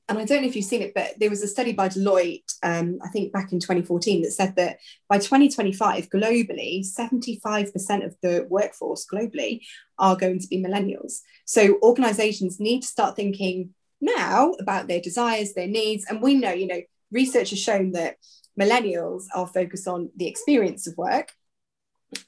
and 0.08 0.20
I 0.20 0.26
don't 0.26 0.42
know 0.42 0.48
if 0.48 0.56
you've 0.56 0.66
seen 0.66 0.82
it, 0.82 0.94
but 0.94 1.14
there 1.20 1.30
was 1.30 1.42
a 1.42 1.48
study 1.48 1.74
by 1.74 1.90
Deloitte, 1.90 2.54
um, 2.64 3.00
I 3.04 3.08
think 3.10 3.32
back 3.32 3.52
in 3.52 3.60
2014, 3.60 4.24
that 4.24 4.32
said 4.32 4.56
that 4.58 4.80
by 5.10 5.18
2025, 5.18 6.10
globally, 6.10 6.86
75% 6.86 8.06
of 8.06 8.16
the 8.22 8.46
workforce 8.50 9.08
globally 9.12 9.62
are 9.98 10.16
going 10.16 10.40
to 10.40 10.48
be 10.48 10.62
millennials. 10.62 11.22
So 11.46 11.80
organizations 11.82 12.60
need 12.60 12.82
to 12.82 12.88
start 12.88 13.16
thinking 13.16 13.74
now 14.02 14.54
about 14.60 14.88
their 14.88 15.02
desires, 15.02 15.54
their 15.54 15.68
needs. 15.68 16.06
And 16.10 16.22
we 16.22 16.36
know, 16.36 16.52
you 16.52 16.68
know, 16.68 16.82
research 17.12 17.52
has 17.52 17.60
shown 17.60 17.94
that 17.94 18.18
millennials 18.60 19.24
are 19.34 19.48
focused 19.48 19.88
on 19.88 20.12
the 20.16 20.28
experience 20.28 20.88
of 20.88 20.98
work 20.98 21.32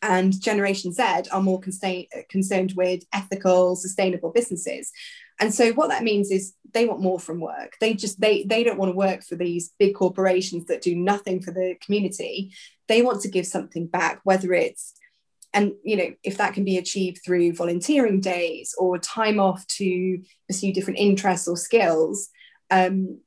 and 0.01 0.39
Generation 0.39 0.91
Z 0.91 1.03
are 1.31 1.41
more 1.41 1.59
con- 1.59 2.05
concerned 2.29 2.73
with 2.75 3.03
ethical, 3.13 3.75
sustainable 3.75 4.31
businesses. 4.31 4.91
And 5.43 5.53
so 5.53 5.73
what 5.73 5.89
that 5.89 6.03
means 6.03 6.31
is 6.31 6.53
they 6.73 6.85
want 6.85 7.01
more 7.01 7.19
from 7.19 7.41
work. 7.41 7.73
They 7.81 7.95
just 7.95 8.21
they 8.21 8.45
they 8.45 8.63
don't 8.63 8.77
want 8.77 8.93
to 8.93 8.95
work 8.95 9.23
for 9.23 9.35
these 9.35 9.73
big 9.77 9.93
corporations 9.93 10.67
that 10.67 10.81
do 10.81 10.95
nothing 10.95 11.41
for 11.41 11.51
the 11.51 11.75
community. 11.85 12.53
They 12.87 13.01
want 13.01 13.19
to 13.23 13.27
give 13.27 13.45
something 13.45 13.87
back, 13.87 14.21
whether 14.23 14.53
it's 14.53 14.93
and 15.53 15.73
you 15.83 15.97
know 15.97 16.13
if 16.23 16.37
that 16.37 16.53
can 16.53 16.63
be 16.63 16.77
achieved 16.77 17.19
through 17.25 17.55
volunteering 17.55 18.21
days 18.21 18.73
or 18.79 18.97
time 18.97 19.37
off 19.37 19.67
to 19.79 20.23
pursue 20.47 20.71
different 20.71 20.99
interests 20.99 21.45
or 21.45 21.57
skills 21.57 22.29
um, 22.71 23.19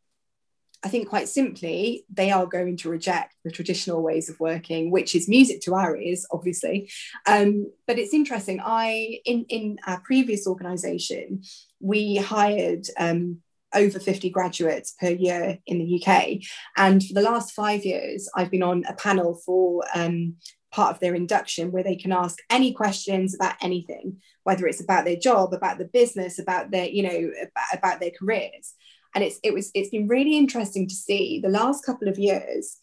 I 0.86 0.88
think 0.88 1.08
quite 1.08 1.28
simply, 1.28 2.04
they 2.12 2.30
are 2.30 2.46
going 2.46 2.76
to 2.78 2.88
reject 2.88 3.34
the 3.44 3.50
traditional 3.50 4.04
ways 4.04 4.28
of 4.28 4.38
working, 4.38 4.92
which 4.92 5.16
is 5.16 5.28
music 5.28 5.60
to 5.62 5.74
our 5.74 5.96
ears, 5.96 6.24
obviously. 6.30 6.88
Um, 7.26 7.72
but 7.88 7.98
it's 7.98 8.14
interesting. 8.14 8.60
I 8.64 9.18
in 9.24 9.46
in 9.48 9.78
our 9.84 10.00
previous 10.00 10.46
organisation, 10.46 11.42
we 11.81 12.16
hired 12.16 12.87
um, 12.99 13.39
over 13.74 13.99
50 13.99 14.31
graduates 14.31 14.95
per 15.01 15.09
year 15.09 15.59
in 15.66 15.79
the 15.79 16.03
UK, 16.03 16.39
and 16.77 17.03
for 17.03 17.14
the 17.14 17.22
last 17.22 17.53
five 17.53 17.85
years, 17.85 18.29
I've 18.35 18.51
been 18.51 18.62
on 18.62 18.85
a 18.89 18.95
panel 18.95 19.35
for. 19.45 19.85
Um, 19.95 20.37
part 20.72 20.95
of 20.95 21.01
their 21.01 21.14
induction 21.14 21.70
where 21.70 21.85
they 21.85 21.97
can 21.97 22.12
ask 22.12 22.39
any 22.51 22.72
questions 22.72 23.35
about 23.35 23.55
anything 23.62 24.16
whether 24.43 24.66
it's 24.66 24.81
about 24.81 25.07
their 25.07 25.16
job 25.16 25.55
about 25.55 25.79
the 25.79 25.87
business 25.87 26.39
about 26.39 26.70
their 26.70 26.87
you 26.87 27.03
know 27.03 27.31
about, 27.41 27.79
about 27.79 28.01
their 28.01 28.11
careers 28.11 28.74
and 29.16 29.24
it's 29.24 29.41
it 29.43 29.55
was 29.55 29.70
it's 29.74 29.89
been 29.89 30.07
really 30.07 30.37
interesting 30.37 30.87
to 30.87 30.95
see 30.95 31.41
the 31.41 31.49
last 31.49 31.85
couple 31.85 32.09
of 32.09 32.18
years 32.18 32.77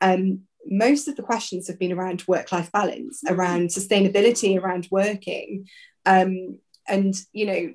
um, 0.00 0.40
most 0.66 1.06
of 1.08 1.14
the 1.16 1.22
questions 1.22 1.68
have 1.68 1.78
been 1.78 1.92
around 1.92 2.24
work 2.26 2.50
life 2.50 2.70
balance 2.72 3.22
around 3.28 3.68
sustainability 3.68 4.60
around 4.60 4.88
working 4.90 5.66
um, 6.04 6.58
and 6.88 7.14
you 7.32 7.46
know 7.46 7.72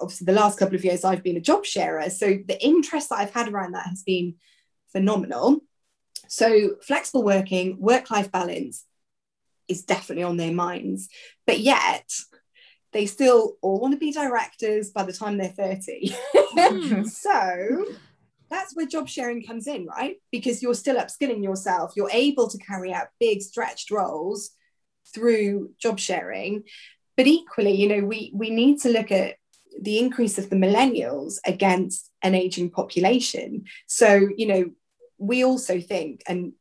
obviously 0.00 0.24
the 0.24 0.32
last 0.32 0.58
couple 0.58 0.74
of 0.74 0.84
years 0.84 1.04
i've 1.04 1.22
been 1.22 1.36
a 1.36 1.40
job 1.40 1.64
sharer 1.64 2.08
so 2.10 2.38
the 2.46 2.62
interest 2.64 3.10
that 3.10 3.18
i've 3.18 3.32
had 3.32 3.48
around 3.48 3.72
that 3.72 3.86
has 3.86 4.02
been 4.02 4.34
phenomenal 4.92 5.60
so 6.28 6.76
flexible 6.82 7.22
working 7.22 7.78
work 7.80 8.10
life 8.10 8.30
balance 8.32 8.84
is 9.68 9.82
definitely 9.84 10.24
on 10.24 10.36
their 10.36 10.52
minds 10.52 11.08
but 11.46 11.58
yet 11.60 12.10
they 12.92 13.06
still 13.06 13.56
all 13.60 13.80
want 13.80 13.92
to 13.92 13.98
be 13.98 14.12
directors 14.12 14.90
by 14.90 15.02
the 15.02 15.12
time 15.12 15.36
they're 15.36 15.48
30. 15.48 16.14
Mm. 16.34 17.06
so 17.08 17.86
that's 18.50 18.74
where 18.74 18.86
job 18.86 19.08
sharing 19.08 19.44
comes 19.44 19.66
in, 19.66 19.86
right? 19.86 20.16
Because 20.30 20.62
you're 20.62 20.74
still 20.74 20.96
upskilling 20.96 21.42
yourself, 21.42 21.92
you're 21.96 22.10
able 22.10 22.48
to 22.48 22.58
carry 22.58 22.92
out 22.92 23.08
big 23.20 23.42
stretched 23.42 23.90
roles 23.90 24.50
through 25.14 25.70
job 25.78 25.98
sharing. 25.98 26.64
But 27.16 27.26
equally, 27.26 27.72
you 27.72 27.88
know, 27.88 28.06
we 28.06 28.30
we 28.34 28.50
need 28.50 28.80
to 28.82 28.90
look 28.90 29.10
at 29.10 29.36
the 29.80 29.98
increase 29.98 30.38
of 30.38 30.50
the 30.50 30.56
millennials 30.56 31.38
against 31.44 32.10
an 32.22 32.34
aging 32.34 32.70
population. 32.70 33.64
So, 33.86 34.28
you 34.36 34.46
know, 34.46 34.70
we 35.18 35.44
also 35.44 35.80
think, 35.80 36.22
and 36.26 36.52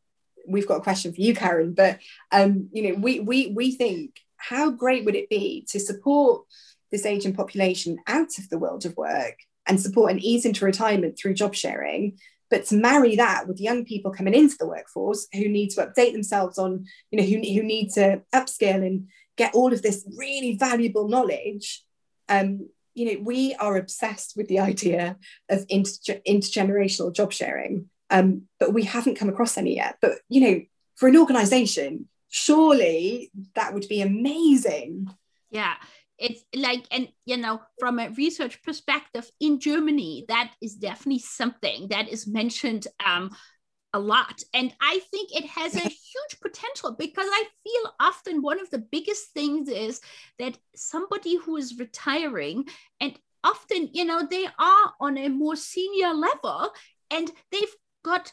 we've 0.47 0.67
got 0.67 0.77
a 0.77 0.81
question 0.81 1.13
for 1.13 1.21
you, 1.21 1.35
Karen, 1.35 1.73
but 1.73 1.99
um, 2.31 2.69
you 2.71 2.83
know, 2.89 2.99
we 2.99 3.19
we 3.19 3.47
we 3.47 3.71
think 3.71 4.19
how 4.37 4.71
great 4.71 5.05
would 5.05 5.15
it 5.15 5.29
be 5.29 5.65
to 5.69 5.79
support 5.79 6.45
this 6.91 7.05
aging 7.05 7.33
population 7.33 7.97
out 8.07 8.37
of 8.37 8.49
the 8.49 8.59
world 8.59 8.85
of 8.85 8.95
work 8.95 9.37
and 9.67 9.81
support 9.81 10.11
an 10.11 10.19
ease 10.19 10.45
into 10.45 10.63
retirement 10.63 11.17
through 11.17 11.33
job 11.33 11.53
sharing 11.53 12.17
but 12.49 12.65
to 12.65 12.75
marry 12.75 13.17
that 13.17 13.47
with 13.47 13.59
young 13.59 13.83
people 13.83 14.11
coming 14.11 14.33
into 14.33 14.55
the 14.57 14.67
workforce 14.67 15.27
who 15.33 15.49
need 15.49 15.69
to 15.69 15.85
update 15.85 16.13
themselves 16.13 16.57
on 16.57 16.85
you 17.11 17.19
know 17.19 17.25
who, 17.25 17.35
who 17.37 17.63
need 17.63 17.89
to 17.89 18.21
upskill 18.33 18.85
and 18.85 19.07
get 19.35 19.53
all 19.53 19.73
of 19.73 19.81
this 19.81 20.07
really 20.17 20.55
valuable 20.55 21.07
knowledge 21.07 21.83
um, 22.29 22.69
you 22.97 23.05
know 23.05 23.21
we 23.23 23.55
are 23.55 23.77
obsessed 23.77 24.33
with 24.35 24.47
the 24.47 24.59
idea 24.59 25.17
of 25.49 25.65
inter- 25.69 26.21
intergenerational 26.27 27.13
job 27.13 27.31
sharing 27.31 27.89
um, 28.09 28.43
but 28.59 28.73
we 28.73 28.83
haven't 28.83 29.15
come 29.15 29.29
across 29.29 29.57
any 29.57 29.75
yet. 29.75 29.97
But 30.01 30.13
you 30.29 30.41
know 30.41 30.61
for 30.95 31.07
an 31.07 31.17
organization 31.17 32.07
surely 32.29 33.31
that 33.55 33.73
would 33.73 33.87
be 33.87 34.01
amazing. 34.01 35.09
Yeah 35.49 35.75
it's 36.19 36.43
like 36.55 36.83
and 36.89 37.09
you 37.25 37.37
know 37.37 37.61
from 37.79 37.99
a 37.99 38.09
research 38.09 38.61
perspective 38.63 39.29
in 39.39 39.59
germany 39.59 40.25
that 40.27 40.51
is 40.61 40.73
definitely 40.73 41.19
something 41.19 41.87
that 41.89 42.09
is 42.09 42.25
mentioned 42.25 42.87
um 43.05 43.29
a 43.93 43.99
lot. 43.99 44.41
And 44.53 44.73
I 44.81 44.99
think 45.11 45.35
it 45.35 45.45
has 45.45 45.75
a 45.75 45.79
huge 45.79 46.39
potential 46.41 46.95
because 46.97 47.27
I 47.29 47.45
feel 47.63 47.93
often 47.99 48.41
one 48.41 48.59
of 48.59 48.69
the 48.69 48.79
biggest 48.79 49.31
things 49.33 49.69
is 49.69 50.01
that 50.39 50.57
somebody 50.75 51.37
who 51.37 51.57
is 51.57 51.79
retiring 51.79 52.65
and 52.99 53.17
often, 53.43 53.89
you 53.93 54.05
know, 54.05 54.27
they 54.29 54.45
are 54.45 54.93
on 54.99 55.17
a 55.17 55.29
more 55.29 55.55
senior 55.55 56.13
level 56.13 56.71
and 57.11 57.31
they've 57.51 57.75
got 58.03 58.31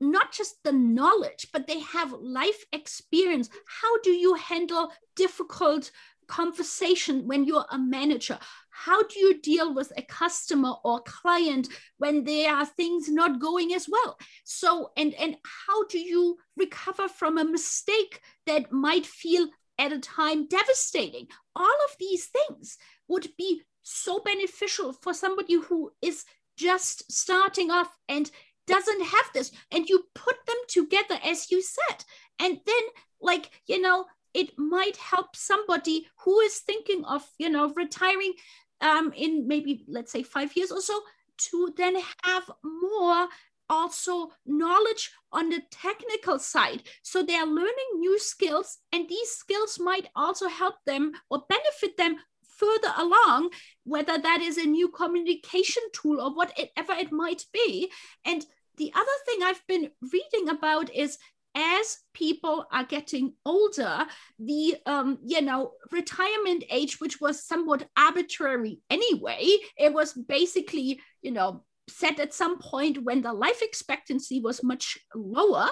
not 0.00 0.32
just 0.32 0.62
the 0.62 0.72
knowledge, 0.72 1.46
but 1.52 1.66
they 1.66 1.80
have 1.80 2.12
life 2.12 2.64
experience. 2.72 3.48
How 3.80 3.98
do 4.02 4.10
you 4.10 4.34
handle 4.34 4.92
difficult 5.14 5.90
conversation 6.26 7.26
when 7.26 7.44
you're 7.44 7.64
a 7.70 7.78
manager? 7.78 8.38
How 8.84 9.02
do 9.02 9.18
you 9.18 9.40
deal 9.40 9.74
with 9.74 9.90
a 9.96 10.02
customer 10.02 10.74
or 10.84 11.00
client 11.00 11.68
when 11.96 12.24
there 12.24 12.52
are 12.52 12.66
things 12.66 13.08
not 13.08 13.40
going 13.40 13.72
as 13.72 13.88
well? 13.88 14.18
So, 14.44 14.90
and 14.96 15.14
and 15.14 15.36
how 15.66 15.86
do 15.86 15.98
you 15.98 16.36
recover 16.56 17.08
from 17.08 17.38
a 17.38 17.44
mistake 17.44 18.20
that 18.46 18.70
might 18.70 19.06
feel 19.06 19.48
at 19.78 19.92
a 19.92 19.98
time 19.98 20.46
devastating? 20.46 21.28
All 21.54 21.64
of 21.64 21.96
these 21.98 22.26
things 22.26 22.76
would 23.08 23.28
be 23.38 23.62
so 23.82 24.20
beneficial 24.20 24.92
for 24.92 25.14
somebody 25.14 25.54
who 25.54 25.92
is 26.02 26.24
just 26.56 27.10
starting 27.10 27.70
off 27.70 27.96
and 28.08 28.30
doesn't 28.66 29.04
have 29.04 29.30
this 29.32 29.52
and 29.70 29.88
you 29.88 30.04
put 30.14 30.36
them 30.46 30.56
together 30.68 31.18
as 31.24 31.50
you 31.50 31.62
said 31.62 32.04
and 32.40 32.58
then 32.66 32.82
like 33.20 33.50
you 33.66 33.80
know 33.80 34.04
it 34.34 34.50
might 34.58 34.96
help 34.96 35.34
somebody 35.34 36.06
who 36.24 36.40
is 36.40 36.58
thinking 36.58 37.04
of 37.04 37.24
you 37.38 37.48
know 37.48 37.72
retiring 37.76 38.32
um, 38.80 39.12
in 39.16 39.46
maybe 39.46 39.84
let's 39.88 40.12
say 40.12 40.22
five 40.22 40.56
years 40.56 40.70
or 40.70 40.80
so 40.80 41.00
to 41.38 41.72
then 41.76 41.96
have 42.24 42.50
more 42.62 43.28
also 43.68 44.30
knowledge 44.46 45.10
on 45.32 45.50
the 45.50 45.60
technical 45.70 46.38
side. 46.38 46.82
So 47.02 47.22
they 47.22 47.34
are 47.34 47.46
learning 47.46 47.98
new 47.98 48.18
skills 48.18 48.78
and 48.92 49.08
these 49.08 49.30
skills 49.30 49.78
might 49.80 50.08
also 50.14 50.48
help 50.48 50.76
them 50.86 51.12
or 51.30 51.44
benefit 51.48 51.96
them 51.96 52.16
further 52.56 52.92
along 52.96 53.50
whether 53.84 54.18
that 54.18 54.40
is 54.40 54.56
a 54.56 54.64
new 54.64 54.88
communication 54.88 55.82
tool 55.92 56.20
or 56.20 56.34
whatever 56.34 56.92
it 56.92 57.12
might 57.12 57.44
be. 57.52 57.90
And 58.24 58.46
the 58.76 58.92
other 58.94 59.06
thing 59.24 59.42
i've 59.42 59.66
been 59.66 59.90
reading 60.12 60.48
about 60.48 60.94
is 60.94 61.18
as 61.56 61.98
people 62.12 62.66
are 62.70 62.84
getting 62.84 63.32
older, 63.44 64.06
the 64.38 64.76
um, 64.84 65.18
you 65.24 65.40
know 65.40 65.72
retirement 65.90 66.62
age, 66.70 67.00
which 67.00 67.20
was 67.20 67.44
somewhat 67.44 67.88
arbitrary 67.96 68.80
anyway, 68.90 69.48
it 69.76 69.92
was 69.92 70.12
basically 70.12 71.00
you 71.22 71.32
know 71.32 71.64
set 71.88 72.20
at 72.20 72.34
some 72.34 72.58
point 72.58 73.02
when 73.02 73.22
the 73.22 73.32
life 73.32 73.62
expectancy 73.62 74.40
was 74.40 74.62
much 74.62 74.98
lower. 75.14 75.68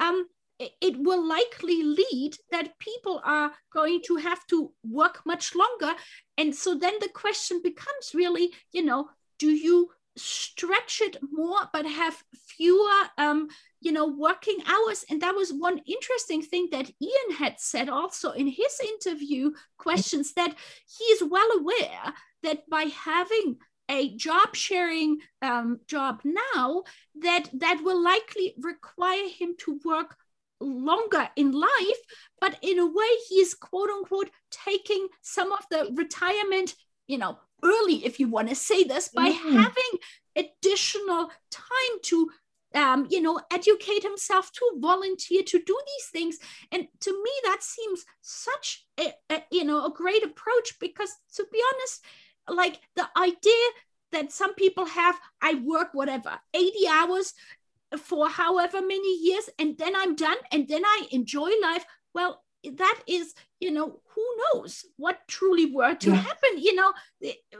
Um, 0.00 0.26
it 0.58 0.96
will 0.96 1.26
likely 1.26 1.82
lead 1.82 2.36
that 2.52 2.78
people 2.78 3.20
are 3.24 3.52
going 3.72 4.00
to 4.06 4.16
have 4.16 4.46
to 4.46 4.70
work 4.88 5.20
much 5.26 5.54
longer. 5.54 5.92
And 6.38 6.54
so 6.54 6.76
then 6.76 6.94
the 7.00 7.08
question 7.08 7.60
becomes 7.62 8.14
really, 8.14 8.52
you 8.70 8.84
know, 8.84 9.08
do 9.40 9.50
you 9.50 9.90
stretch 10.16 11.00
it 11.00 11.16
more 11.32 11.58
but 11.72 11.86
have 11.86 12.22
fewer 12.34 13.00
um, 13.18 13.48
you 13.84 13.92
know 13.92 14.06
working 14.06 14.58
hours 14.66 15.04
and 15.10 15.20
that 15.20 15.34
was 15.34 15.52
one 15.52 15.78
interesting 15.86 16.42
thing 16.42 16.68
that 16.72 16.90
ian 17.00 17.36
had 17.38 17.60
said 17.60 17.88
also 17.88 18.32
in 18.32 18.46
his 18.46 18.80
interview 18.82 19.50
questions 19.78 20.32
that 20.32 20.54
he 20.98 21.04
is 21.04 21.22
well 21.22 21.50
aware 21.58 22.12
that 22.42 22.68
by 22.68 22.84
having 22.84 23.56
a 23.90 24.16
job 24.16 24.56
sharing 24.56 25.18
um, 25.42 25.78
job 25.86 26.22
now 26.24 26.82
that 27.20 27.50
that 27.52 27.82
will 27.84 28.02
likely 28.02 28.54
require 28.58 29.28
him 29.28 29.54
to 29.58 29.78
work 29.84 30.16
longer 30.60 31.28
in 31.36 31.52
life 31.52 32.00
but 32.40 32.56
in 32.62 32.78
a 32.78 32.86
way 32.86 33.12
he 33.28 33.36
is 33.36 33.52
quote 33.52 33.90
unquote 33.90 34.30
taking 34.50 35.06
some 35.20 35.52
of 35.52 35.66
the 35.70 35.90
retirement 35.94 36.74
you 37.06 37.18
know 37.18 37.38
early 37.62 38.04
if 38.06 38.18
you 38.18 38.28
want 38.28 38.48
to 38.48 38.54
say 38.54 38.84
this 38.84 39.08
by 39.08 39.30
mm-hmm. 39.30 39.56
having 39.56 39.98
additional 40.36 41.30
time 41.50 41.96
to 42.02 42.30
um, 42.74 43.06
you 43.10 43.20
know, 43.22 43.40
educate 43.52 44.02
himself 44.02 44.50
to 44.52 44.78
volunteer 44.78 45.42
to 45.42 45.58
do 45.58 45.78
these 45.86 46.08
things. 46.10 46.38
And 46.72 46.88
to 47.00 47.12
me, 47.12 47.30
that 47.44 47.62
seems 47.62 48.04
such 48.20 48.86
a, 48.98 49.12
a, 49.30 49.42
you 49.50 49.64
know 49.64 49.84
a 49.86 49.92
great 49.92 50.24
approach 50.24 50.78
because 50.80 51.10
to 51.36 51.46
be 51.52 51.60
honest, 51.72 52.04
like 52.48 52.80
the 52.96 53.08
idea 53.16 53.66
that 54.12 54.32
some 54.32 54.54
people 54.54 54.86
have, 54.86 55.18
I 55.42 55.54
work 55.54 55.88
whatever 55.92 56.38
80 56.54 56.88
hours 56.88 57.34
for 57.98 58.28
however 58.28 58.80
many 58.80 59.18
years 59.18 59.48
and 59.58 59.76
then 59.78 59.94
I'm 59.96 60.14
done 60.14 60.36
and 60.52 60.66
then 60.68 60.84
I 60.84 61.06
enjoy 61.10 61.50
life. 61.62 61.84
Well, 62.14 62.43
that 62.76 63.00
is 63.06 63.34
you 63.60 63.70
know 63.70 64.00
who 64.14 64.24
knows 64.42 64.84
what 64.96 65.18
truly 65.28 65.66
were 65.66 65.94
to 65.94 66.10
yeah. 66.10 66.16
happen 66.16 66.50
you 66.58 66.74
know 66.74 66.92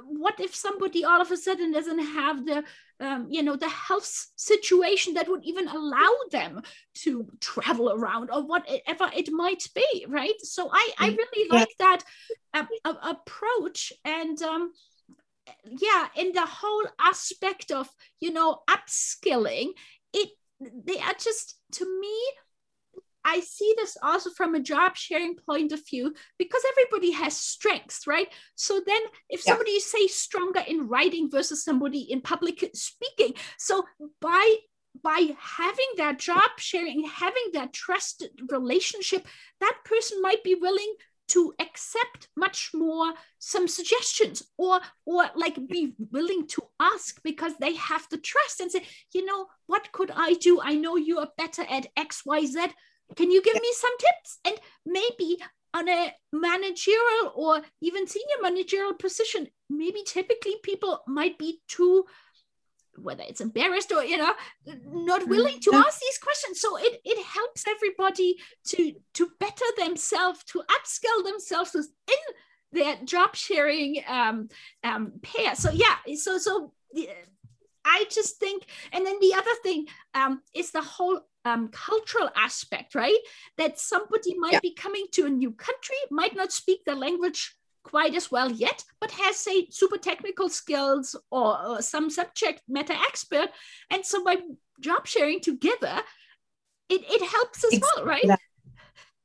what 0.07 0.39
if 0.41 0.55
somebody 0.55 1.05
all 1.05 1.21
of 1.21 1.31
a 1.31 1.37
sudden 1.37 1.73
doesn't 1.73 1.99
have 1.99 2.45
the 2.47 2.65
um, 3.01 3.27
you 3.29 3.43
know 3.43 3.57
the 3.57 3.69
health 3.69 4.29
situation 4.37 5.15
that 5.15 5.29
would 5.29 5.45
even 5.45 5.69
allow 5.69 6.13
them 6.31 6.63
to 6.95 7.27
travel 7.41 7.91
around 7.91 8.31
or 8.31 8.47
whatever 8.47 9.11
it 9.15 9.31
might 9.31 9.67
be 9.75 10.07
right 10.09 10.41
so 10.41 10.71
i 10.73 10.91
i 10.99 11.11
mm, 11.11 11.17
really 11.17 11.49
yeah. 11.51 11.59
like 11.59 11.75
that 11.79 12.01
uh, 12.55 12.65
approach 13.03 13.93
and 14.05 14.43
um 14.43 14.73
yeah 15.67 16.07
in 16.17 16.33
the 16.33 16.47
whole 16.47 16.85
aspect 17.01 17.71
of 17.71 17.89
you 18.21 18.33
know 18.33 18.61
upskilling 18.69 19.71
it 20.13 20.31
they 20.61 20.99
are 20.99 21.15
just 21.19 21.59
to 21.73 21.85
me 22.01 22.17
I 23.25 23.41
see 23.41 23.75
this 23.77 23.97
also 24.03 24.31
from 24.31 24.55
a 24.55 24.61
job 24.61 24.97
sharing 24.97 25.35
point 25.37 25.72
of 25.72 25.87
view 25.89 26.14
because 26.39 26.62
everybody 26.72 27.12
has 27.12 27.37
strengths, 27.37 28.07
right? 28.07 28.29
So 28.55 28.81
then 28.87 29.01
if 29.31 29.41
somebody 29.41 29.72
yeah. 29.72 29.79
say 29.81 30.07
stronger 30.07 30.61
in 30.66 30.89
writing 30.89 31.31
versus 31.31 31.64
somebody 31.64 32.01
in 32.01 32.20
public 32.20 32.70
speaking, 32.75 33.35
so 33.59 33.85
by 34.20 34.57
by 35.03 35.35
having 35.41 35.89
that 35.97 36.18
job 36.20 36.51
sharing, 36.59 37.05
having 37.05 37.51
that 37.53 37.72
trusted 37.72 38.31
relationship, 38.49 39.27
that 39.61 39.77
person 39.85 40.22
might 40.22 40.45
be 40.45 40.55
willing 40.55 40.95
to 41.27 41.55
accept 41.59 42.29
much 42.37 42.70
more 42.75 43.12
some 43.39 43.66
suggestions 43.66 44.43
or 44.59 44.81
or 45.07 45.27
like 45.35 45.57
be 45.68 45.95
willing 46.12 46.47
to 46.47 46.62
ask 46.81 47.20
because 47.22 47.53
they 47.59 47.75
have 47.75 48.07
the 48.11 48.18
trust 48.18 48.61
and 48.61 48.70
say 48.70 48.85
you 49.14 49.25
know 49.25 49.47
what 49.66 49.91
could 49.93 50.11
i 50.14 50.35
do 50.35 50.61
i 50.62 50.75
know 50.75 50.97
you 50.97 51.18
are 51.18 51.29
better 51.39 51.62
at 51.70 51.87
xyz 51.97 52.70
can 53.17 53.31
you 53.31 53.43
give 53.43 53.55
me 53.55 53.73
some 53.73 53.97
tips? 53.99 54.39
And 54.45 54.57
maybe 54.87 55.39
on 55.75 55.89
a 55.89 56.13
managerial 56.33 57.33
or 57.35 57.63
even 57.81 58.07
senior 58.07 58.37
managerial 58.41 58.95
position, 58.95 59.49
maybe 59.69 60.03
typically 60.07 60.55
people 60.63 61.01
might 61.07 61.39
be 61.39 61.61
too 61.69 62.05
whether 62.97 63.25
it's 63.27 63.41
embarrassed 63.41 63.93
or 63.93 64.05
you 64.05 64.17
know 64.17 64.33
not 64.87 65.21
mm-hmm. 65.21 65.31
willing 65.31 65.61
to 65.61 65.75
ask 65.75 66.01
these 66.01 66.19
questions 66.19 66.61
so 66.61 66.77
it, 66.77 67.01
it 67.05 67.25
helps 67.25 67.65
everybody 67.69 68.37
to 68.65 68.93
to 69.13 69.31
better 69.41 69.65
themselves 69.79 70.45
to 70.45 70.61
upskill 70.61 71.25
themselves 71.25 71.73
within 71.75 72.23
their 72.73 72.97
job 73.05 73.35
sharing 73.35 74.03
um, 74.09 74.49
um, 74.83 75.13
pair 75.23 75.55
so 75.55 75.71
yeah 75.71 75.97
so 76.15 76.39
so 76.39 76.73
i 77.85 78.05
just 78.11 78.39
think 78.39 78.65
and 78.93 79.05
then 79.05 79.19
the 79.21 79.35
other 79.35 79.55
thing 79.63 79.87
um, 80.15 80.41
is 80.55 80.71
the 80.71 80.83
whole 80.83 81.21
um, 81.45 81.68
cultural 81.68 82.30
aspect, 82.36 82.95
right? 82.95 83.18
That 83.59 83.78
somebody 83.78 84.34
might 84.38 84.55
yeah. 84.55 84.61
be 84.61 84.74
coming 84.74 85.07
to 85.12 85.26
a 85.26 85.30
new 85.30 85.53
country, 85.53 85.97
might 86.11 86.34
not 86.34 86.53
speak 86.53 86.80
the 86.84 86.95
language 86.95 87.57
quite 87.82 88.14
as 88.14 88.30
well 88.30 88.51
yet, 88.51 88.82
but 89.01 89.11
has, 89.12 89.36
say, 89.36 89.68
super 89.70 89.99
technical 89.99 90.49
skills 90.49 91.14
or, 91.30 91.62
or 91.66 91.82
some 91.82 92.11
subject 92.11 92.62
matter 92.68 92.95
expert. 93.09 93.51
And 93.90 94.05
so 94.05 94.24
by 94.24 94.36
job 94.80 95.07
sharing 95.07 95.40
together, 95.40 96.01
it, 96.88 97.03
it 97.09 97.22
helps 97.22 97.64
as 97.64 97.74
exactly. 97.74 98.03
well, 98.03 98.07
right? 98.07 98.38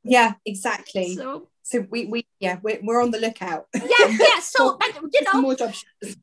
Yeah, 0.03 0.33
exactly. 0.45 1.15
So, 1.15 1.49
so 1.69 1.85
we, 1.91 2.05
we 2.05 2.25
yeah 2.39 2.57
we're, 2.63 2.79
we're 2.81 3.01
on 3.01 3.11
the 3.11 3.19
lookout 3.19 3.65
yeah 3.75 4.07
yeah 4.07 4.39
so 4.41 4.77
but 4.77 4.91
you 5.13 5.21
know 5.21 5.55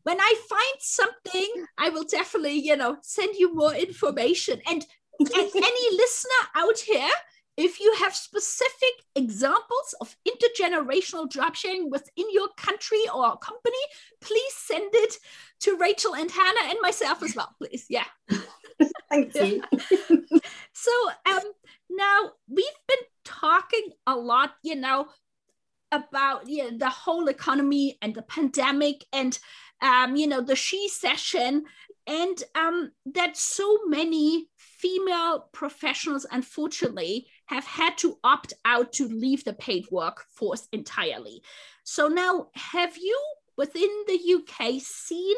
when 0.03 0.21
i 0.21 0.35
find 0.49 0.77
something 0.81 1.67
i 1.79 1.89
will 1.89 2.03
definitely 2.03 2.55
you 2.55 2.77
know 2.77 2.97
send 3.03 3.37
you 3.37 3.55
more 3.55 3.73
information 3.75 4.61
and 4.69 4.85
any 5.21 5.97
listener 5.97 6.49
out 6.55 6.79
here, 6.79 7.11
if 7.57 7.81
you 7.81 7.95
have 8.01 8.15
specific 8.15 8.93
examples 9.15 9.95
of 10.01 10.15
intergenerational 10.29 11.31
job 11.31 11.57
sharing 11.57 11.91
within 11.91 12.27
your 12.31 12.49
country 12.57 13.01
or 13.15 13.37
company, 13.39 13.77
please 14.21 14.53
send 14.55 14.91
it 14.93 15.15
to 15.61 15.77
Rachel 15.77 16.15
and 16.15 16.31
Hannah 16.31 16.69
and 16.69 16.79
myself 16.83 17.23
as 17.23 17.35
well, 17.35 17.55
please. 17.59 17.87
Yeah. 17.89 18.05
Thank 19.11 19.35
you. 19.35 19.63
so 20.73 20.93
um, 21.25 21.43
now 21.89 22.33
we've 22.49 22.67
been 22.87 22.99
talking 23.25 23.91
a 24.07 24.15
lot, 24.15 24.55
you 24.63 24.75
know, 24.75 25.09
about 25.93 26.49
you 26.49 26.71
know, 26.71 26.79
the 26.79 26.91
whole 26.91 27.29
economy 27.29 27.97
and 28.03 28.15
the 28.15 28.23
pandemic 28.23 29.05
and 29.13 29.39
um, 29.81 30.17
you 30.17 30.27
know 30.27 30.41
the 30.41 30.57
shecession 30.57 31.65
and 32.07 32.43
um, 32.55 32.93
that 33.15 33.37
so 33.37 33.79
many 33.87 34.49
female 34.79 35.49
professionals, 35.53 36.27
unfortunately, 36.31 37.27
have 37.47 37.65
had 37.65 37.97
to 37.99 38.19
opt 38.25 38.53
out 38.65 38.93
to 38.95 39.09
leave 39.09 39.45
the 39.45 39.53
paid 39.53 39.87
workforce 39.91 40.69
entirely. 40.73 41.43
So 41.85 42.09
now, 42.09 42.49
have 42.55 42.97
you 42.97 43.19
within 43.57 43.91
the 44.07 44.35
UK 44.35 44.81
seen 44.81 45.37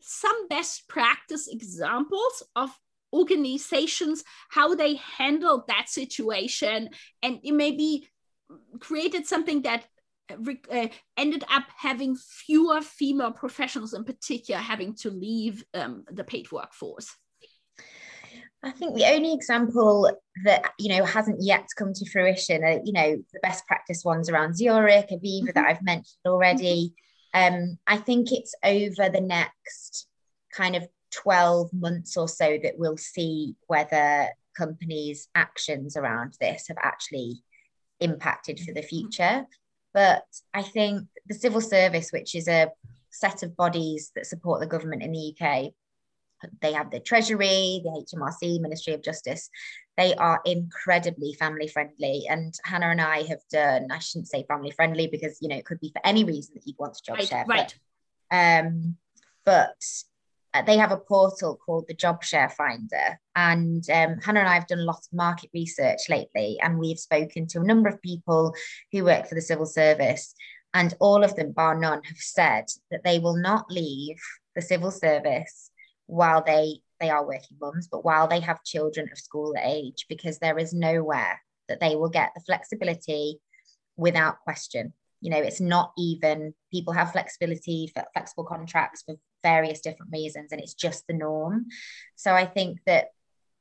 some 0.00 0.46
best 0.48 0.88
practice 0.88 1.48
examples 1.48 2.42
of 2.54 2.70
organizations 3.12 4.22
how 4.50 4.74
they 4.74 4.96
handled 4.96 5.66
that 5.68 5.88
situation 5.88 6.88
and 7.22 7.38
it 7.42 7.52
maybe 7.52 8.08
created 8.78 9.26
something 9.26 9.62
that 9.62 9.84
uh, 10.30 10.88
ended 11.16 11.44
up 11.50 11.64
having 11.76 12.16
fewer 12.16 12.80
female 12.80 13.30
professionals 13.30 13.94
in 13.94 14.04
particular 14.04 14.60
having 14.60 14.94
to 14.94 15.10
leave 15.10 15.64
um, 15.74 16.04
the 16.10 16.24
paid 16.24 16.50
workforce 16.52 17.16
I 18.66 18.72
think 18.72 18.96
the 18.96 19.06
only 19.06 19.32
example 19.32 20.10
that 20.44 20.72
you 20.76 20.88
know 20.88 21.04
hasn't 21.04 21.38
yet 21.40 21.68
come 21.78 21.92
to 21.92 22.10
fruition 22.10 22.64
are 22.64 22.80
you 22.84 22.92
know 22.92 23.16
the 23.32 23.40
best 23.40 23.64
practice 23.66 24.04
ones 24.04 24.28
around 24.28 24.56
Zurich, 24.56 25.08
Aviva 25.10 25.22
mm-hmm. 25.22 25.46
that 25.54 25.68
I've 25.68 25.84
mentioned 25.84 26.18
already. 26.26 26.92
Mm-hmm. 27.34 27.54
Um, 27.54 27.78
I 27.86 27.96
think 27.98 28.32
it's 28.32 28.54
over 28.64 29.08
the 29.08 29.20
next 29.20 30.08
kind 30.52 30.74
of 30.74 30.88
12 31.14 31.72
months 31.72 32.16
or 32.16 32.28
so 32.28 32.58
that 32.62 32.74
we'll 32.76 32.96
see 32.96 33.54
whether 33.68 34.28
companies' 34.56 35.28
actions 35.34 35.96
around 35.96 36.34
this 36.40 36.66
have 36.66 36.78
actually 36.82 37.42
impacted 38.00 38.58
for 38.58 38.72
the 38.72 38.80
mm-hmm. 38.80 38.88
future. 38.88 39.46
But 39.94 40.24
I 40.52 40.62
think 40.62 41.06
the 41.26 41.34
civil 41.34 41.60
service, 41.60 42.10
which 42.10 42.34
is 42.34 42.48
a 42.48 42.72
set 43.10 43.44
of 43.44 43.56
bodies 43.56 44.10
that 44.16 44.26
support 44.26 44.60
the 44.60 44.66
government 44.66 45.04
in 45.04 45.12
the 45.12 45.36
UK, 45.40 45.72
they 46.60 46.72
have 46.72 46.90
the 46.90 47.00
Treasury, 47.00 47.82
the 47.84 48.04
HMRC, 48.14 48.60
Ministry 48.60 48.94
of 48.94 49.02
Justice. 49.02 49.50
They 49.96 50.14
are 50.14 50.40
incredibly 50.44 51.34
family 51.34 51.68
friendly. 51.68 52.26
And 52.28 52.54
Hannah 52.64 52.90
and 52.90 53.00
I 53.00 53.22
have 53.22 53.40
done, 53.50 53.88
I 53.90 53.98
shouldn't 53.98 54.28
say 54.28 54.44
family 54.46 54.70
friendly 54.70 55.06
because, 55.06 55.38
you 55.40 55.48
know, 55.48 55.56
it 55.56 55.64
could 55.64 55.80
be 55.80 55.90
for 55.90 56.04
any 56.04 56.24
reason 56.24 56.54
that 56.54 56.66
you'd 56.66 56.78
want 56.78 56.94
to 56.94 57.02
job 57.02 57.16
right, 57.16 57.28
share. 57.28 57.44
Right. 57.48 57.74
But, 58.30 58.36
um, 58.36 58.96
but 59.44 59.82
uh, 60.56 60.62
they 60.62 60.78
have 60.78 60.92
a 60.92 60.96
portal 60.96 61.58
called 61.64 61.84
the 61.86 61.94
Job 61.94 62.22
Share 62.22 62.48
Finder. 62.48 63.20
And 63.34 63.88
um, 63.90 64.18
Hannah 64.22 64.40
and 64.40 64.48
I 64.48 64.54
have 64.54 64.66
done 64.66 64.78
a 64.78 64.84
lot 64.84 64.98
of 64.98 65.12
market 65.12 65.50
research 65.52 66.00
lately, 66.08 66.58
and 66.62 66.78
we've 66.78 66.98
spoken 66.98 67.46
to 67.48 67.60
a 67.60 67.64
number 67.64 67.88
of 67.88 68.00
people 68.00 68.54
who 68.90 69.04
work 69.04 69.28
for 69.28 69.34
the 69.34 69.42
civil 69.42 69.66
service. 69.66 70.34
And 70.72 70.94
all 70.98 71.24
of 71.24 71.36
them, 71.36 71.52
bar 71.52 71.78
none, 71.78 72.02
have 72.04 72.16
said 72.16 72.66
that 72.90 73.04
they 73.04 73.18
will 73.18 73.36
not 73.36 73.70
leave 73.70 74.18
the 74.54 74.62
civil 74.62 74.90
service 74.90 75.70
while 76.06 76.42
they 76.44 76.80
they 76.98 77.10
are 77.10 77.26
working 77.26 77.58
mums, 77.60 77.88
but 77.88 78.04
while 78.04 78.26
they 78.26 78.40
have 78.40 78.64
children 78.64 79.08
of 79.12 79.18
school 79.18 79.54
age, 79.62 80.06
because 80.08 80.38
there 80.38 80.58
is 80.58 80.72
nowhere 80.72 81.42
that 81.68 81.80
they 81.80 81.94
will 81.94 82.08
get 82.08 82.30
the 82.34 82.40
flexibility 82.40 83.38
without 83.96 84.40
question. 84.40 84.94
You 85.20 85.30
know, 85.30 85.38
it's 85.38 85.60
not 85.60 85.92
even 85.98 86.54
people 86.72 86.92
have 86.94 87.12
flexibility 87.12 87.90
for 87.92 88.04
flexible 88.14 88.44
contracts 88.44 89.02
for 89.02 89.16
various 89.42 89.80
different 89.80 90.12
reasons, 90.12 90.52
and 90.52 90.60
it's 90.60 90.74
just 90.74 91.06
the 91.06 91.14
norm. 91.14 91.66
So 92.14 92.32
I 92.32 92.46
think 92.46 92.78
that 92.86 93.08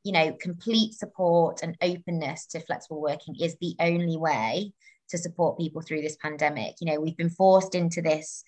you 0.05 0.11
know, 0.11 0.33
complete 0.39 0.93
support 0.93 1.63
and 1.63 1.75
openness 1.81 2.45
to 2.45 2.59
flexible 2.59 3.01
working 3.01 3.35
is 3.41 3.57
the 3.59 3.75
only 3.79 4.15
way 4.17 4.71
to 5.09 5.17
support 5.17 5.57
people 5.57 5.81
through 5.81 6.01
this 6.01 6.15
pandemic. 6.21 6.75
You 6.79 6.91
know, 6.91 6.99
we've 7.01 7.17
been 7.17 7.31
forced 7.31 7.73
into 7.73 8.03
this 8.03 8.43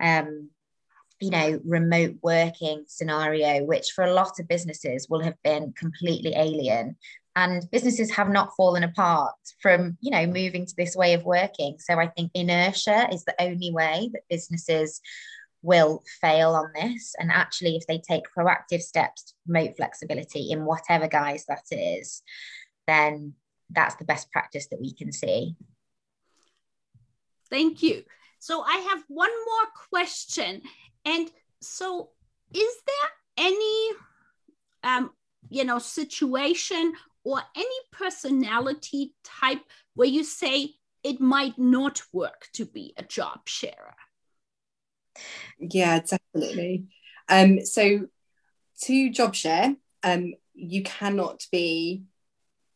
um, 0.00 0.50
you 1.22 1.30
know 1.30 1.60
remote 1.64 2.16
working 2.20 2.84
scenario 2.88 3.64
which 3.64 3.92
for 3.94 4.02
a 4.02 4.12
lot 4.12 4.40
of 4.40 4.48
businesses 4.48 5.06
will 5.08 5.22
have 5.22 5.40
been 5.44 5.72
completely 5.78 6.34
alien. 6.34 6.96
And 7.34 7.64
businesses 7.72 8.10
have 8.10 8.28
not 8.28 8.54
fallen 8.56 8.82
apart 8.82 9.36
from 9.62 9.96
you 10.00 10.10
know 10.10 10.26
moving 10.26 10.66
to 10.66 10.74
this 10.76 10.96
way 10.96 11.14
of 11.14 11.24
working. 11.24 11.76
So 11.78 11.98
i 11.98 12.08
think 12.08 12.32
inertia 12.34 13.08
is 13.12 13.24
the 13.24 13.40
only 13.40 13.70
way 13.70 14.10
that 14.12 14.22
businesses 14.28 15.00
will 15.62 16.02
fail 16.20 16.54
on 16.54 16.72
this. 16.74 17.14
And 17.20 17.30
actually 17.30 17.76
if 17.76 17.86
they 17.86 17.98
take 17.98 18.24
proactive 18.36 18.80
steps 18.80 19.22
to 19.22 19.32
promote 19.46 19.76
flexibility 19.76 20.50
in 20.50 20.64
whatever 20.64 21.06
guise 21.06 21.44
that 21.46 21.66
is 21.70 22.22
then 22.88 23.34
that's 23.70 23.94
the 23.94 24.04
best 24.04 24.30
practice 24.32 24.66
that 24.68 24.80
we 24.80 24.92
can 24.92 25.12
see. 25.12 25.54
Thank 27.48 27.80
you. 27.84 28.02
So 28.40 28.62
i 28.62 28.76
have 28.90 29.04
one 29.06 29.30
more 29.46 29.68
question 29.88 30.62
and 31.04 31.30
so, 31.60 32.10
is 32.54 32.74
there 32.86 33.46
any, 33.46 33.90
um, 34.82 35.10
you 35.48 35.64
know, 35.64 35.78
situation 35.78 36.92
or 37.24 37.40
any 37.56 37.76
personality 37.92 39.14
type 39.24 39.62
where 39.94 40.08
you 40.08 40.24
say 40.24 40.74
it 41.02 41.20
might 41.20 41.58
not 41.58 42.02
work 42.12 42.48
to 42.54 42.64
be 42.64 42.94
a 42.96 43.02
job 43.02 43.40
sharer? 43.46 43.94
Yeah, 45.58 46.00
definitely. 46.00 46.86
Um, 47.28 47.64
so, 47.64 48.08
to 48.82 49.10
job 49.10 49.34
share, 49.34 49.76
um, 50.02 50.34
you 50.54 50.82
cannot 50.82 51.46
be 51.52 52.02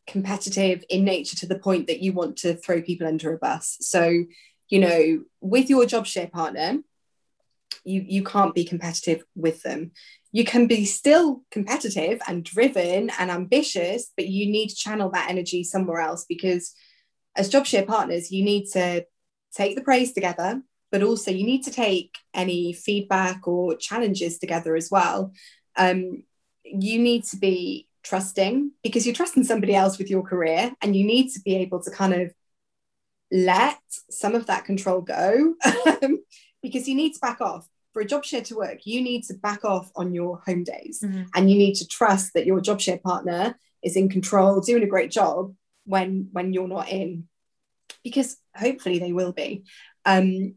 competitive 0.06 0.84
in 0.88 1.04
nature 1.04 1.36
to 1.36 1.46
the 1.46 1.58
point 1.58 1.88
that 1.88 2.00
you 2.00 2.12
want 2.12 2.36
to 2.38 2.54
throw 2.54 2.80
people 2.80 3.06
under 3.06 3.34
a 3.34 3.38
bus. 3.38 3.76
So, 3.80 4.24
you 4.68 4.78
know, 4.78 5.24
with 5.40 5.68
your 5.68 5.86
job 5.86 6.06
share 6.06 6.28
partner, 6.28 6.78
you 7.84 8.04
you 8.06 8.22
can't 8.22 8.54
be 8.54 8.64
competitive 8.64 9.22
with 9.34 9.62
them. 9.62 9.92
You 10.32 10.44
can 10.44 10.66
be 10.66 10.84
still 10.84 11.42
competitive 11.50 12.20
and 12.26 12.44
driven 12.44 13.10
and 13.18 13.30
ambitious 13.30 14.12
but 14.16 14.28
you 14.28 14.50
need 14.50 14.68
to 14.68 14.76
channel 14.76 15.10
that 15.10 15.30
energy 15.30 15.64
somewhere 15.64 16.00
else 16.00 16.24
because 16.28 16.74
as 17.36 17.48
job 17.48 17.66
share 17.66 17.84
partners 17.84 18.30
you 18.30 18.44
need 18.44 18.66
to 18.72 19.04
take 19.54 19.76
the 19.76 19.82
praise 19.82 20.12
together 20.12 20.62
but 20.92 21.02
also 21.02 21.30
you 21.30 21.44
need 21.44 21.62
to 21.64 21.70
take 21.70 22.16
any 22.34 22.72
feedback 22.72 23.46
or 23.46 23.76
challenges 23.76 24.38
together 24.38 24.76
as 24.76 24.90
well. 24.90 25.32
Um, 25.76 26.22
you 26.64 26.98
need 26.98 27.24
to 27.24 27.36
be 27.36 27.88
trusting 28.02 28.70
because 28.82 29.04
you're 29.04 29.14
trusting 29.14 29.44
somebody 29.44 29.74
else 29.74 29.98
with 29.98 30.08
your 30.08 30.22
career 30.22 30.72
and 30.80 30.94
you 30.94 31.04
need 31.04 31.30
to 31.32 31.40
be 31.40 31.56
able 31.56 31.82
to 31.82 31.90
kind 31.90 32.14
of 32.14 32.32
let 33.32 33.78
some 34.10 34.34
of 34.34 34.46
that 34.46 34.64
control 34.64 35.00
go 35.00 35.54
because 36.66 36.88
you 36.88 36.96
need 36.96 37.14
to 37.14 37.20
back 37.20 37.40
off 37.40 37.68
for 37.92 38.02
a 38.02 38.04
job 38.04 38.24
share 38.24 38.42
to 38.42 38.56
work, 38.56 38.84
you 38.84 39.00
need 39.00 39.22
to 39.22 39.34
back 39.34 39.64
off 39.64 39.90
on 39.94 40.12
your 40.12 40.42
home 40.44 40.64
days 40.64 41.00
mm-hmm. 41.02 41.22
and 41.34 41.48
you 41.48 41.56
need 41.56 41.74
to 41.74 41.86
trust 41.86 42.34
that 42.34 42.44
your 42.44 42.60
job 42.60 42.80
share 42.80 42.98
partner 42.98 43.56
is 43.84 43.94
in 43.94 44.08
control, 44.08 44.60
doing 44.60 44.82
a 44.82 44.88
great 44.88 45.12
job 45.12 45.54
when 45.84 46.28
when 46.32 46.52
you're 46.52 46.66
not 46.66 46.88
in. 46.88 47.28
Because 48.02 48.36
hopefully 48.54 48.98
they 48.98 49.12
will 49.12 49.32
be. 49.32 49.62
Um, 50.04 50.56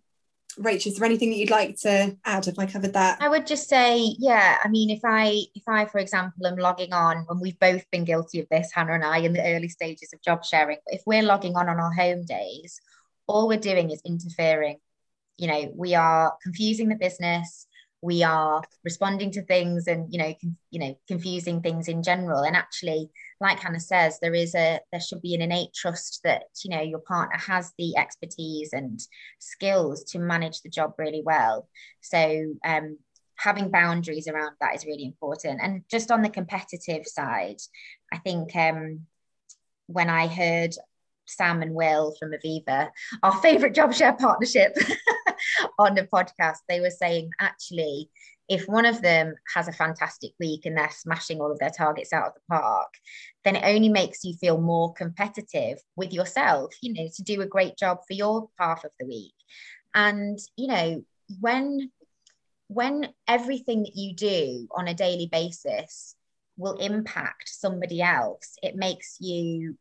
Rachel, 0.57 0.91
is 0.91 0.97
there 0.97 1.05
anything 1.05 1.30
that 1.30 1.38
you'd 1.38 1.51
like 1.51 1.78
to 1.82 2.18
add? 2.26 2.45
Have 2.45 2.57
I 2.57 2.66
covered 2.66 2.93
that? 2.93 3.22
I 3.22 3.30
would 3.30 3.45
just 3.45 3.70
say, 3.70 4.16
yeah. 4.18 4.57
I 4.64 4.68
mean, 4.68 4.89
if 4.89 5.01
I, 5.05 5.43
if 5.53 5.64
I, 5.68 5.86
for 5.86 5.99
example, 5.99 6.47
am 6.47 6.57
logging 6.57 6.91
on, 6.91 7.26
and 7.30 7.39
we've 7.39 7.60
both 7.60 7.89
been 7.91 8.03
guilty 8.03 8.39
of 8.39 8.47
this, 8.49 8.72
Hannah 8.74 8.93
and 8.93 9.05
I, 9.05 9.20
in 9.20 9.34
the 9.34 9.43
early 9.43 9.70
stages 9.70 10.12
of 10.12 10.22
job 10.24 10.43
sharing. 10.43 10.80
But 10.86 10.95
if 10.95 11.03
we're 11.05 11.24
logging 11.24 11.55
on 11.55 11.70
on 11.70 11.80
our 11.80 11.93
home 11.93 12.26
days, 12.26 12.82
all 13.28 13.47
we're 13.47 13.60
doing 13.60 13.91
is 13.91 14.01
interfering 14.03 14.80
you 15.40 15.48
know 15.48 15.72
we 15.76 15.96
are 15.96 16.34
confusing 16.44 16.90
the 16.90 16.96
business. 16.96 17.68
We 18.02 18.24
are 18.24 18.64
responding 18.86 19.32
to 19.32 19.42
things 19.42 19.88
and 19.88 20.12
you 20.12 20.20
know 20.20 20.34
con- 20.40 20.58
you 20.72 20.80
know 20.80 21.00
confusing 21.08 21.62
things 21.62 21.88
in 21.88 22.04
general. 22.04 22.44
And 22.44 22.56
actually 22.56 23.10
like 23.42 23.60
hannah 23.60 23.80
says 23.80 24.20
there 24.20 24.34
is 24.34 24.56
a 24.56 24.80
there 24.92 25.02
should 25.02 25.22
be 25.22 25.36
an 25.36 25.42
innate 25.42 25.74
trust 25.74 26.22
that 26.24 26.44
you 26.64 26.72
know 26.72 26.82
your 26.82 27.00
partner 27.00 27.38
has 27.38 27.74
the 27.78 27.98
expertise 27.98 28.72
and 28.74 29.00
skills 29.40 30.04
to 30.06 30.20
manage 30.20 30.62
the 30.62 30.70
job 30.70 30.94
really 30.98 31.24
well. 31.26 31.68
So 32.02 32.54
um 32.66 32.98
having 33.36 33.72
boundaries 33.72 34.28
around 34.28 34.56
that 34.60 34.76
is 34.76 34.86
really 34.86 35.06
important. 35.06 35.62
And 35.62 35.84
just 35.90 36.12
on 36.12 36.22
the 36.22 36.30
competitive 36.30 37.06
side 37.06 37.58
i 38.12 38.18
think 38.18 38.56
um 38.56 39.02
when 39.88 40.10
i 40.10 40.28
heard 40.28 40.74
Sam 41.30 41.62
and 41.62 41.74
Will 41.74 42.16
from 42.20 42.32
Aviva, 42.32 42.90
our 43.24 43.36
favorite 43.42 43.76
job 43.76 43.94
share 43.94 44.14
partnership, 44.14 44.76
on 45.80 45.96
the 45.96 46.04
podcast. 46.04 46.58
They 46.68 46.80
were 46.80 46.90
saying 46.90 47.32
actually, 47.40 48.10
if 48.48 48.68
one 48.68 48.86
of 48.86 49.02
them 49.02 49.36
has 49.54 49.68
a 49.68 49.74
fantastic 49.74 50.32
week 50.40 50.66
and 50.66 50.76
they're 50.76 50.90
smashing 50.92 51.40
all 51.40 51.52
of 51.52 51.60
their 51.60 51.70
targets 51.70 52.12
out 52.12 52.28
of 52.28 52.34
the 52.34 52.42
park, 52.50 52.94
then 53.46 53.56
it 53.56 53.64
only 53.64 53.90
makes 53.90 54.24
you 54.24 54.34
feel 54.34 54.60
more 54.60 54.92
competitive 54.94 55.80
with 55.96 56.12
yourself, 56.12 56.74
you 56.82 56.94
know, 56.94 57.08
to 57.16 57.24
do 57.24 57.42
a 57.42 57.48
great 57.48 57.78
job 57.78 58.00
for 58.08 58.14
your 58.14 58.50
half 58.60 58.84
of 58.84 58.92
the 59.00 59.06
week. 59.06 59.34
And, 59.94 60.40
you 60.56 60.68
know, 60.68 61.06
when 61.40 61.92
when 62.68 63.10
everything 63.28 63.84
that 63.84 63.96
you 63.96 64.14
do 64.14 64.68
on 64.76 64.88
a 64.88 64.94
daily 64.94 65.28
basis 65.32 66.16
will 66.56 66.78
impact 66.78 67.50
somebody 67.50 68.02
else, 68.02 68.56
it 68.62 68.76
makes 68.76 69.18
you 69.20 69.76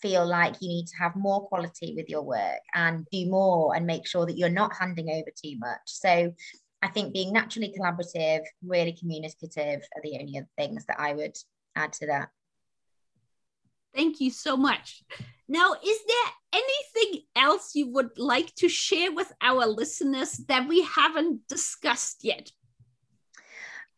feel 0.00 0.26
like 0.26 0.56
you 0.60 0.68
need 0.68 0.86
to 0.86 0.96
have 0.98 1.16
more 1.16 1.46
quality 1.48 1.94
with 1.96 2.08
your 2.08 2.22
work 2.22 2.60
and 2.74 3.06
do 3.10 3.28
more 3.28 3.74
and 3.74 3.86
make 3.86 4.06
sure 4.06 4.26
that 4.26 4.36
you're 4.36 4.48
not 4.48 4.74
handing 4.74 5.10
over 5.10 5.30
too 5.36 5.56
much. 5.58 5.80
So 5.84 6.32
I 6.82 6.88
think 6.88 7.12
being 7.12 7.32
naturally 7.32 7.74
collaborative, 7.78 8.42
really 8.62 8.92
communicative 8.92 9.80
are 9.96 10.02
the 10.02 10.18
only 10.20 10.38
other 10.38 10.48
things 10.56 10.84
that 10.86 11.00
I 11.00 11.14
would 11.14 11.36
add 11.74 11.92
to 11.94 12.06
that. 12.06 12.28
Thank 13.94 14.20
you 14.20 14.30
so 14.30 14.56
much. 14.56 15.02
Now, 15.48 15.72
is 15.72 15.98
there 16.06 16.60
anything 16.60 17.22
else 17.34 17.74
you 17.74 17.90
would 17.90 18.18
like 18.18 18.54
to 18.56 18.68
share 18.68 19.10
with 19.12 19.32
our 19.40 19.66
listeners 19.66 20.32
that 20.48 20.68
we 20.68 20.82
haven't 20.82 21.48
discussed 21.48 22.18
yet? 22.22 22.52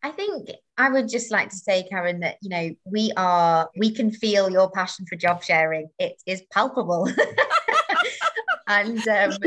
I 0.03 0.11
think 0.11 0.49
I 0.77 0.89
would 0.89 1.09
just 1.09 1.31
like 1.31 1.49
to 1.49 1.55
say, 1.55 1.83
Karen, 1.83 2.21
that 2.21 2.37
you 2.41 2.49
know 2.49 2.69
we 2.85 3.11
are 3.17 3.69
we 3.77 3.91
can 3.91 4.11
feel 4.11 4.49
your 4.49 4.71
passion 4.71 5.05
for 5.05 5.15
job 5.15 5.43
sharing. 5.43 5.89
It 5.99 6.21
is 6.25 6.41
palpable. 6.51 7.09
and 8.67 9.07
um, 9.07 9.37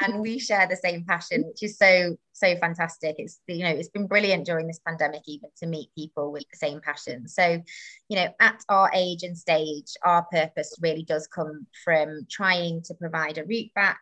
and 0.00 0.20
we 0.20 0.38
share 0.38 0.66
the 0.68 0.76
same 0.76 1.04
passion, 1.04 1.44
which 1.44 1.62
is 1.62 1.78
so 1.78 2.16
so 2.32 2.54
fantastic. 2.56 3.16
It's 3.18 3.40
you 3.46 3.64
know 3.64 3.70
it's 3.70 3.88
been 3.88 4.06
brilliant 4.06 4.46
during 4.46 4.66
this 4.66 4.80
pandemic 4.86 5.22
even 5.26 5.50
to 5.58 5.66
meet 5.66 5.88
people 5.96 6.32
with 6.32 6.44
the 6.50 6.58
same 6.58 6.80
passion. 6.80 7.26
So, 7.26 7.62
you 8.08 8.16
know, 8.16 8.28
at 8.40 8.62
our 8.68 8.90
age 8.94 9.22
and 9.22 9.36
stage, 9.36 9.94
our 10.04 10.24
purpose 10.30 10.76
really 10.80 11.04
does 11.04 11.26
come 11.26 11.66
from 11.84 12.26
trying 12.30 12.82
to 12.82 12.94
provide 12.94 13.38
a 13.38 13.44
route 13.44 13.72
back 13.74 14.00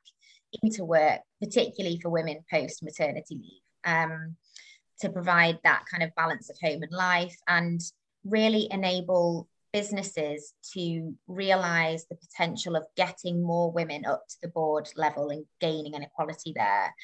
into 0.63 0.85
work, 0.85 1.21
particularly 1.41 1.99
for 2.01 2.11
women 2.11 2.45
post 2.51 2.83
maternity 2.83 3.37
leave, 3.37 3.63
um, 3.85 4.37
to 5.03 5.11
provide 5.11 5.59
that 5.65 5.85
kind 5.91 6.03
of 6.03 6.15
balance 6.15 6.49
of 6.49 6.57
home 6.63 6.83
and 6.83 6.93
life 6.93 7.37
and 7.49 7.81
really 8.25 8.69
enable 8.71 9.49
businesses 9.73 10.55
to 10.75 11.15
realize 11.27 12.07
the 12.07 12.17
potential 12.17 12.77
of 12.77 12.85
getting 12.97 13.43
more 13.43 13.73
women 13.73 14.05
up 14.05 14.23
to 14.29 14.37
the 14.43 14.49
board 14.49 14.89
level 14.97 15.31
and 15.31 15.45
gaining 15.61 15.95
an 15.95 16.03
equality 16.03 16.53
there. 16.55 16.95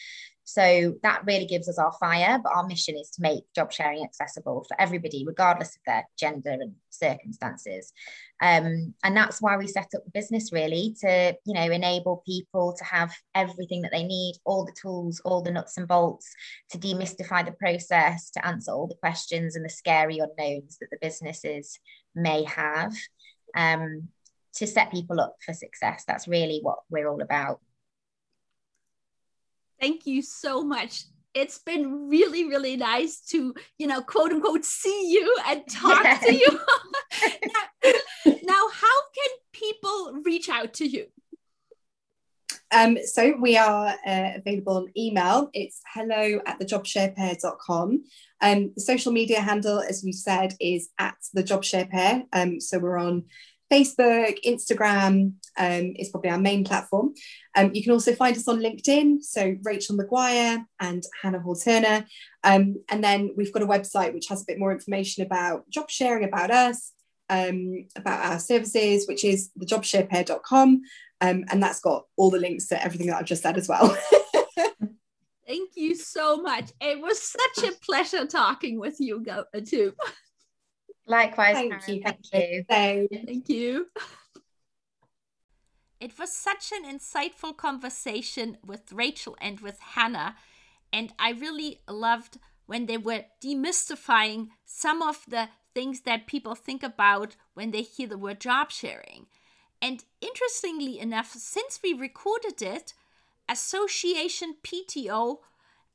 So 0.48 0.94
that 1.02 1.26
really 1.26 1.44
gives 1.44 1.68
us 1.68 1.78
our 1.78 1.92
fire, 2.00 2.40
but 2.42 2.50
our 2.54 2.66
mission 2.66 2.96
is 2.96 3.10
to 3.10 3.20
make 3.20 3.44
job 3.54 3.70
sharing 3.70 4.02
accessible 4.02 4.64
for 4.66 4.80
everybody, 4.80 5.22
regardless 5.26 5.76
of 5.76 5.82
their 5.84 6.08
gender 6.18 6.52
and 6.52 6.72
circumstances. 6.88 7.92
Um, 8.40 8.94
and 9.04 9.14
that's 9.14 9.42
why 9.42 9.58
we 9.58 9.66
set 9.66 9.88
up 9.94 10.06
the 10.06 10.10
business 10.14 10.50
really 10.50 10.96
to, 11.02 11.36
you 11.44 11.52
know, 11.52 11.70
enable 11.70 12.22
people 12.24 12.74
to 12.78 12.84
have 12.84 13.14
everything 13.34 13.82
that 13.82 13.92
they 13.92 14.04
need, 14.04 14.36
all 14.46 14.64
the 14.64 14.72
tools, 14.80 15.20
all 15.22 15.42
the 15.42 15.52
nuts 15.52 15.76
and 15.76 15.86
bolts 15.86 16.32
to 16.70 16.78
demystify 16.78 17.44
the 17.44 17.52
process, 17.52 18.30
to 18.30 18.46
answer 18.46 18.72
all 18.72 18.86
the 18.86 18.94
questions 19.02 19.54
and 19.54 19.66
the 19.66 19.68
scary 19.68 20.18
unknowns 20.18 20.78
that 20.78 20.88
the 20.90 20.98
businesses 21.02 21.78
may 22.14 22.42
have, 22.44 22.94
um, 23.54 24.08
to 24.54 24.66
set 24.66 24.90
people 24.90 25.20
up 25.20 25.36
for 25.44 25.52
success. 25.52 26.04
That's 26.08 26.26
really 26.26 26.60
what 26.62 26.78
we're 26.88 27.06
all 27.06 27.20
about. 27.20 27.60
Thank 29.80 30.06
you 30.06 30.22
so 30.22 30.62
much. 30.62 31.04
It's 31.34 31.58
been 31.58 32.08
really, 32.08 32.46
really 32.46 32.76
nice 32.76 33.20
to, 33.30 33.54
you 33.78 33.86
know, 33.86 34.00
quote 34.00 34.32
unquote, 34.32 34.64
see 34.64 35.12
you 35.12 35.36
and 35.46 35.62
talk 35.70 36.02
yeah. 36.02 36.18
to 36.18 36.34
you. 36.34 36.48
now, 37.22 38.32
now, 38.42 38.68
how 38.72 39.00
can 39.14 39.30
people 39.52 40.20
reach 40.24 40.48
out 40.48 40.74
to 40.74 40.86
you? 40.86 41.06
Um, 42.70 42.98
so 43.04 43.34
we 43.40 43.56
are 43.56 43.94
uh, 44.06 44.30
available 44.36 44.76
on 44.76 44.92
email. 44.96 45.48
It's 45.54 45.80
hello 45.94 46.40
at 46.46 46.60
thejobsharepair.com. 46.60 48.04
Um, 48.40 48.72
the 48.74 48.80
social 48.80 49.12
media 49.12 49.40
handle, 49.40 49.80
as 49.80 50.02
we 50.04 50.12
said, 50.12 50.54
is 50.60 50.90
at 50.98 51.16
the 51.32 51.42
job 51.42 51.64
share 51.64 51.86
pair. 51.86 52.24
Um, 52.32 52.60
so 52.60 52.78
we're 52.78 52.98
on 52.98 53.24
Facebook, 53.70 54.38
Instagram 54.46 55.32
um, 55.58 55.92
is 55.96 56.08
probably 56.08 56.30
our 56.30 56.38
main 56.38 56.64
platform. 56.64 57.14
Um, 57.56 57.72
you 57.74 57.82
can 57.82 57.92
also 57.92 58.14
find 58.14 58.36
us 58.36 58.48
on 58.48 58.60
LinkedIn, 58.60 59.22
so 59.22 59.56
Rachel 59.62 59.96
McGuire 59.96 60.64
and 60.80 61.02
Hannah 61.22 61.40
Hall 61.40 61.56
Turner. 61.56 62.06
Um, 62.44 62.76
and 62.88 63.02
then 63.02 63.30
we've 63.36 63.52
got 63.52 63.62
a 63.62 63.66
website 63.66 64.14
which 64.14 64.28
has 64.28 64.42
a 64.42 64.46
bit 64.46 64.58
more 64.58 64.72
information 64.72 65.24
about 65.24 65.68
job 65.68 65.90
sharing, 65.90 66.24
about 66.24 66.50
us, 66.50 66.92
um, 67.28 67.86
about 67.96 68.24
our 68.24 68.38
services, 68.38 69.06
which 69.06 69.24
is 69.24 69.50
thejobsharepair.com. 69.58 70.82
Um, 71.20 71.44
and 71.50 71.62
that's 71.62 71.80
got 71.80 72.04
all 72.16 72.30
the 72.30 72.38
links 72.38 72.68
to 72.68 72.82
everything 72.82 73.08
that 73.08 73.16
I've 73.16 73.24
just 73.24 73.42
said 73.42 73.58
as 73.58 73.68
well. 73.68 73.96
Thank 75.46 75.70
you 75.76 75.94
so 75.94 76.36
much. 76.42 76.72
It 76.80 77.00
was 77.00 77.22
such 77.22 77.70
a 77.70 77.72
pleasure 77.80 78.26
talking 78.26 78.78
with 78.78 79.00
you, 79.00 79.20
go- 79.20 79.44
too. 79.66 79.94
Likewise. 81.08 81.54
Thank 81.54 81.82
Karen. 81.82 81.96
you. 81.96 82.02
Thank 82.02 82.32
you. 82.32 82.64
Thank 83.26 83.48
you. 83.48 83.86
It 86.00 86.18
was 86.18 86.32
such 86.32 86.72
an 86.72 86.84
insightful 86.84 87.56
conversation 87.56 88.58
with 88.64 88.92
Rachel 88.92 89.36
and 89.40 89.58
with 89.60 89.80
Hannah. 89.80 90.36
And 90.92 91.12
I 91.18 91.30
really 91.30 91.80
loved 91.88 92.38
when 92.66 92.86
they 92.86 92.98
were 92.98 93.24
demystifying 93.42 94.50
some 94.64 95.02
of 95.02 95.24
the 95.26 95.48
things 95.74 96.02
that 96.02 96.26
people 96.26 96.54
think 96.54 96.84
about 96.84 97.34
when 97.54 97.72
they 97.72 97.82
hear 97.82 98.06
the 98.06 98.18
word 98.18 98.40
job 98.40 98.70
sharing. 98.70 99.26
And 99.80 100.04
interestingly 100.20 101.00
enough, 101.00 101.32
since 101.32 101.80
we 101.82 101.94
recorded 101.94 102.62
it, 102.62 102.94
Association 103.48 104.56
PTO 104.62 105.38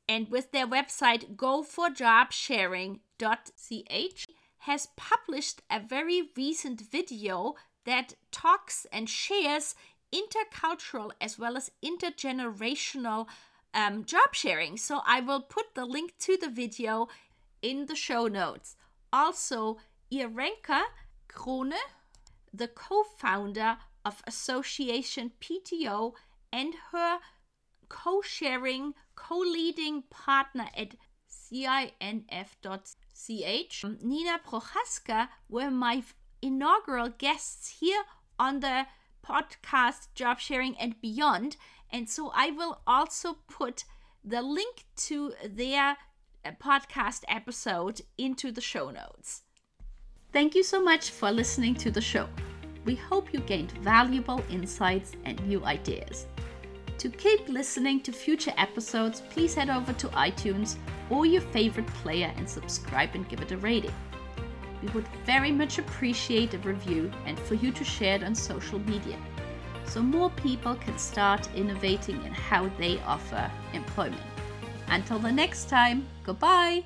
and 0.08 0.30
with 0.30 0.52
their 0.52 0.66
website 0.66 1.36
goforjobsharing.ch 1.36 4.26
has 4.66 4.88
published 4.96 5.60
a 5.70 5.78
very 5.78 6.30
recent 6.38 6.80
video 6.80 7.54
that 7.84 8.14
talks 8.32 8.86
and 8.90 9.10
shares 9.10 9.74
intercultural 10.10 11.10
as 11.20 11.38
well 11.38 11.54
as 11.58 11.70
intergenerational 11.84 13.26
um, 13.74 14.04
job 14.04 14.32
sharing. 14.32 14.78
So 14.78 15.00
I 15.04 15.20
will 15.20 15.42
put 15.42 15.74
the 15.74 15.84
link 15.84 16.14
to 16.20 16.38
the 16.38 16.48
video 16.48 17.08
in 17.60 17.86
the 17.86 17.94
show 17.94 18.26
notes. 18.26 18.76
Also, 19.12 19.76
Irenka 20.10 20.80
Krone, 21.28 21.82
the 22.52 22.68
co 22.68 23.02
founder 23.02 23.76
of 24.02 24.22
Association 24.26 25.32
PTO, 25.42 26.14
and 26.50 26.74
her 26.92 27.18
co 27.90 28.22
sharing, 28.22 28.94
co 29.14 29.36
leading 29.38 30.04
partner 30.10 30.68
at 30.74 30.94
CINF.com 31.28 33.03
CH. 33.26 33.84
Nina 34.02 34.38
Prochaska 34.38 35.28
were 35.48 35.70
my 35.70 36.02
inaugural 36.42 37.08
guests 37.08 37.80
here 37.80 38.02
on 38.38 38.60
the 38.60 38.86
podcast 39.26 40.08
Job 40.14 40.38
Sharing 40.38 40.76
and 40.78 41.00
Beyond. 41.00 41.56
And 41.90 42.08
so 42.08 42.30
I 42.34 42.50
will 42.50 42.80
also 42.86 43.38
put 43.48 43.84
the 44.24 44.42
link 44.42 44.84
to 44.96 45.32
their 45.44 45.96
uh, 46.44 46.50
podcast 46.62 47.22
episode 47.28 48.00
into 48.18 48.50
the 48.52 48.60
show 48.60 48.90
notes. 48.90 49.42
Thank 50.32 50.54
you 50.54 50.62
so 50.62 50.82
much 50.82 51.10
for 51.10 51.30
listening 51.30 51.74
to 51.76 51.90
the 51.90 52.00
show. 52.00 52.28
We 52.84 52.96
hope 52.96 53.32
you 53.32 53.40
gained 53.40 53.72
valuable 53.78 54.42
insights 54.50 55.12
and 55.24 55.40
new 55.46 55.64
ideas. 55.64 56.26
To 56.98 57.08
keep 57.08 57.48
listening 57.48 58.00
to 58.02 58.12
future 58.12 58.52
episodes, 58.56 59.20
please 59.30 59.54
head 59.54 59.68
over 59.68 59.92
to 59.92 60.08
iTunes 60.08 60.76
or 61.10 61.26
your 61.26 61.42
favorite 61.42 61.86
player 61.88 62.32
and 62.36 62.48
subscribe 62.48 63.10
and 63.14 63.28
give 63.28 63.40
it 63.40 63.52
a 63.52 63.56
rating. 63.58 63.94
We 64.82 64.88
would 64.90 65.08
very 65.24 65.52
much 65.52 65.78
appreciate 65.78 66.54
a 66.54 66.58
review 66.58 67.10
and 67.26 67.38
for 67.38 67.54
you 67.54 67.72
to 67.72 67.84
share 67.84 68.16
it 68.16 68.22
on 68.22 68.34
social 68.34 68.78
media 68.80 69.18
so 69.86 70.02
more 70.02 70.30
people 70.30 70.74
can 70.76 70.98
start 70.98 71.48
innovating 71.54 72.16
in 72.24 72.32
how 72.32 72.68
they 72.78 72.98
offer 73.00 73.50
employment. 73.72 74.22
Until 74.88 75.18
the 75.18 75.32
next 75.32 75.68
time, 75.68 76.06
goodbye. 76.24 76.84